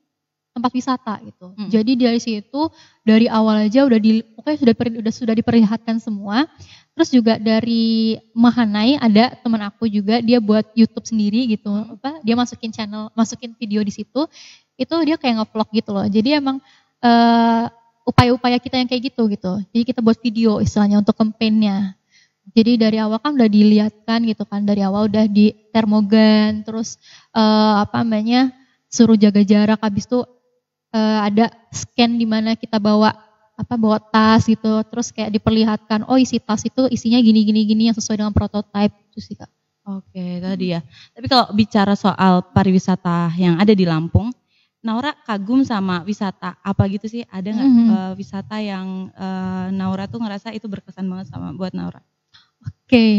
tempat 0.55 0.71
wisata 0.71 1.19
gitu. 1.27 1.51
Hmm. 1.57 1.69
Jadi 1.73 1.93
dari 1.99 2.21
situ 2.23 2.71
dari 3.03 3.27
awal 3.27 3.67
aja 3.67 3.83
udah 3.83 3.99
di 3.99 4.23
pokoknya 4.23 4.59
sudah 4.63 4.75
sudah 4.79 5.13
sudah 5.13 5.35
diperlihatkan 5.35 5.99
semua. 5.99 6.47
Terus 6.93 7.09
juga 7.09 7.41
dari 7.41 8.21
Mahanai 8.37 9.01
ada 9.01 9.33
teman 9.41 9.65
aku 9.65 9.89
juga 9.89 10.21
dia 10.21 10.39
buat 10.39 10.69
YouTube 10.77 11.09
sendiri 11.09 11.49
gitu. 11.51 11.73
Apa 11.73 12.21
dia 12.21 12.37
masukin 12.37 12.69
channel, 12.69 13.09
masukin 13.17 13.57
video 13.57 13.81
di 13.81 13.91
situ. 13.91 14.29
Itu 14.77 14.95
dia 15.03 15.17
kayak 15.17 15.43
ngevlog 15.43 15.69
gitu 15.73 15.91
loh. 15.91 16.05
Jadi 16.05 16.37
emang 16.37 16.61
uh, 17.01 17.67
upaya-upaya 18.03 18.59
kita 18.59 18.79
yang 18.79 18.89
kayak 18.91 19.13
gitu 19.13 19.31
gitu. 19.31 19.53
Jadi 19.71 19.83
kita 19.87 20.01
buat 20.03 20.19
video 20.19 20.59
istilahnya 20.59 21.03
untuk 21.03 21.15
kampanyenya. 21.15 21.95
Jadi 22.53 22.75
dari 22.75 22.99
awal 22.99 23.23
kan 23.23 23.39
udah 23.39 23.47
dilihatkan 23.47 24.27
gitu 24.27 24.43
kan 24.43 24.67
dari 24.67 24.83
awal 24.83 25.07
udah 25.07 25.31
di 25.31 25.55
termogan 25.71 26.67
terus 26.67 26.99
uh, 27.31 27.87
apa 27.87 28.03
namanya 28.03 28.51
suruh 28.91 29.15
jaga 29.15 29.47
jarak 29.47 29.79
habis 29.79 30.11
itu 30.11 30.27
uh, 30.91 31.19
ada 31.23 31.55
scan 31.71 32.19
di 32.19 32.27
mana 32.27 32.59
kita 32.59 32.83
bawa 32.83 33.15
apa 33.55 33.75
bawa 33.79 34.03
tas 34.03 34.51
gitu 34.51 34.83
terus 34.91 35.15
kayak 35.15 35.39
diperlihatkan 35.39 36.03
oh 36.11 36.19
isi 36.19 36.43
tas 36.43 36.67
itu 36.67 36.91
isinya 36.91 37.23
gini 37.23 37.47
gini 37.47 37.63
gini 37.63 37.83
yang 37.87 37.97
sesuai 37.97 38.27
dengan 38.27 38.35
prototipe 38.35 38.91
itu 39.15 39.23
sih 39.23 39.39
kak. 39.39 39.49
Oke 39.83 40.43
tadi 40.43 40.75
ya. 40.75 40.81
Tapi 41.15 41.27
kalau 41.31 41.47
bicara 41.55 41.95
soal 41.95 42.43
pariwisata 42.51 43.39
yang 43.39 43.59
ada 43.63 43.71
di 43.71 43.87
Lampung 43.87 44.35
Naura 44.83 45.15
kagum 45.23 45.63
sama 45.63 46.03
wisata 46.03 46.59
apa 46.59 46.83
gitu 46.91 47.07
sih? 47.07 47.23
Ada 47.31 47.55
nggak 47.55 47.69
mm 47.71 47.79
-hmm. 47.79 47.89
uh, 47.95 48.13
wisata 48.19 48.59
yang 48.59 49.15
uh, 49.15 49.71
Naura 49.71 50.11
tuh 50.11 50.19
ngerasa 50.19 50.51
itu 50.51 50.67
berkesan 50.67 51.07
banget 51.07 51.31
sama 51.31 51.55
buat 51.55 51.71
Naura? 51.71 52.03
Oke, 52.67 52.75
okay. 52.91 53.15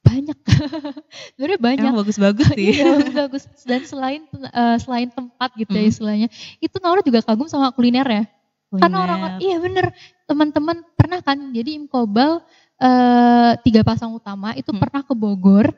banyak. 0.00 0.38
Sebenarnya 1.36 1.60
banyak. 1.60 1.92
Bagus-bagus 1.92 2.48
sih. 2.56 2.80
iya, 2.80 2.96
bagus. 3.12 3.44
Dan 3.68 3.84
selain 3.84 4.24
uh, 4.32 4.80
selain 4.80 5.12
tempat 5.12 5.52
gitu 5.52 5.68
mm. 5.68 5.80
ya 5.80 5.84
istilahnya, 5.84 6.28
itu 6.64 6.76
Naura 6.80 7.04
juga 7.04 7.20
kagum 7.20 7.44
sama 7.44 7.68
kuliner 7.76 8.08
ya. 8.08 8.24
Kuliner. 8.72 8.80
Karena 8.80 8.96
orang, 9.04 9.20
iya 9.44 9.56
bener, 9.60 9.92
teman-teman 10.24 10.80
pernah 10.96 11.20
kan, 11.20 11.36
jadi 11.52 11.76
Imkobal 11.76 12.40
uh, 12.80 13.52
tiga 13.60 13.84
pasang 13.84 14.16
utama 14.16 14.56
itu 14.56 14.72
mm. 14.72 14.80
pernah 14.80 15.04
ke 15.04 15.12
Bogor, 15.12 15.68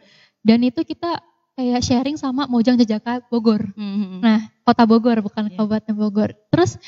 dan 0.46 0.62
itu 0.62 0.86
kita 0.86 1.18
kayak 1.53 1.84
sharing 1.84 2.16
sama 2.16 2.48
Mojang 2.48 2.80
Jajaka 2.80 3.20
Bogor. 3.28 3.61
Mm-hmm. 3.76 4.20
Nah, 4.24 4.48
kota 4.64 4.82
Bogor 4.88 5.20
bukan 5.20 5.48
yeah. 5.48 5.57
kabupaten 5.57 5.94
Bogor. 5.94 6.30
Terus 6.48 6.80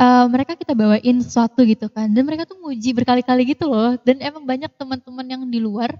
uh, 0.00 0.24
mereka 0.26 0.56
kita 0.56 0.72
bawain 0.72 1.20
sesuatu 1.20 1.60
gitu 1.68 1.86
kan, 1.92 2.08
dan 2.08 2.22
mereka 2.24 2.48
tuh 2.48 2.56
nguji 2.60 2.96
berkali-kali 2.96 3.52
gitu 3.52 3.68
loh. 3.68 3.94
Dan 4.00 4.24
emang 4.24 4.48
banyak 4.48 4.72
teman-teman 4.74 5.26
yang 5.28 5.42
di 5.44 5.60
luar 5.60 5.94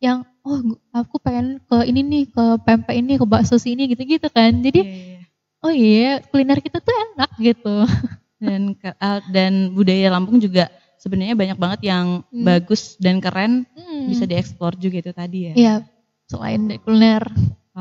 yang 0.00 0.24
oh 0.42 0.80
aku 0.90 1.20
pengen 1.20 1.60
ke 1.62 1.76
ini 1.86 2.00
nih, 2.00 2.24
ke 2.32 2.44
pempek 2.64 2.96
ini, 2.96 3.20
ke 3.20 3.26
bakso 3.28 3.60
sini 3.60 3.86
gitu-gitu 3.86 4.26
kan. 4.32 4.50
Jadi 4.50 4.80
yeah, 4.82 4.98
yeah. 5.20 5.64
oh 5.64 5.72
iya 5.72 6.10
kuliner 6.26 6.58
kita 6.58 6.82
tuh 6.82 6.94
enak 7.14 7.30
gitu. 7.38 7.76
Dan 8.40 8.72
uh, 8.80 9.20
dan 9.28 9.76
budaya 9.76 10.08
Lampung 10.08 10.40
juga 10.40 10.72
sebenarnya 10.96 11.36
banyak 11.36 11.58
banget 11.60 11.80
yang 11.92 12.24
hmm. 12.28 12.44
bagus 12.44 12.96
dan 12.96 13.20
keren 13.20 13.68
hmm. 13.76 14.08
bisa 14.08 14.24
dieksplor 14.24 14.74
juga 14.80 15.04
itu 15.04 15.12
tadi 15.12 15.38
ya. 15.48 15.52
Iya, 15.52 15.74
selain 16.24 16.66
kuliner. 16.80 17.24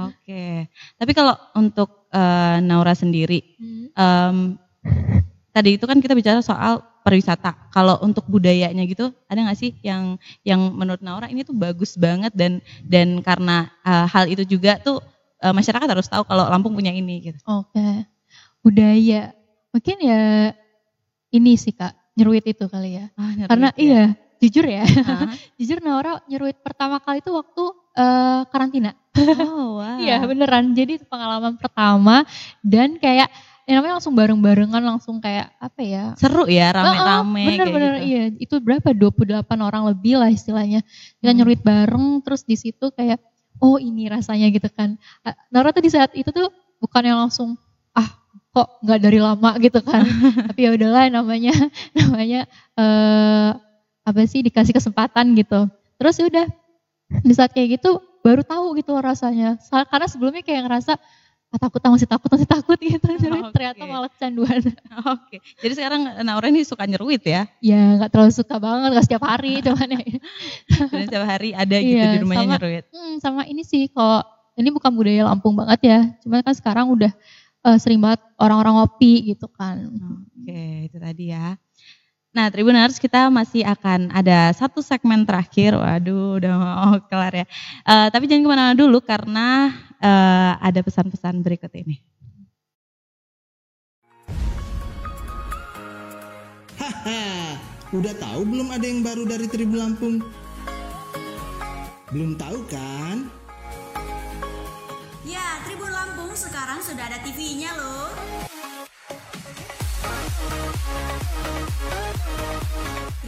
Oke, 0.07 0.71
tapi 0.95 1.11
kalau 1.11 1.35
untuk 1.59 2.07
uh, 2.15 2.63
Naura 2.63 2.95
sendiri, 2.95 3.43
hmm. 3.59 3.85
um, 3.97 4.37
tadi 5.51 5.75
itu 5.75 5.83
kan 5.83 5.99
kita 5.99 6.15
bicara 6.15 6.39
soal 6.39 6.79
pariwisata. 7.03 7.73
Kalau 7.73 7.99
untuk 8.05 8.23
budayanya 8.29 8.85
gitu, 8.85 9.11
ada 9.27 9.39
nggak 9.43 9.59
sih 9.59 9.75
yang 9.83 10.15
yang 10.45 10.61
menurut 10.71 11.01
Naura 11.03 11.27
ini 11.27 11.43
tuh 11.43 11.57
bagus 11.57 11.97
banget 11.97 12.31
dan 12.37 12.63
dan 12.85 13.19
karena 13.25 13.71
uh, 13.81 14.05
hal 14.05 14.29
itu 14.29 14.45
juga 14.45 14.77
tuh 14.79 15.01
uh, 15.43 15.53
masyarakat 15.55 15.87
harus 15.89 16.07
tahu 16.07 16.23
kalau 16.27 16.45
Lampung 16.47 16.75
punya 16.75 16.93
ini 16.93 17.33
gitu. 17.33 17.39
Oke, 17.47 18.05
budaya 18.61 19.33
mungkin 19.73 19.97
ya 20.01 20.53
ini 21.29 21.53
sih 21.55 21.73
kak 21.73 21.93
nyeruit 22.17 22.45
itu 22.45 22.65
kali 22.67 22.99
ya. 22.99 23.05
Ah, 23.15 23.47
karena 23.47 23.69
ya. 23.73 23.79
iya 23.79 24.03
jujur 24.39 24.65
ya, 24.65 24.83
uh-huh. 24.87 25.35
jujur 25.59 25.79
Naura 25.83 26.23
nyeruit 26.27 26.59
pertama 26.63 26.99
kali 27.03 27.19
itu 27.19 27.31
waktu 27.31 27.63
uh, 27.99 28.47
karantina. 28.47 28.95
Oh 29.43 29.77
wow. 29.83 29.99
Iya 29.99 30.23
beneran. 30.23 30.71
Jadi 30.71 31.03
pengalaman 31.03 31.59
pertama 31.59 32.23
dan 32.63 32.95
kayak 32.95 33.27
ya 33.69 33.77
namanya 33.77 34.01
langsung 34.01 34.17
bareng-barengan 34.17 34.81
langsung 34.81 35.21
kayak 35.21 35.53
apa 35.61 35.81
ya 35.85 36.03
seru 36.17 36.49
ya 36.49 36.73
rame-rame 36.73 37.45
oh, 37.45 37.49
bener-bener 37.53 37.93
gitu. 38.01 38.09
iya 38.09 38.23
itu 38.41 38.55
berapa 38.57 38.89
28 38.97 39.45
orang 39.61 39.85
lebih 39.93 40.17
lah 40.17 40.33
istilahnya 40.33 40.81
kita 41.21 41.29
hmm. 41.29 41.37
nyuruit 41.37 41.61
bareng 41.61 42.25
terus 42.25 42.41
di 42.49 42.57
situ 42.57 42.89
kayak 42.89 43.21
oh 43.61 43.77
ini 43.77 44.09
rasanya 44.09 44.49
gitu 44.49 44.73
kan 44.73 44.97
Nara 45.53 45.69
tuh 45.69 45.85
di 45.85 45.93
saat 45.93 46.09
itu 46.17 46.33
tuh 46.33 46.49
bukan 46.81 47.13
yang 47.13 47.21
langsung 47.21 47.61
ah 47.93 48.09
kok 48.49 48.81
nggak 48.81 48.99
dari 49.05 49.21
lama 49.21 49.53
gitu 49.61 49.85
kan 49.85 50.01
tapi 50.49 50.65
ya 50.65 50.73
udahlah 50.73 51.05
namanya 51.13 51.53
namanya 51.93 52.49
eh, 52.73 53.49
apa 54.01 54.21
sih 54.25 54.41
dikasih 54.41 54.73
kesempatan 54.73 55.37
gitu 55.37 55.69
terus 56.01 56.17
ya 56.17 56.25
udah 56.25 56.49
di 57.09 57.33
saat 57.33 57.51
kayak 57.51 57.81
gitu 57.81 57.99
baru 58.21 58.45
tahu 58.45 58.77
gitu 58.77 58.93
rasanya. 58.97 59.57
Karena 59.89 60.07
sebelumnya 60.07 60.45
kayak 60.45 60.69
ngerasa 60.69 60.93
ah, 61.49 61.57
takut 61.57 61.81
masih 61.81 62.05
takut 62.05 62.29
masih 62.29 62.45
takut 62.49 62.77
gitu 62.93 63.05
oh, 63.09 63.49
ternyata 63.49 63.83
malah 63.89 64.09
kecanduan. 64.13 64.61
Oke, 64.69 64.77
okay. 65.09 65.39
jadi 65.65 65.73
sekarang 65.81 66.01
Naura 66.21 66.47
ini 66.53 66.61
suka 66.61 66.85
nyeruit 66.85 67.25
ya? 67.25 67.49
Ya 67.59 67.97
nggak 67.97 68.13
terlalu 68.13 68.33
suka 68.33 68.55
banget, 68.61 68.89
nggak 68.93 69.05
setiap 69.09 69.23
hari 69.25 69.59
cuman 69.65 69.87
ya. 69.97 70.01
Dan 70.93 71.03
setiap 71.09 71.25
hari 71.25 71.49
ada 71.57 71.77
gitu 71.81 71.97
iya, 71.97 72.13
di 72.17 72.21
rumahnya 72.21 72.45
sama, 72.45 72.53
nyeruit. 72.61 72.85
Hmm, 72.93 73.15
sama 73.17 73.41
ini 73.49 73.61
sih 73.65 73.89
kalau 73.89 74.21
ini 74.59 74.69
bukan 74.69 74.91
budaya 74.93 75.23
Lampung 75.25 75.55
banget 75.57 75.79
ya, 75.81 75.99
cuman 76.21 76.43
kan 76.43 76.53
sekarang 76.53 76.91
udah 76.91 77.11
uh, 77.65 77.77
sering 77.79 77.97
banget 78.03 78.21
orang-orang 78.37 78.83
ngopi 78.83 79.33
gitu 79.33 79.47
kan. 79.49 79.89
Oke, 79.89 80.45
okay, 80.45 80.91
itu 80.91 80.97
tadi 80.99 81.25
ya. 81.33 81.55
Nah, 82.39 82.47
Tribuners 82.47 83.03
kita 83.03 83.27
masih 83.27 83.67
akan 83.67 84.15
ada 84.15 84.55
satu 84.55 84.79
segmen 84.79 85.27
terakhir. 85.27 85.75
Waduh, 85.75 86.39
udah 86.39 86.53
mau 86.55 86.95
kelar 87.11 87.43
ya. 87.43 87.45
Uh, 87.83 88.07
tapi 88.07 88.31
jangan 88.31 88.47
ke 88.47 88.49
mana-mana 88.55 88.75
dulu 88.79 89.03
karena 89.03 89.75
uh, 89.99 90.55
ada 90.63 90.79
pesan-pesan 90.79 91.43
berikut 91.43 91.67
ini. 91.75 91.99
Haha, 96.79 97.59
udah 97.91 98.15
tahu 98.15 98.41
belum 98.47 98.71
ada 98.71 98.87
yang 98.87 99.03
baru 99.03 99.27
dari 99.27 99.43
Tribun 99.51 99.75
Lampung? 99.75 100.23
Belum 102.07 102.39
tahu 102.39 102.63
kan? 102.71 103.27
Ya, 105.27 105.59
Tribun 105.67 105.91
Lampung 105.91 106.31
sekarang 106.39 106.79
sudah 106.79 107.03
ada 107.03 107.19
TV-nya 107.19 107.75
loh. 107.75 108.48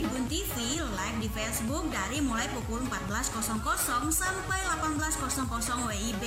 Tribun 0.01 0.25
TV 0.25 0.81
live 0.81 1.17
di 1.21 1.29
Facebook 1.29 1.85
dari 1.93 2.25
mulai 2.25 2.49
pukul 2.57 2.81
14.00 2.89 3.37
sampai 4.09 4.57
18.00 4.81 5.29
WIB. 5.77 6.23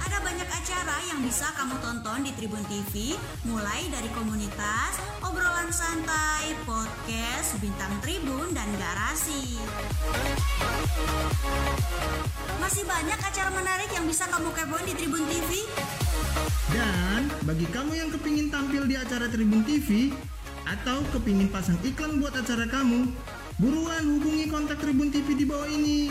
Ada 0.00 0.16
banyak 0.24 0.48
acara 0.48 0.96
yang 1.12 1.20
bisa 1.20 1.52
kamu 1.60 1.76
tonton 1.84 2.24
di 2.24 2.32
Tribun 2.40 2.64
TV, 2.72 3.20
mulai 3.44 3.84
dari 3.92 4.08
komunitas, 4.16 4.96
obrolan 5.28 5.68
santai, 5.68 6.56
podcast, 6.64 7.60
bintang 7.60 7.92
tribun, 8.00 8.56
dan 8.56 8.72
garasi. 8.80 9.60
Masih 12.64 12.88
banyak 12.88 13.20
acara 13.20 13.52
menarik 13.52 13.92
yang 13.92 14.08
bisa 14.08 14.24
kamu 14.32 14.56
kepoin 14.56 14.88
di 14.88 14.96
Tribun 14.96 15.28
TV. 15.28 15.68
Dan 16.72 17.28
bagi 17.44 17.68
kamu 17.68 17.92
yang 17.92 18.08
kepingin 18.08 18.48
tampil 18.48 18.88
di 18.88 18.96
acara 18.96 19.28
Tribun 19.28 19.60
TV, 19.68 20.16
atau 20.66 20.98
kepingin 21.14 21.46
pasang 21.46 21.78
iklan 21.86 22.18
buat 22.18 22.34
acara 22.34 22.66
kamu, 22.66 23.06
buruan 23.62 24.02
hubungi 24.02 24.50
kontak 24.50 24.82
Tribun 24.82 25.14
TV 25.14 25.38
di 25.38 25.46
bawah 25.46 25.70
ini. 25.70 26.10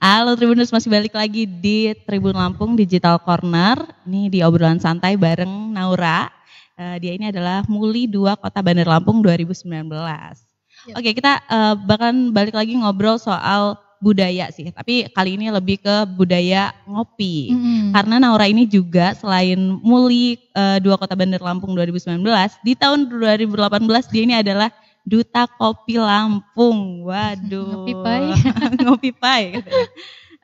Halo 0.00 0.38
Tribuners, 0.38 0.72
masih 0.72 0.88
balik 0.88 1.12
lagi 1.12 1.44
di 1.44 1.92
Tribun 2.08 2.32
Lampung 2.32 2.78
Digital 2.78 3.20
Corner. 3.20 3.76
Ini 4.08 4.32
di 4.32 4.38
obrolan 4.40 4.80
santai 4.80 5.20
bareng 5.20 5.76
Naura. 5.76 6.32
Eh, 6.76 6.96
dia 7.00 7.12
ini 7.16 7.28
adalah 7.28 7.64
Muli 7.68 8.08
2 8.08 8.40
Kota 8.40 8.60
Bandar 8.62 8.86
Lampung 8.86 9.20
2019. 9.20 10.45
Yep. 10.86 10.94
Oke, 11.02 11.10
kita 11.18 11.42
uh, 11.50 11.74
bahkan 11.74 12.30
balik 12.30 12.54
lagi 12.54 12.78
ngobrol 12.78 13.18
soal 13.18 13.74
budaya 13.98 14.52
sih, 14.52 14.68
tapi 14.70 15.08
kali 15.10 15.40
ini 15.40 15.48
lebih 15.48 15.80
ke 15.80 16.04
budaya 16.14 16.70
ngopi. 16.84 17.50
Mm. 17.50 17.90
Karena 17.96 18.14
Naura 18.20 18.46
ini 18.46 18.68
juga 18.68 19.16
selain 19.16 19.58
Muli 19.80 20.36
uh, 20.52 20.78
Dua 20.78 21.00
Kota 21.00 21.16
Bandar 21.16 21.40
Lampung 21.40 21.72
2019, 21.74 22.22
di 22.62 22.72
tahun 22.76 23.08
2018 23.08 24.12
dia 24.12 24.22
ini 24.22 24.34
adalah 24.36 24.68
Duta 25.02 25.48
Kopi 25.48 25.96
Lampung. 25.98 27.08
Waduh. 27.08 27.66
Ngopi 27.72 27.94
pai. 28.04 28.26
Ngopi 28.84 29.10
pai. 29.16 29.44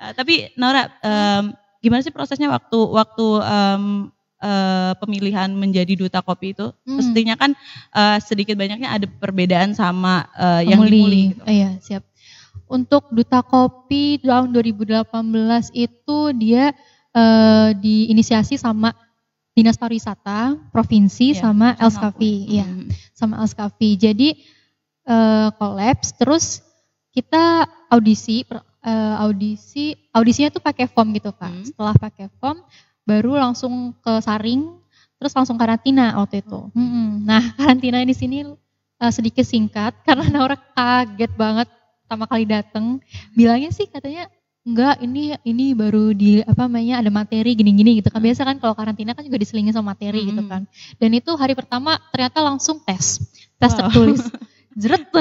Uh, 0.00 0.12
tapi 0.16 0.50
Nora, 0.58 0.88
um, 1.04 1.52
gimana 1.82 2.00
sih 2.00 2.14
prosesnya 2.14 2.48
waktu 2.48 2.78
waktu 2.78 3.26
um, 3.42 4.10
uh, 4.42 4.92
pemilihan 4.98 5.48
menjadi 5.54 5.94
duta 5.94 6.20
kopi 6.20 6.52
itu? 6.52 6.74
Hmm. 6.84 6.98
Mestinya 6.98 7.38
kan 7.38 7.54
uh, 7.94 8.18
sedikit 8.18 8.58
banyaknya 8.58 8.90
ada 8.90 9.06
perbedaan 9.06 9.72
sama 9.78 10.26
uh, 10.34 10.60
yang 10.60 10.82
dimuli. 10.82 11.32
Gitu. 11.32 11.42
iya, 11.46 11.70
siap. 11.78 12.02
Untuk 12.66 13.08
duta 13.14 13.40
kopi 13.44 14.18
tahun 14.20 14.50
2018 14.50 15.06
itu 15.76 16.18
dia 16.34 16.74
uh, 17.14 17.70
diinisiasi 17.76 18.56
sama 18.58 18.96
Dinas 19.52 19.76
Pariwisata 19.76 20.56
Provinsi 20.72 21.36
ya, 21.36 21.44
sama 21.48 21.76
Elskafi, 21.76 22.34
ya, 22.48 22.64
hmm. 22.64 22.88
sama 23.12 23.44
Elskafi. 23.44 24.00
Jadi 24.00 24.28
uh, 25.04 25.52
kolaps, 25.60 26.16
terus 26.16 26.64
kita 27.12 27.68
audisi, 27.92 28.48
uh, 28.48 29.20
audisi, 29.20 29.92
audisinya 30.08 30.48
tuh 30.48 30.64
pakai 30.64 30.88
form 30.88 31.12
gitu 31.12 31.36
kak. 31.36 31.52
Hmm. 31.52 31.64
Setelah 31.68 31.94
pakai 32.00 32.32
form, 32.40 32.64
baru 33.02 33.38
langsung 33.38 33.94
ke 34.02 34.22
saring, 34.22 34.78
terus 35.18 35.32
langsung 35.34 35.58
karantina 35.58 36.16
waktu 36.18 36.42
itu. 36.42 36.70
Hmm. 36.74 37.26
Nah 37.26 37.42
karantina 37.58 38.02
di 38.02 38.14
sini 38.14 38.46
uh, 38.46 39.12
sedikit 39.12 39.46
singkat 39.46 39.96
karena 40.06 40.28
Naura 40.30 40.56
kaget 40.56 41.32
banget 41.34 41.68
pertama 42.06 42.24
kali 42.28 42.44
dateng. 42.46 42.98
Bilangnya 43.34 43.70
sih 43.74 43.88
katanya 43.90 44.30
enggak 44.62 45.02
ini 45.02 45.34
ini 45.42 45.74
baru 45.74 46.14
di 46.14 46.38
apa 46.38 46.70
namanya 46.70 47.02
ada 47.02 47.10
materi 47.10 47.58
gini-gini 47.58 47.98
gitu 47.98 48.14
kan 48.14 48.22
biasa 48.22 48.46
kan 48.46 48.62
kalau 48.62 48.78
karantina 48.78 49.10
kan 49.10 49.26
juga 49.26 49.42
diselingin 49.42 49.74
sama 49.74 49.90
materi 49.90 50.22
gitu 50.22 50.38
hmm. 50.38 50.38
gitu 50.38 50.42
kan 50.46 50.62
dan 51.02 51.10
itu 51.10 51.30
hari 51.34 51.58
pertama 51.58 51.98
ternyata 52.14 52.46
langsung 52.46 52.78
tes 52.86 53.18
tes 53.58 53.72
wow. 53.74 53.90
tertulis 53.90 54.22
jeret 54.76 55.06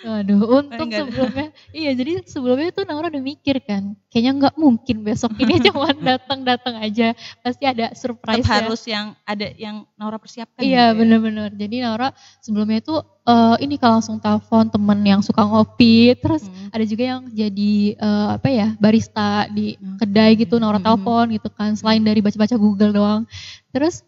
Waduh, 0.00 0.64
untuk 0.64 0.88
sebelumnya, 0.88 1.52
iya 1.76 1.92
jadi 1.92 2.24
sebelumnya 2.24 2.72
tuh 2.72 2.88
Naura 2.88 3.12
udah 3.12 3.20
mikir 3.20 3.60
kan, 3.60 3.92
kayaknya 4.08 4.32
nggak 4.40 4.54
mungkin 4.56 5.04
besok 5.04 5.36
ini 5.36 5.60
cuma 5.68 5.92
datang-datang 5.92 6.80
aja, 6.80 7.12
pasti 7.44 7.68
ada 7.68 7.92
surprise. 7.92 8.40
Tetap 8.40 8.64
harus 8.64 8.80
yang 8.88 9.12
ada 9.28 9.52
yang 9.60 9.84
Naura 10.00 10.16
persiapkan. 10.16 10.64
Iya 10.64 10.96
gitu 10.96 11.04
bener-bener, 11.04 11.52
ya? 11.52 11.68
jadi 11.68 11.76
Naura 11.84 12.16
sebelumnya 12.40 12.80
tuh 12.80 13.04
uh, 13.28 13.60
ini 13.60 13.76
kalau 13.76 14.00
langsung 14.00 14.16
telepon 14.16 14.72
temen 14.72 15.00
yang 15.04 15.20
suka 15.20 15.44
ngopi, 15.44 16.16
terus 16.16 16.48
hmm. 16.48 16.72
ada 16.72 16.84
juga 16.88 17.04
yang 17.04 17.22
jadi 17.28 17.74
uh, 18.00 18.28
apa 18.40 18.48
ya 18.48 18.68
barista 18.80 19.52
di 19.52 19.76
hmm. 19.76 20.00
kedai 20.00 20.32
gitu, 20.40 20.56
Naura 20.56 20.80
hmm. 20.80 20.88
telepon 20.88 21.24
gitu 21.36 21.48
kan, 21.52 21.76
selain 21.76 22.00
dari 22.00 22.24
baca-baca 22.24 22.56
Google 22.56 22.96
doang. 22.96 23.28
Terus 23.68 24.00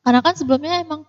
karena 0.00 0.24
kan 0.24 0.32
sebelumnya 0.32 0.80
emang 0.80 1.04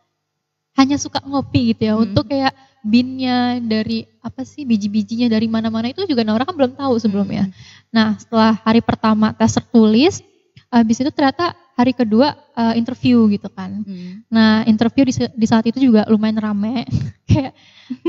hanya 0.79 0.95
suka 0.95 1.19
ngopi 1.23 1.75
gitu 1.75 1.91
ya 1.91 1.93
hmm. 1.95 2.03
untuk 2.09 2.25
kayak 2.31 2.55
binnya 2.81 3.61
dari 3.61 4.09
apa 4.25 4.41
sih 4.41 4.65
biji-bijinya 4.65 5.29
dari 5.29 5.45
mana-mana 5.45 5.93
itu 5.93 6.01
juga 6.09 6.25
Naura 6.25 6.49
kan 6.49 6.57
belum 6.57 6.73
tahu 6.73 6.97
sebelumnya. 6.97 7.45
Hmm. 7.49 7.53
Nah 7.93 8.07
setelah 8.17 8.57
hari 8.65 8.81
pertama 8.81 9.33
tes 9.37 9.53
tertulis, 9.53 10.25
habis 10.73 10.97
itu 10.97 11.11
ternyata 11.13 11.53
hari 11.77 11.93
kedua 11.93 12.33
uh, 12.57 12.73
interview 12.73 13.29
gitu 13.29 13.49
kan. 13.53 13.85
Hmm. 13.85 14.25
Nah 14.29 14.65
interview 14.65 15.05
di, 15.05 15.13
di 15.13 15.45
saat 15.45 15.65
itu 15.69 15.77
juga 15.77 16.09
lumayan 16.09 16.41
rame, 16.41 16.89
kayak 17.29 17.53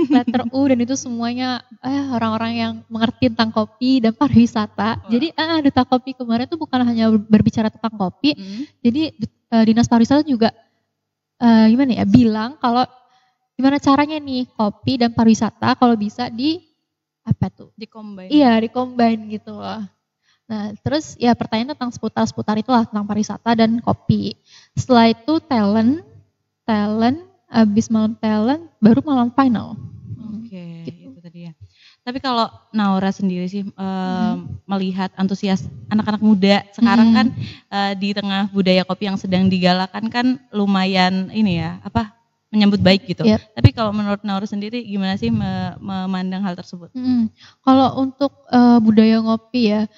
letter 0.09 0.49
U 0.55 0.65
dan 0.65 0.79
itu 0.81 0.95
semuanya 0.97 1.61
eh, 1.85 2.07
orang-orang 2.13 2.53
yang 2.57 2.73
mengerti 2.89 3.29
tentang 3.29 3.53
kopi 3.53 4.01
dan 4.01 4.17
pariwisata. 4.17 5.05
Oh. 5.05 5.11
Jadi 5.13 5.37
ah 5.37 5.61
duta 5.61 5.85
kopi 5.85 6.17
kemarin 6.17 6.49
tuh 6.49 6.57
bukan 6.57 6.81
hanya 6.81 7.13
berbicara 7.13 7.69
tentang 7.69 7.93
kopi, 7.93 8.37
hmm. 8.37 8.63
jadi 8.81 9.03
uh, 9.53 9.65
dinas 9.69 9.89
pariwisata 9.89 10.25
juga 10.25 10.49
uh, 11.43 11.67
gimana 11.67 11.99
ya 11.99 12.07
bilang 12.07 12.55
kalau 12.63 12.87
gimana 13.59 13.83
caranya 13.83 14.17
nih 14.23 14.47
kopi 14.55 15.03
dan 15.03 15.11
pariwisata 15.11 15.75
kalau 15.75 15.99
bisa 15.99 16.31
di 16.31 16.63
apa 17.23 17.51
tuh? 17.51 17.71
Di 17.75 17.87
combine. 17.87 18.31
Iya, 18.31 18.53
di 18.63 18.69
combine 18.71 19.23
gitu 19.31 19.59
loh. 19.59 19.83
Nah, 20.51 20.75
terus 20.83 21.15
ya 21.17 21.33
pertanyaan 21.39 21.73
tentang 21.75 21.91
seputar-seputar 21.95 22.59
itulah 22.59 22.83
tentang 22.85 23.07
pariwisata 23.07 23.55
dan 23.55 23.79
kopi. 23.79 24.35
Setelah 24.75 25.15
itu 25.15 25.39
talent, 25.47 26.03
talent, 26.67 27.19
habis 27.47 27.87
malam 27.89 28.19
talent, 28.19 28.67
baru 28.83 29.01
malam 29.07 29.31
final. 29.33 29.79
Oke, 30.19 30.51
okay, 30.51 30.73
gitu. 30.89 31.15
itu 31.15 31.21
tadi 31.23 31.41
ya. 31.49 31.53
Tapi 32.03 32.19
kalau 32.19 32.51
Naura 32.75 33.15
sendiri 33.15 33.47
sih 33.47 33.63
hmm. 33.63 34.67
melihat 34.67 35.15
antusias 35.15 35.63
anak-anak 35.87 36.19
muda 36.19 36.67
sekarang 36.75 37.15
hmm. 37.15 37.17
kan 37.17 37.27
uh, 37.71 37.93
di 37.95 38.11
tengah 38.11 38.51
budaya 38.51 38.83
kopi 38.83 39.07
yang 39.07 39.15
sedang 39.15 39.47
digalakan 39.47 40.11
kan 40.11 40.27
lumayan 40.51 41.31
ini 41.31 41.63
ya 41.63 41.79
apa 41.87 42.11
menyambut 42.51 42.83
baik 42.83 43.07
gitu. 43.07 43.23
Yep. 43.25 43.55
Tapi 43.55 43.71
kalau 43.71 43.95
menurut 43.95 44.21
Naura 44.27 44.45
sendiri 44.45 44.83
gimana 44.85 45.17
sih 45.17 45.33
memandang 45.33 46.45
hal 46.45 46.59
tersebut? 46.59 46.93
Hmm. 46.93 47.33
Kalau 47.65 47.97
untuk 48.03 48.35
uh, 48.51 48.77
budaya 48.83 49.23
ngopi 49.23 49.73
ya 49.73 49.89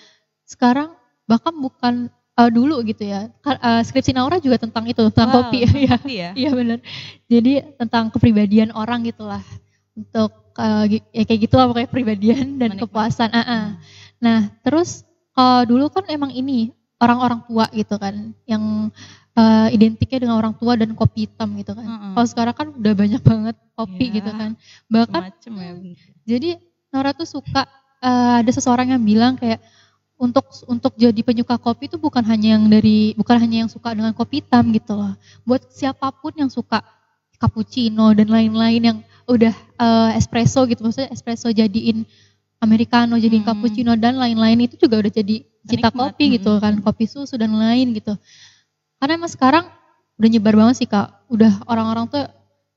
sekarang 0.47 0.95
bahkan 1.25 1.57
bukan 1.57 2.13
uh, 2.39 2.51
dulu 2.53 2.85
gitu 2.87 3.11
ya. 3.11 3.33
Uh, 3.43 3.83
skripsi 3.83 4.15
Naura 4.15 4.39
juga 4.39 4.61
tentang 4.61 4.85
itu, 4.87 5.03
tentang 5.11 5.29
wow, 5.33 5.37
kopi. 5.49 5.67
Iya, 5.89 5.97
ya. 6.07 6.31
Iya 6.35 6.51
benar. 6.55 6.79
Jadi 7.27 7.53
tentang 7.81 8.13
kepribadian 8.15 8.71
orang 8.71 9.03
gitulah. 9.09 9.43
Untuk 9.95 10.31
uh, 10.59 10.85
ya 10.91 11.23
kayak 11.23 11.41
gitu 11.47 11.55
lah 11.55 11.71
pokoknya 11.71 11.91
pribadian 11.91 12.59
dan 12.59 12.75
Menikmati. 12.75 12.83
kepuasan. 12.87 13.31
Uh 13.31 13.41
-uh. 13.41 13.65
Nah 14.19 14.39
terus 14.67 15.07
kalau 15.35 15.67
dulu 15.67 15.87
kan 15.91 16.05
emang 16.11 16.31
ini 16.35 16.75
orang-orang 17.03 17.43
tua 17.47 17.67
gitu 17.75 17.95
kan 17.99 18.35
yang 18.47 18.91
uh, 19.35 19.69
identiknya 19.71 20.27
dengan 20.27 20.39
orang 20.39 20.55
tua 20.55 20.79
dan 20.79 20.95
kopi 20.95 21.27
hitam 21.27 21.55
gitu 21.59 21.75
kan. 21.75 21.87
Uh 21.87 21.95
-uh. 21.95 22.13
Kalau 22.19 22.29
sekarang 22.31 22.55
kan 22.55 22.69
udah 22.75 22.93
banyak 22.95 23.23
banget 23.23 23.57
kopi 23.75 24.05
yeah, 24.11 24.15
gitu 24.19 24.31
kan. 24.31 24.51
Bahkan 24.91 25.23
ya. 25.43 25.73
jadi 26.27 26.51
Nora 26.95 27.11
tuh 27.11 27.27
suka 27.27 27.67
uh, 28.03 28.39
ada 28.39 28.51
seseorang 28.55 28.95
yang 28.95 29.03
bilang 29.03 29.35
kayak 29.35 29.59
untuk 30.15 30.47
untuk 30.71 30.95
jadi 30.95 31.21
penyuka 31.27 31.59
kopi 31.59 31.91
itu 31.91 31.99
bukan 31.99 32.23
hanya 32.23 32.55
yang 32.55 32.71
dari 32.71 33.13
bukan 33.19 33.35
hanya 33.35 33.67
yang 33.67 33.71
suka 33.71 33.91
dengan 33.91 34.15
kopi 34.15 34.39
hitam 34.39 34.71
gitu 34.71 34.95
loh. 34.95 35.13
Buat 35.43 35.67
siapa 35.75 36.15
pun 36.15 36.31
yang 36.39 36.47
suka 36.47 36.81
cappuccino 37.35 38.15
dan 38.15 38.31
lain-lain 38.31 38.83
yang 38.83 38.99
udah 39.25 39.55
uh, 39.81 40.11
espresso 40.17 40.65
gitu 40.69 40.85
maksudnya 40.85 41.11
espresso 41.13 41.49
jadiin 41.49 42.05
americano 42.61 43.17
jadiin 43.21 43.45
hmm. 43.45 43.51
cappuccino 43.51 43.93
dan 43.97 44.17
lain-lain 44.17 44.65
itu 44.65 44.81
juga 44.81 45.01
udah 45.05 45.13
jadi 45.13 45.45
cinta 45.65 45.89
kopi 45.93 46.25
hmm. 46.29 46.35
gitu 46.41 46.53
kan 46.61 46.75
kopi 46.81 47.05
susu 47.09 47.37
dan 47.37 47.53
lain 47.53 47.97
gitu 47.97 48.17
karena 49.01 49.13
emang 49.21 49.33
sekarang 49.33 49.65
udah 50.17 50.29
nyebar 50.31 50.55
banget 50.55 50.75
sih 50.85 50.89
kak 50.89 51.11
udah 51.29 51.53
orang-orang 51.67 52.07
tuh 52.09 52.25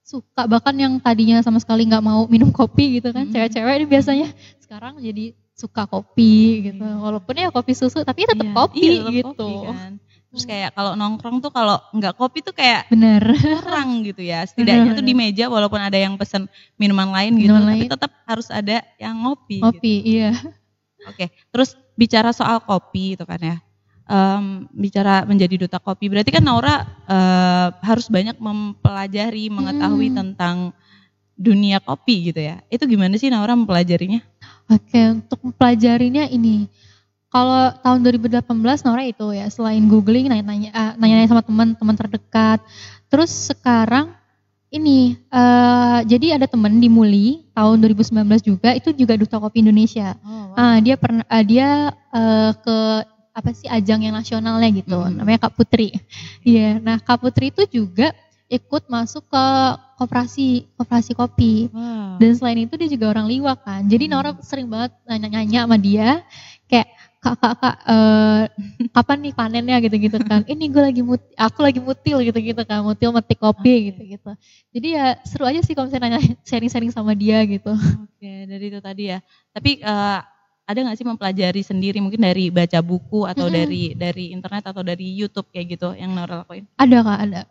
suka 0.08 0.48
bahkan 0.48 0.72
yang 0.80 0.94
tadinya 1.04 1.44
sama 1.44 1.60
sekali 1.60 1.84
nggak 1.84 2.04
mau 2.04 2.24
minum 2.32 2.48
kopi 2.48 3.00
gitu 3.00 3.12
kan 3.12 3.28
cewek 3.28 3.52
cewek-cewek 3.52 3.74
ini 3.76 3.86
biasanya 3.92 4.28
sekarang 4.64 5.04
jadi 5.04 5.36
suka 5.58 5.84
kopi 5.90 6.70
gitu 6.72 6.86
hmm. 6.86 7.02
walaupun 7.04 7.34
ya 7.36 7.52
kopi 7.52 7.74
susu 7.76 8.06
tapi 8.08 8.24
tetap 8.24 8.46
iya, 8.46 8.56
kopi 8.56 8.80
iya, 8.88 9.00
tetap 9.04 9.14
gitu 9.20 9.32
kopi, 9.36 9.68
kan. 9.68 9.92
Terus 10.28 10.44
kayak 10.44 10.76
kalau 10.76 10.94
nongkrong 11.00 11.40
tuh 11.40 11.52
kalau 11.56 11.80
nggak 11.96 12.14
kopi 12.20 12.44
tuh 12.44 12.52
kayak 12.52 12.92
bener 12.92 13.24
kurang 13.64 14.04
gitu 14.04 14.22
ya. 14.22 14.44
Setidaknya 14.44 14.92
bener, 14.92 14.98
tuh 15.00 15.06
di 15.08 15.14
meja 15.16 15.46
walaupun 15.48 15.80
ada 15.80 15.96
yang 15.96 16.20
pesen 16.20 16.52
minuman 16.76 17.08
lain 17.10 17.40
gitu, 17.40 17.56
minuman 17.56 17.80
tapi 17.80 17.86
tetap 17.88 18.12
harus 18.28 18.48
ada 18.52 18.84
yang 19.00 19.16
ngopi. 19.24 19.64
Ngopi, 19.64 19.94
gitu. 20.04 20.10
iya. 20.20 20.32
Oke, 21.08 21.32
terus 21.56 21.80
bicara 21.96 22.36
soal 22.36 22.60
kopi 22.60 23.16
itu 23.16 23.24
kan 23.24 23.40
ya. 23.40 23.58
Um, 24.08 24.72
bicara 24.72 25.28
menjadi 25.28 25.68
duta 25.68 25.84
kopi, 25.84 26.08
berarti 26.08 26.32
kan 26.32 26.40
Naura 26.40 26.88
uh, 27.12 27.76
harus 27.84 28.08
banyak 28.08 28.40
mempelajari, 28.40 29.52
mengetahui 29.52 30.08
hmm. 30.12 30.16
tentang 30.16 30.72
dunia 31.36 31.84
kopi 31.84 32.32
gitu 32.32 32.40
ya. 32.40 32.64
Itu 32.72 32.88
gimana 32.88 33.20
sih 33.20 33.28
Naura 33.28 33.56
mempelajarinya? 33.56 34.24
Oke, 34.72 35.00
untuk 35.12 35.40
mempelajarinya 35.44 36.28
ini 36.28 36.72
kalau 37.28 37.76
tahun 37.84 38.00
2018 38.08 38.48
Nora 38.88 39.04
itu 39.04 39.28
ya 39.36 39.52
selain 39.52 39.84
googling 39.86 40.32
nanya-nanya 40.32 40.72
uh, 40.72 40.94
nanya-nanya 40.96 41.30
sama 41.30 41.44
teman-teman 41.44 41.96
terdekat. 41.96 42.60
Terus 43.12 43.32
sekarang 43.52 44.16
ini 44.68 45.16
uh, 45.32 46.04
jadi 46.04 46.40
ada 46.40 46.48
teman 46.48 46.80
di 46.80 46.92
Muli 46.92 47.48
tahun 47.56 47.80
2019 47.84 48.16
juga 48.44 48.76
itu 48.76 48.92
juga 48.96 49.16
duta 49.16 49.40
kopi 49.40 49.64
Indonesia. 49.64 50.16
Oh, 50.24 50.56
wow. 50.56 50.60
uh, 50.60 50.78
dia 50.84 50.96
pernah 51.00 51.24
uh, 51.28 51.44
dia 51.44 51.92
uh, 52.12 52.52
ke 52.56 52.78
apa 53.38 53.50
sih 53.54 53.70
ajang 53.70 54.02
yang 54.02 54.16
nasionalnya 54.18 54.70
gitu. 54.74 54.98
Hmm. 54.98 55.22
Namanya 55.22 55.48
Kak 55.48 55.54
Putri. 55.56 55.94
Iya, 56.42 56.58
yeah. 56.58 56.74
nah 56.82 56.98
Kak 56.98 57.22
Putri 57.22 57.54
itu 57.54 57.64
juga 57.70 58.10
ikut 58.48 58.88
masuk 58.88 59.28
ke 59.28 59.46
koperasi 60.00 60.66
koperasi 60.74 61.12
kopi. 61.14 61.70
Wow. 61.70 62.18
Dan 62.18 62.32
selain 62.34 62.66
itu 62.66 62.74
dia 62.80 62.90
juga 62.90 63.14
orang 63.14 63.30
liwa 63.30 63.54
kan. 63.60 63.86
Jadi 63.86 64.10
hmm. 64.10 64.14
Nora 64.16 64.32
sering 64.42 64.68
banget 64.68 64.96
nanya-nanya 65.06 65.68
sama 65.68 65.78
dia 65.78 66.26
kak 67.18 67.36
kak 67.42 67.54
kak 67.60 67.76
uh, 67.90 68.46
kapan 68.94 69.18
nih 69.26 69.34
panennya 69.34 69.78
gitu-gitu 69.82 70.18
kan. 70.22 70.46
Ini 70.46 70.66
gue 70.70 70.84
lagi 70.84 71.02
mut 71.02 71.22
aku 71.34 71.60
lagi 71.66 71.80
mutil 71.82 72.22
gitu-gitu 72.22 72.62
kan. 72.64 72.86
Mutil 72.86 73.10
metik 73.12 73.42
kopi 73.42 73.92
gitu-gitu. 73.92 74.32
Jadi 74.72 74.88
ya 74.94 75.18
seru 75.26 75.50
aja 75.50 75.60
sih 75.66 75.74
kalau 75.74 75.90
misalnya 75.90 76.18
nanya 76.18 76.22
sharing-sharing 76.50 76.94
sama 76.94 77.18
dia 77.18 77.42
gitu. 77.50 77.74
Oke, 77.74 78.32
dari 78.46 78.66
itu 78.70 78.80
tadi 78.80 79.04
ya. 79.12 79.20
Tapi 79.52 79.82
uh, 79.82 80.20
ada 80.68 80.80
nggak 80.84 80.98
sih 81.00 81.08
mempelajari 81.08 81.62
sendiri 81.64 81.98
mungkin 82.04 82.22
dari 82.22 82.52
baca 82.52 82.84
buku 82.84 83.24
atau 83.24 83.48
mm 83.48 83.52
-hmm. 83.52 83.58
dari 83.58 83.84
dari 83.96 84.26
internet 84.36 84.64
atau 84.68 84.84
dari 84.84 85.08
YouTube 85.16 85.48
kayak 85.50 85.80
gitu 85.80 85.96
yang 85.96 86.12
Nora 86.12 86.44
lakuin? 86.44 86.68
Ada 86.76 86.98
kak 87.02 87.20
ada 87.24 87.42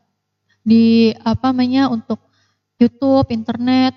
di 0.67 1.15
apa 1.23 1.55
namanya 1.55 1.87
untuk 1.87 2.19
YouTube, 2.77 3.31
internet. 3.33 3.95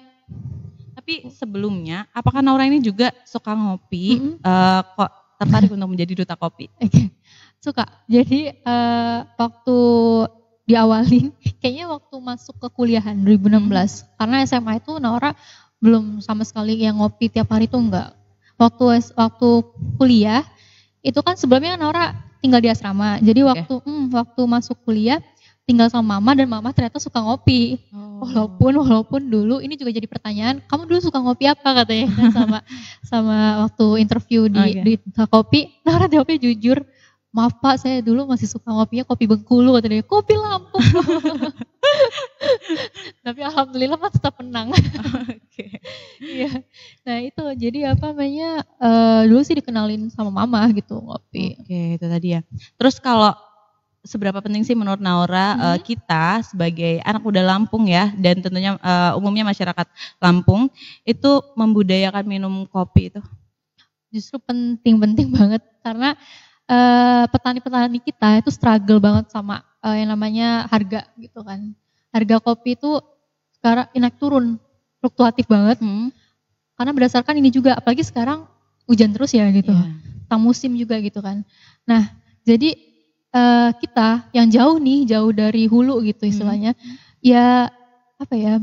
Tapi 0.95 1.33
sebelumnya, 1.33 2.05
apakah 2.13 2.45
Nora 2.45 2.69
ini 2.69 2.79
juga 2.79 3.09
suka 3.25 3.57
ngopi? 3.57 4.05
Mm 4.15 4.21
-hmm. 4.21 4.35
uh, 4.45 4.81
kok 4.93 5.11
tertarik 5.39 5.71
untuk 5.71 5.89
menjadi 5.89 6.13
duta 6.23 6.35
kopi? 6.35 6.67
Okay. 6.89 7.09
Suka. 7.59 7.83
Jadi 8.07 8.55
uh, 8.63 9.27
waktu 9.35 9.77
diawali, 10.63 11.27
kayaknya 11.59 11.91
waktu 11.91 12.15
masuk 12.19 12.55
ke 12.55 12.67
kuliahan 12.71 13.19
2016, 13.19 13.43
mm 13.43 13.67
-hmm. 13.67 13.89
karena 14.15 14.37
SMA 14.47 14.73
itu 14.79 14.95
Nora 14.99 15.35
belum 15.83 16.23
sama 16.23 16.47
sekali 16.47 16.79
yang 16.79 17.03
ngopi 17.03 17.31
tiap 17.31 17.51
hari 17.51 17.67
tuh 17.67 17.83
enggak 17.83 18.19
waktu 18.59 18.85
waktu 19.15 19.49
kuliah 19.95 20.43
itu 20.99 21.19
kan 21.23 21.39
sebelumnya 21.39 21.79
Nora 21.79 22.11
tinggal 22.43 22.59
di 22.59 22.67
asrama. 22.67 23.17
Jadi 23.23 23.39
okay. 23.41 23.49
waktu 23.55 23.75
hmm, 23.87 24.05
waktu 24.11 24.41
masuk 24.43 24.77
kuliah 24.83 25.23
tinggal 25.69 25.93
sama 25.93 26.17
mama 26.17 26.33
dan 26.33 26.49
mama 26.49 26.73
ternyata 26.73 26.97
suka 26.97 27.21
ngopi. 27.21 27.77
Oh. 27.93 28.25
Walaupun 28.25 28.73
walaupun 28.81 29.21
dulu 29.29 29.61
ini 29.61 29.77
juga 29.77 29.93
jadi 29.93 30.09
pertanyaan, 30.09 30.65
kamu 30.65 30.89
dulu 30.89 30.99
suka 31.05 31.21
ngopi 31.21 31.45
apa 31.45 31.85
katanya 31.85 32.09
kan 32.17 32.25
sama 32.33 32.57
sama 33.13 33.37
waktu 33.69 33.85
interview 34.01 34.49
di 34.49 34.57
okay. 34.57 34.81
di 34.81 34.93
kopi. 35.29 35.69
Nora 35.85 36.09
jawabnya 36.09 36.41
jujur, 36.41 36.81
maaf 37.29 37.61
pak 37.61 37.77
saya 37.77 38.01
dulu 38.01 38.25
masih 38.25 38.49
suka 38.49 38.73
ngopinya 38.73 39.05
kopi 39.05 39.29
Bengkulu 39.29 39.77
kata 39.77 39.85
dia 39.85 40.01
kopi 40.01 40.33
Lampung 40.33 40.81
tapi 43.25 43.45
alhamdulillah 43.45 44.01
mas 44.01 44.17
tetap 44.17 44.33
menang 44.41 44.73
okay. 44.73 45.77
iya 46.41 46.65
nah 47.05 47.21
itu 47.21 47.43
jadi 47.53 47.93
apa 47.93 48.17
namanya 48.17 48.65
uh, 48.81 49.29
dulu 49.29 49.45
sih 49.45 49.61
dikenalin 49.61 50.09
sama 50.09 50.33
mama 50.33 50.65
gitu 50.73 50.97
ngopi 50.97 51.53
oke 51.61 51.69
okay, 51.69 52.01
itu 52.01 52.05
tadi 52.09 52.27
ya 52.33 52.41
terus 52.81 52.97
kalau 52.97 53.37
seberapa 54.05 54.39
penting 54.39 54.63
sih 54.63 54.75
menurut 54.75 55.03
Naura 55.03 55.55
hmm. 55.55 55.61
uh, 55.61 55.79
kita 55.83 56.45
sebagai 56.47 57.03
anak 57.03 57.21
muda 57.23 57.43
Lampung 57.43 57.87
ya 57.87 58.11
dan 58.15 58.39
tentunya 58.39 58.79
uh, 58.79 59.17
umumnya 59.19 59.43
masyarakat 59.47 59.87
Lampung 60.23 60.71
itu 61.03 61.31
membudayakan 61.55 62.23
minum 62.23 62.63
kopi 62.69 63.11
itu 63.11 63.21
justru 64.09 64.39
penting-penting 64.41 65.31
banget 65.37 65.61
karena 65.83 66.15
Eh, 66.69 67.25
petani-petani 67.33 67.97
uh, 67.97 68.03
kita 68.05 68.45
itu 68.45 68.53
struggle 68.53 69.01
banget 69.01 69.33
sama 69.33 69.65
uh, 69.81 69.97
yang 69.97 70.13
namanya 70.13 70.69
harga 70.69 71.09
gitu 71.17 71.41
kan. 71.41 71.73
Harga 72.13 72.37
kopi 72.37 72.77
itu 72.77 73.01
sekarang 73.57 73.89
naik 73.97 74.21
turun, 74.21 74.61
fluktuatif 75.01 75.49
banget. 75.49 75.81
Hmm. 75.81 76.13
Karena 76.77 76.93
berdasarkan 76.93 77.41
ini 77.41 77.49
juga, 77.49 77.73
apalagi 77.73 78.05
sekarang 78.05 78.45
hujan 78.85 79.09
terus 79.17 79.33
ya 79.33 79.49
gitu. 79.49 79.73
Yeah. 79.73 80.29
Tang 80.29 80.45
musim 80.45 80.77
juga 80.77 81.01
gitu 81.01 81.25
kan. 81.25 81.41
Nah, 81.89 82.05
jadi 82.45 82.77
uh, 83.33 83.69
kita 83.77 84.29
yang 84.35 84.47
jauh 84.49 84.77
nih, 84.77 85.09
jauh 85.09 85.31
dari 85.33 85.65
hulu 85.65 86.01
gitu 86.05 86.29
istilahnya, 86.29 86.77
hmm. 86.77 86.95
ya 87.23 87.69
apa 88.19 88.35
ya, 88.35 88.59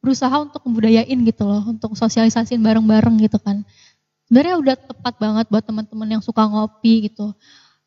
berusaha 0.00 0.32
untuk 0.40 0.62
membudayain 0.64 1.18
gitu 1.26 1.42
loh, 1.44 1.62
untuk 1.68 1.96
sosialisasiin 1.96 2.60
bareng-bareng 2.60 3.16
gitu 3.20 3.36
kan 3.40 3.66
sebenarnya 4.30 4.56
udah 4.62 4.76
tepat 4.78 5.14
banget 5.18 5.46
buat 5.50 5.66
teman-teman 5.66 6.06
yang 6.06 6.22
suka 6.22 6.46
ngopi 6.46 7.10
gitu. 7.10 7.34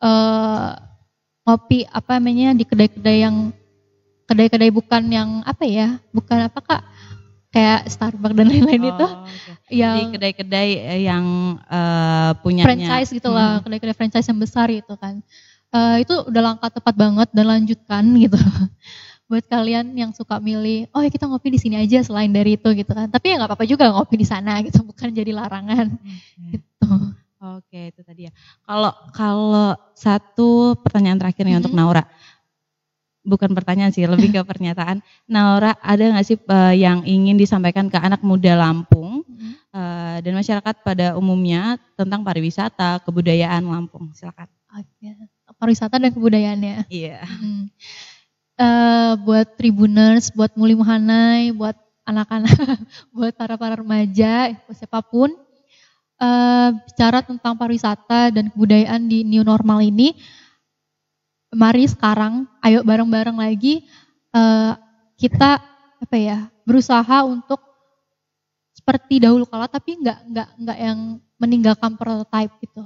Uh, 0.03 0.75
ngopi 1.47 1.87
apa 1.87 2.19
namanya 2.19 2.51
di 2.51 2.67
kedai-kedai 2.67 3.23
yang 3.23 3.55
kedai-kedai 4.27 4.67
bukan 4.67 5.07
yang 5.07 5.39
apa 5.47 5.63
ya, 5.63 6.03
bukan 6.11 6.51
apa 6.51 6.59
kak 6.59 6.83
kayak 7.55 7.87
Starbucks 7.87 8.35
dan 8.35 8.51
lain-lain 8.51 8.83
oh, 8.83 8.91
itu 8.91 9.07
okay. 9.07 9.79
yang 9.79 9.95
di 9.95 10.05
kedai-kedai 10.19 10.69
eh, 10.83 11.01
yang 11.07 11.23
uh, 11.63 12.35
punya 12.43 12.67
franchise 12.67 13.15
gitu 13.15 13.31
lah, 13.31 13.63
hmm. 13.63 13.63
kedai-kedai 13.63 13.95
franchise 13.95 14.27
yang 14.27 14.39
besar 14.43 14.67
gitu 14.67 14.99
kan. 14.99 15.23
Uh, 15.73 15.97
itu 16.05 16.13
udah 16.29 16.53
langkah 16.53 16.69
tepat 16.69 16.93
banget 16.93 17.27
dan 17.33 17.45
lanjutkan 17.49 18.05
gitu 18.29 18.37
buat 19.33 19.49
kalian 19.49 19.97
yang 19.97 20.11
suka 20.13 20.37
milih, 20.37 20.85
oh 20.93 21.01
ya 21.01 21.09
kita 21.09 21.25
ngopi 21.25 21.55
di 21.55 21.59
sini 21.59 21.81
aja 21.81 22.05
selain 22.05 22.29
dari 22.29 22.53
itu 22.53 22.69
gitu 22.75 22.93
kan. 22.93 23.09
Tapi 23.09 23.33
ya 23.33 23.41
nggak 23.41 23.49
apa-apa 23.49 23.65
juga 23.65 23.89
ngopi 23.89 24.19
di 24.19 24.27
sana 24.29 24.61
gitu, 24.61 24.83
bukan 24.93 25.09
jadi 25.09 25.33
larangan 25.33 25.89
hmm. 25.89 26.49
gitu. 26.53 26.89
Oke, 27.43 27.91
itu 27.91 28.01
tadi 28.05 28.29
ya. 28.29 28.31
Kalau 28.61 28.93
kalau 29.09 29.69
satu 29.97 30.77
pertanyaan 30.79 31.17
terakhir 31.17 31.43
nih 31.43 31.57
hmm. 31.57 31.61
untuk 31.65 31.73
Naura. 31.73 32.05
Bukan 33.23 33.55
pertanyaan 33.55 33.89
sih, 33.95 34.03
lebih 34.03 34.35
ke 34.35 34.41
pernyataan. 34.51 35.01
Naura, 35.25 35.79
ada 35.81 36.03
nggak 36.13 36.25
sih 36.27 36.37
uh, 36.37 36.75
yang 36.75 37.01
ingin 37.07 37.39
disampaikan 37.39 37.89
ke 37.89 37.97
anak 37.97 38.21
muda 38.21 38.53
Lampung 38.53 39.25
hmm. 39.25 39.53
uh, 39.73 40.17
dan 40.21 40.33
masyarakat 40.35 40.75
pada 40.85 41.17
umumnya 41.17 41.81
tentang 41.97 42.21
pariwisata, 42.21 43.01
kebudayaan 43.01 43.65
Lampung? 43.65 44.13
Silakan. 44.13 44.45
Oke, 44.77 45.09
pariwisata 45.57 46.01
dan 46.01 46.11
kebudayaannya. 46.11 46.89
Iya. 46.89 47.21
Yeah. 47.21 47.23
Hmm 47.25 47.73
uh, 48.57 49.13
buat 49.21 49.47
tribuners, 49.57 50.29
buat 50.33 50.53
Muli 50.57 50.77
Muhanai, 50.77 51.53
buat 51.53 51.77
anak-anak, 52.03 52.57
buat 53.15 53.33
para 53.33 53.55
para 53.55 53.79
remaja, 53.79 54.53
siapa 54.75 54.99
pun, 55.01 55.31
uh, 56.19 56.69
bicara 56.83 57.23
tentang 57.23 57.55
pariwisata 57.55 58.33
dan 58.33 58.51
kebudayaan 58.51 59.07
di 59.07 59.23
new 59.23 59.41
normal 59.45 59.81
ini, 59.81 60.17
mari 61.53 61.85
sekarang, 61.87 62.49
ayo 62.65 62.81
bareng-bareng 62.81 63.37
lagi 63.37 63.85
uh, 64.33 64.73
kita 65.15 65.61
apa 66.03 66.17
ya 66.19 66.37
berusaha 66.67 67.23
untuk 67.23 67.61
seperti 68.73 69.23
dahulu 69.23 69.47
kala, 69.47 69.69
tapi 69.71 69.95
nggak 70.01 70.19
nggak 70.27 70.49
nggak 70.59 70.77
yang 70.81 70.99
meninggalkan 71.39 71.95
prototype 71.95 72.51
gitu. 72.59 72.83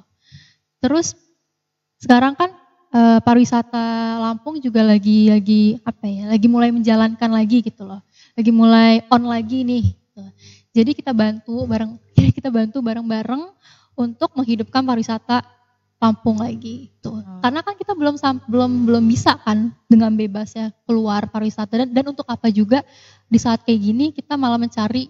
Terus 0.78 1.18
sekarang 1.98 2.34
kan 2.38 2.54
uh, 2.94 3.20
pariwisata 3.22 4.18
Lampung 4.22 4.62
juga 4.62 4.86
lagi 4.86 5.30
lagi 5.32 5.62
apa 5.82 6.06
ya 6.06 6.24
lagi 6.30 6.48
mulai 6.50 6.70
menjalankan 6.70 7.30
lagi 7.30 7.66
gitu 7.66 7.84
loh 7.86 8.02
lagi 8.38 8.52
mulai 8.54 9.02
on 9.10 9.24
lagi 9.26 9.66
nih 9.66 9.86
gitu. 9.94 10.22
jadi 10.74 10.92
kita 10.94 11.12
bantu 11.12 11.66
bareng 11.66 11.98
kita 12.38 12.50
bantu 12.54 12.78
bareng-bareng 12.82 13.44
untuk 13.98 14.30
menghidupkan 14.38 14.86
pariwisata 14.86 15.44
Lampung 15.98 16.38
lagi 16.38 16.94
itu 16.94 17.10
hmm. 17.10 17.42
karena 17.42 17.66
kan 17.66 17.74
kita 17.74 17.98
belum 17.98 18.22
belum 18.46 18.72
belum 18.86 19.04
bisa 19.10 19.34
kan 19.42 19.74
dengan 19.90 20.14
bebasnya 20.14 20.70
keluar 20.86 21.26
pariwisata 21.26 21.74
dan, 21.74 21.90
dan 21.90 22.06
untuk 22.14 22.30
apa 22.30 22.54
juga 22.54 22.86
di 23.26 23.42
saat 23.42 23.66
kayak 23.66 23.82
gini 23.82 24.06
kita 24.14 24.38
malah 24.38 24.62
mencari 24.62 25.10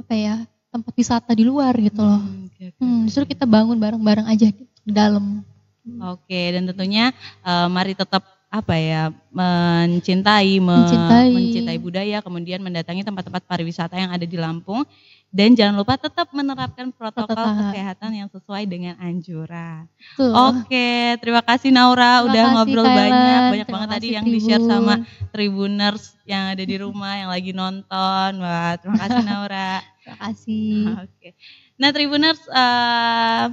apa 0.00 0.14
ya 0.16 0.34
tempat 0.72 0.92
wisata 0.96 1.30
di 1.36 1.44
luar 1.46 1.76
gitu 1.76 2.02
loh 2.02 2.18
hmm, 2.18 2.50
okay, 2.50 2.66
okay. 2.72 2.80
Hmm, 2.82 3.04
justru 3.06 3.36
kita 3.36 3.44
bangun 3.44 3.76
bareng-bareng 3.76 4.26
aja 4.26 4.48
di 4.50 4.92
dalam 4.96 5.44
Oke, 5.84 6.52
dan 6.56 6.64
tentunya 6.64 7.12
uh, 7.44 7.68
mari 7.68 7.92
tetap 7.92 8.24
apa 8.54 8.78
ya 8.78 9.10
mencintai, 9.34 10.62
mencintai 10.62 11.26
mencintai 11.34 11.78
budaya, 11.82 12.22
kemudian 12.22 12.62
mendatangi 12.62 13.02
tempat-tempat 13.02 13.42
pariwisata 13.50 13.98
yang 13.98 14.14
ada 14.14 14.22
di 14.22 14.38
Lampung 14.38 14.86
dan 15.34 15.50
jangan 15.58 15.74
lupa 15.82 15.98
tetap 15.98 16.30
menerapkan 16.30 16.94
protokol 16.94 17.34
Protokol. 17.34 17.74
kesehatan 17.74 18.10
yang 18.14 18.28
sesuai 18.30 18.70
dengan 18.70 18.94
anjuran. 19.02 19.90
Tuh. 20.14 20.30
Oke, 20.30 21.18
terima 21.18 21.42
kasih 21.42 21.74
Naura 21.74 22.22
terima 22.22 22.30
udah 22.30 22.42
kasih, 22.46 22.54
ngobrol 22.54 22.86
Kailan. 22.86 23.02
banyak, 23.02 23.42
banyak 23.50 23.66
terima 23.66 23.74
banget 23.74 23.88
tadi 23.98 24.08
yang 24.14 24.26
di-share 24.30 24.62
sama 24.62 24.94
Tribuners 25.34 26.14
yang 26.22 26.54
ada 26.54 26.62
di 26.62 26.76
rumah 26.78 27.12
yang 27.18 27.30
lagi 27.34 27.50
nonton. 27.50 28.30
Wah, 28.38 28.78
terima 28.78 28.96
kasih 29.02 29.22
Naura. 29.26 29.72
terima 29.98 30.16
kasih. 30.30 30.70
Oke. 31.02 31.28
Nah, 31.74 31.90
Tribuners 31.90 32.40
uh, 32.46 33.44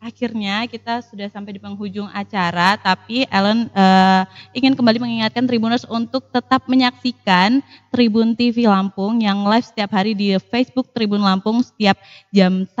akhirnya 0.00 0.64
kita 0.64 1.04
sudah 1.04 1.28
sampai 1.28 1.54
di 1.54 1.60
penghujung 1.60 2.08
acara, 2.08 2.80
tapi 2.80 3.28
Ellen 3.28 3.68
uh, 3.76 4.24
ingin 4.56 4.72
kembali 4.72 4.96
mengingatkan 4.96 5.44
Tribuners 5.44 5.84
untuk 5.86 6.32
tetap 6.32 6.64
menyaksikan 6.66 7.60
Tribun 7.92 8.32
TV 8.32 8.64
Lampung 8.64 9.20
yang 9.20 9.44
live 9.44 9.68
setiap 9.68 9.92
hari 9.92 10.16
di 10.16 10.40
Facebook 10.40 10.90
Tribun 10.96 11.20
Lampung 11.20 11.60
setiap 11.60 12.00
jam 12.32 12.64
1 12.64 12.74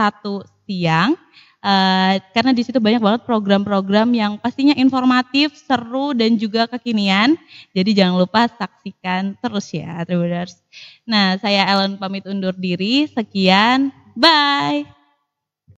siang. 0.64 1.12
Uh, 1.60 2.16
karena 2.32 2.56
di 2.56 2.64
situ 2.64 2.80
banyak 2.80 3.04
banget 3.04 3.22
program-program 3.28 4.08
yang 4.16 4.32
pastinya 4.40 4.72
informatif, 4.80 5.52
seru 5.60 6.16
dan 6.16 6.40
juga 6.40 6.64
kekinian. 6.64 7.36
Jadi 7.76 8.00
jangan 8.00 8.16
lupa 8.16 8.48
saksikan 8.48 9.36
terus 9.44 9.68
ya 9.76 10.00
Tribuners. 10.08 10.56
Nah, 11.04 11.36
saya 11.36 11.68
Ellen 11.68 12.00
pamit 12.00 12.24
undur 12.24 12.56
diri. 12.56 13.04
Sekian, 13.12 13.92
bye. 14.16 14.99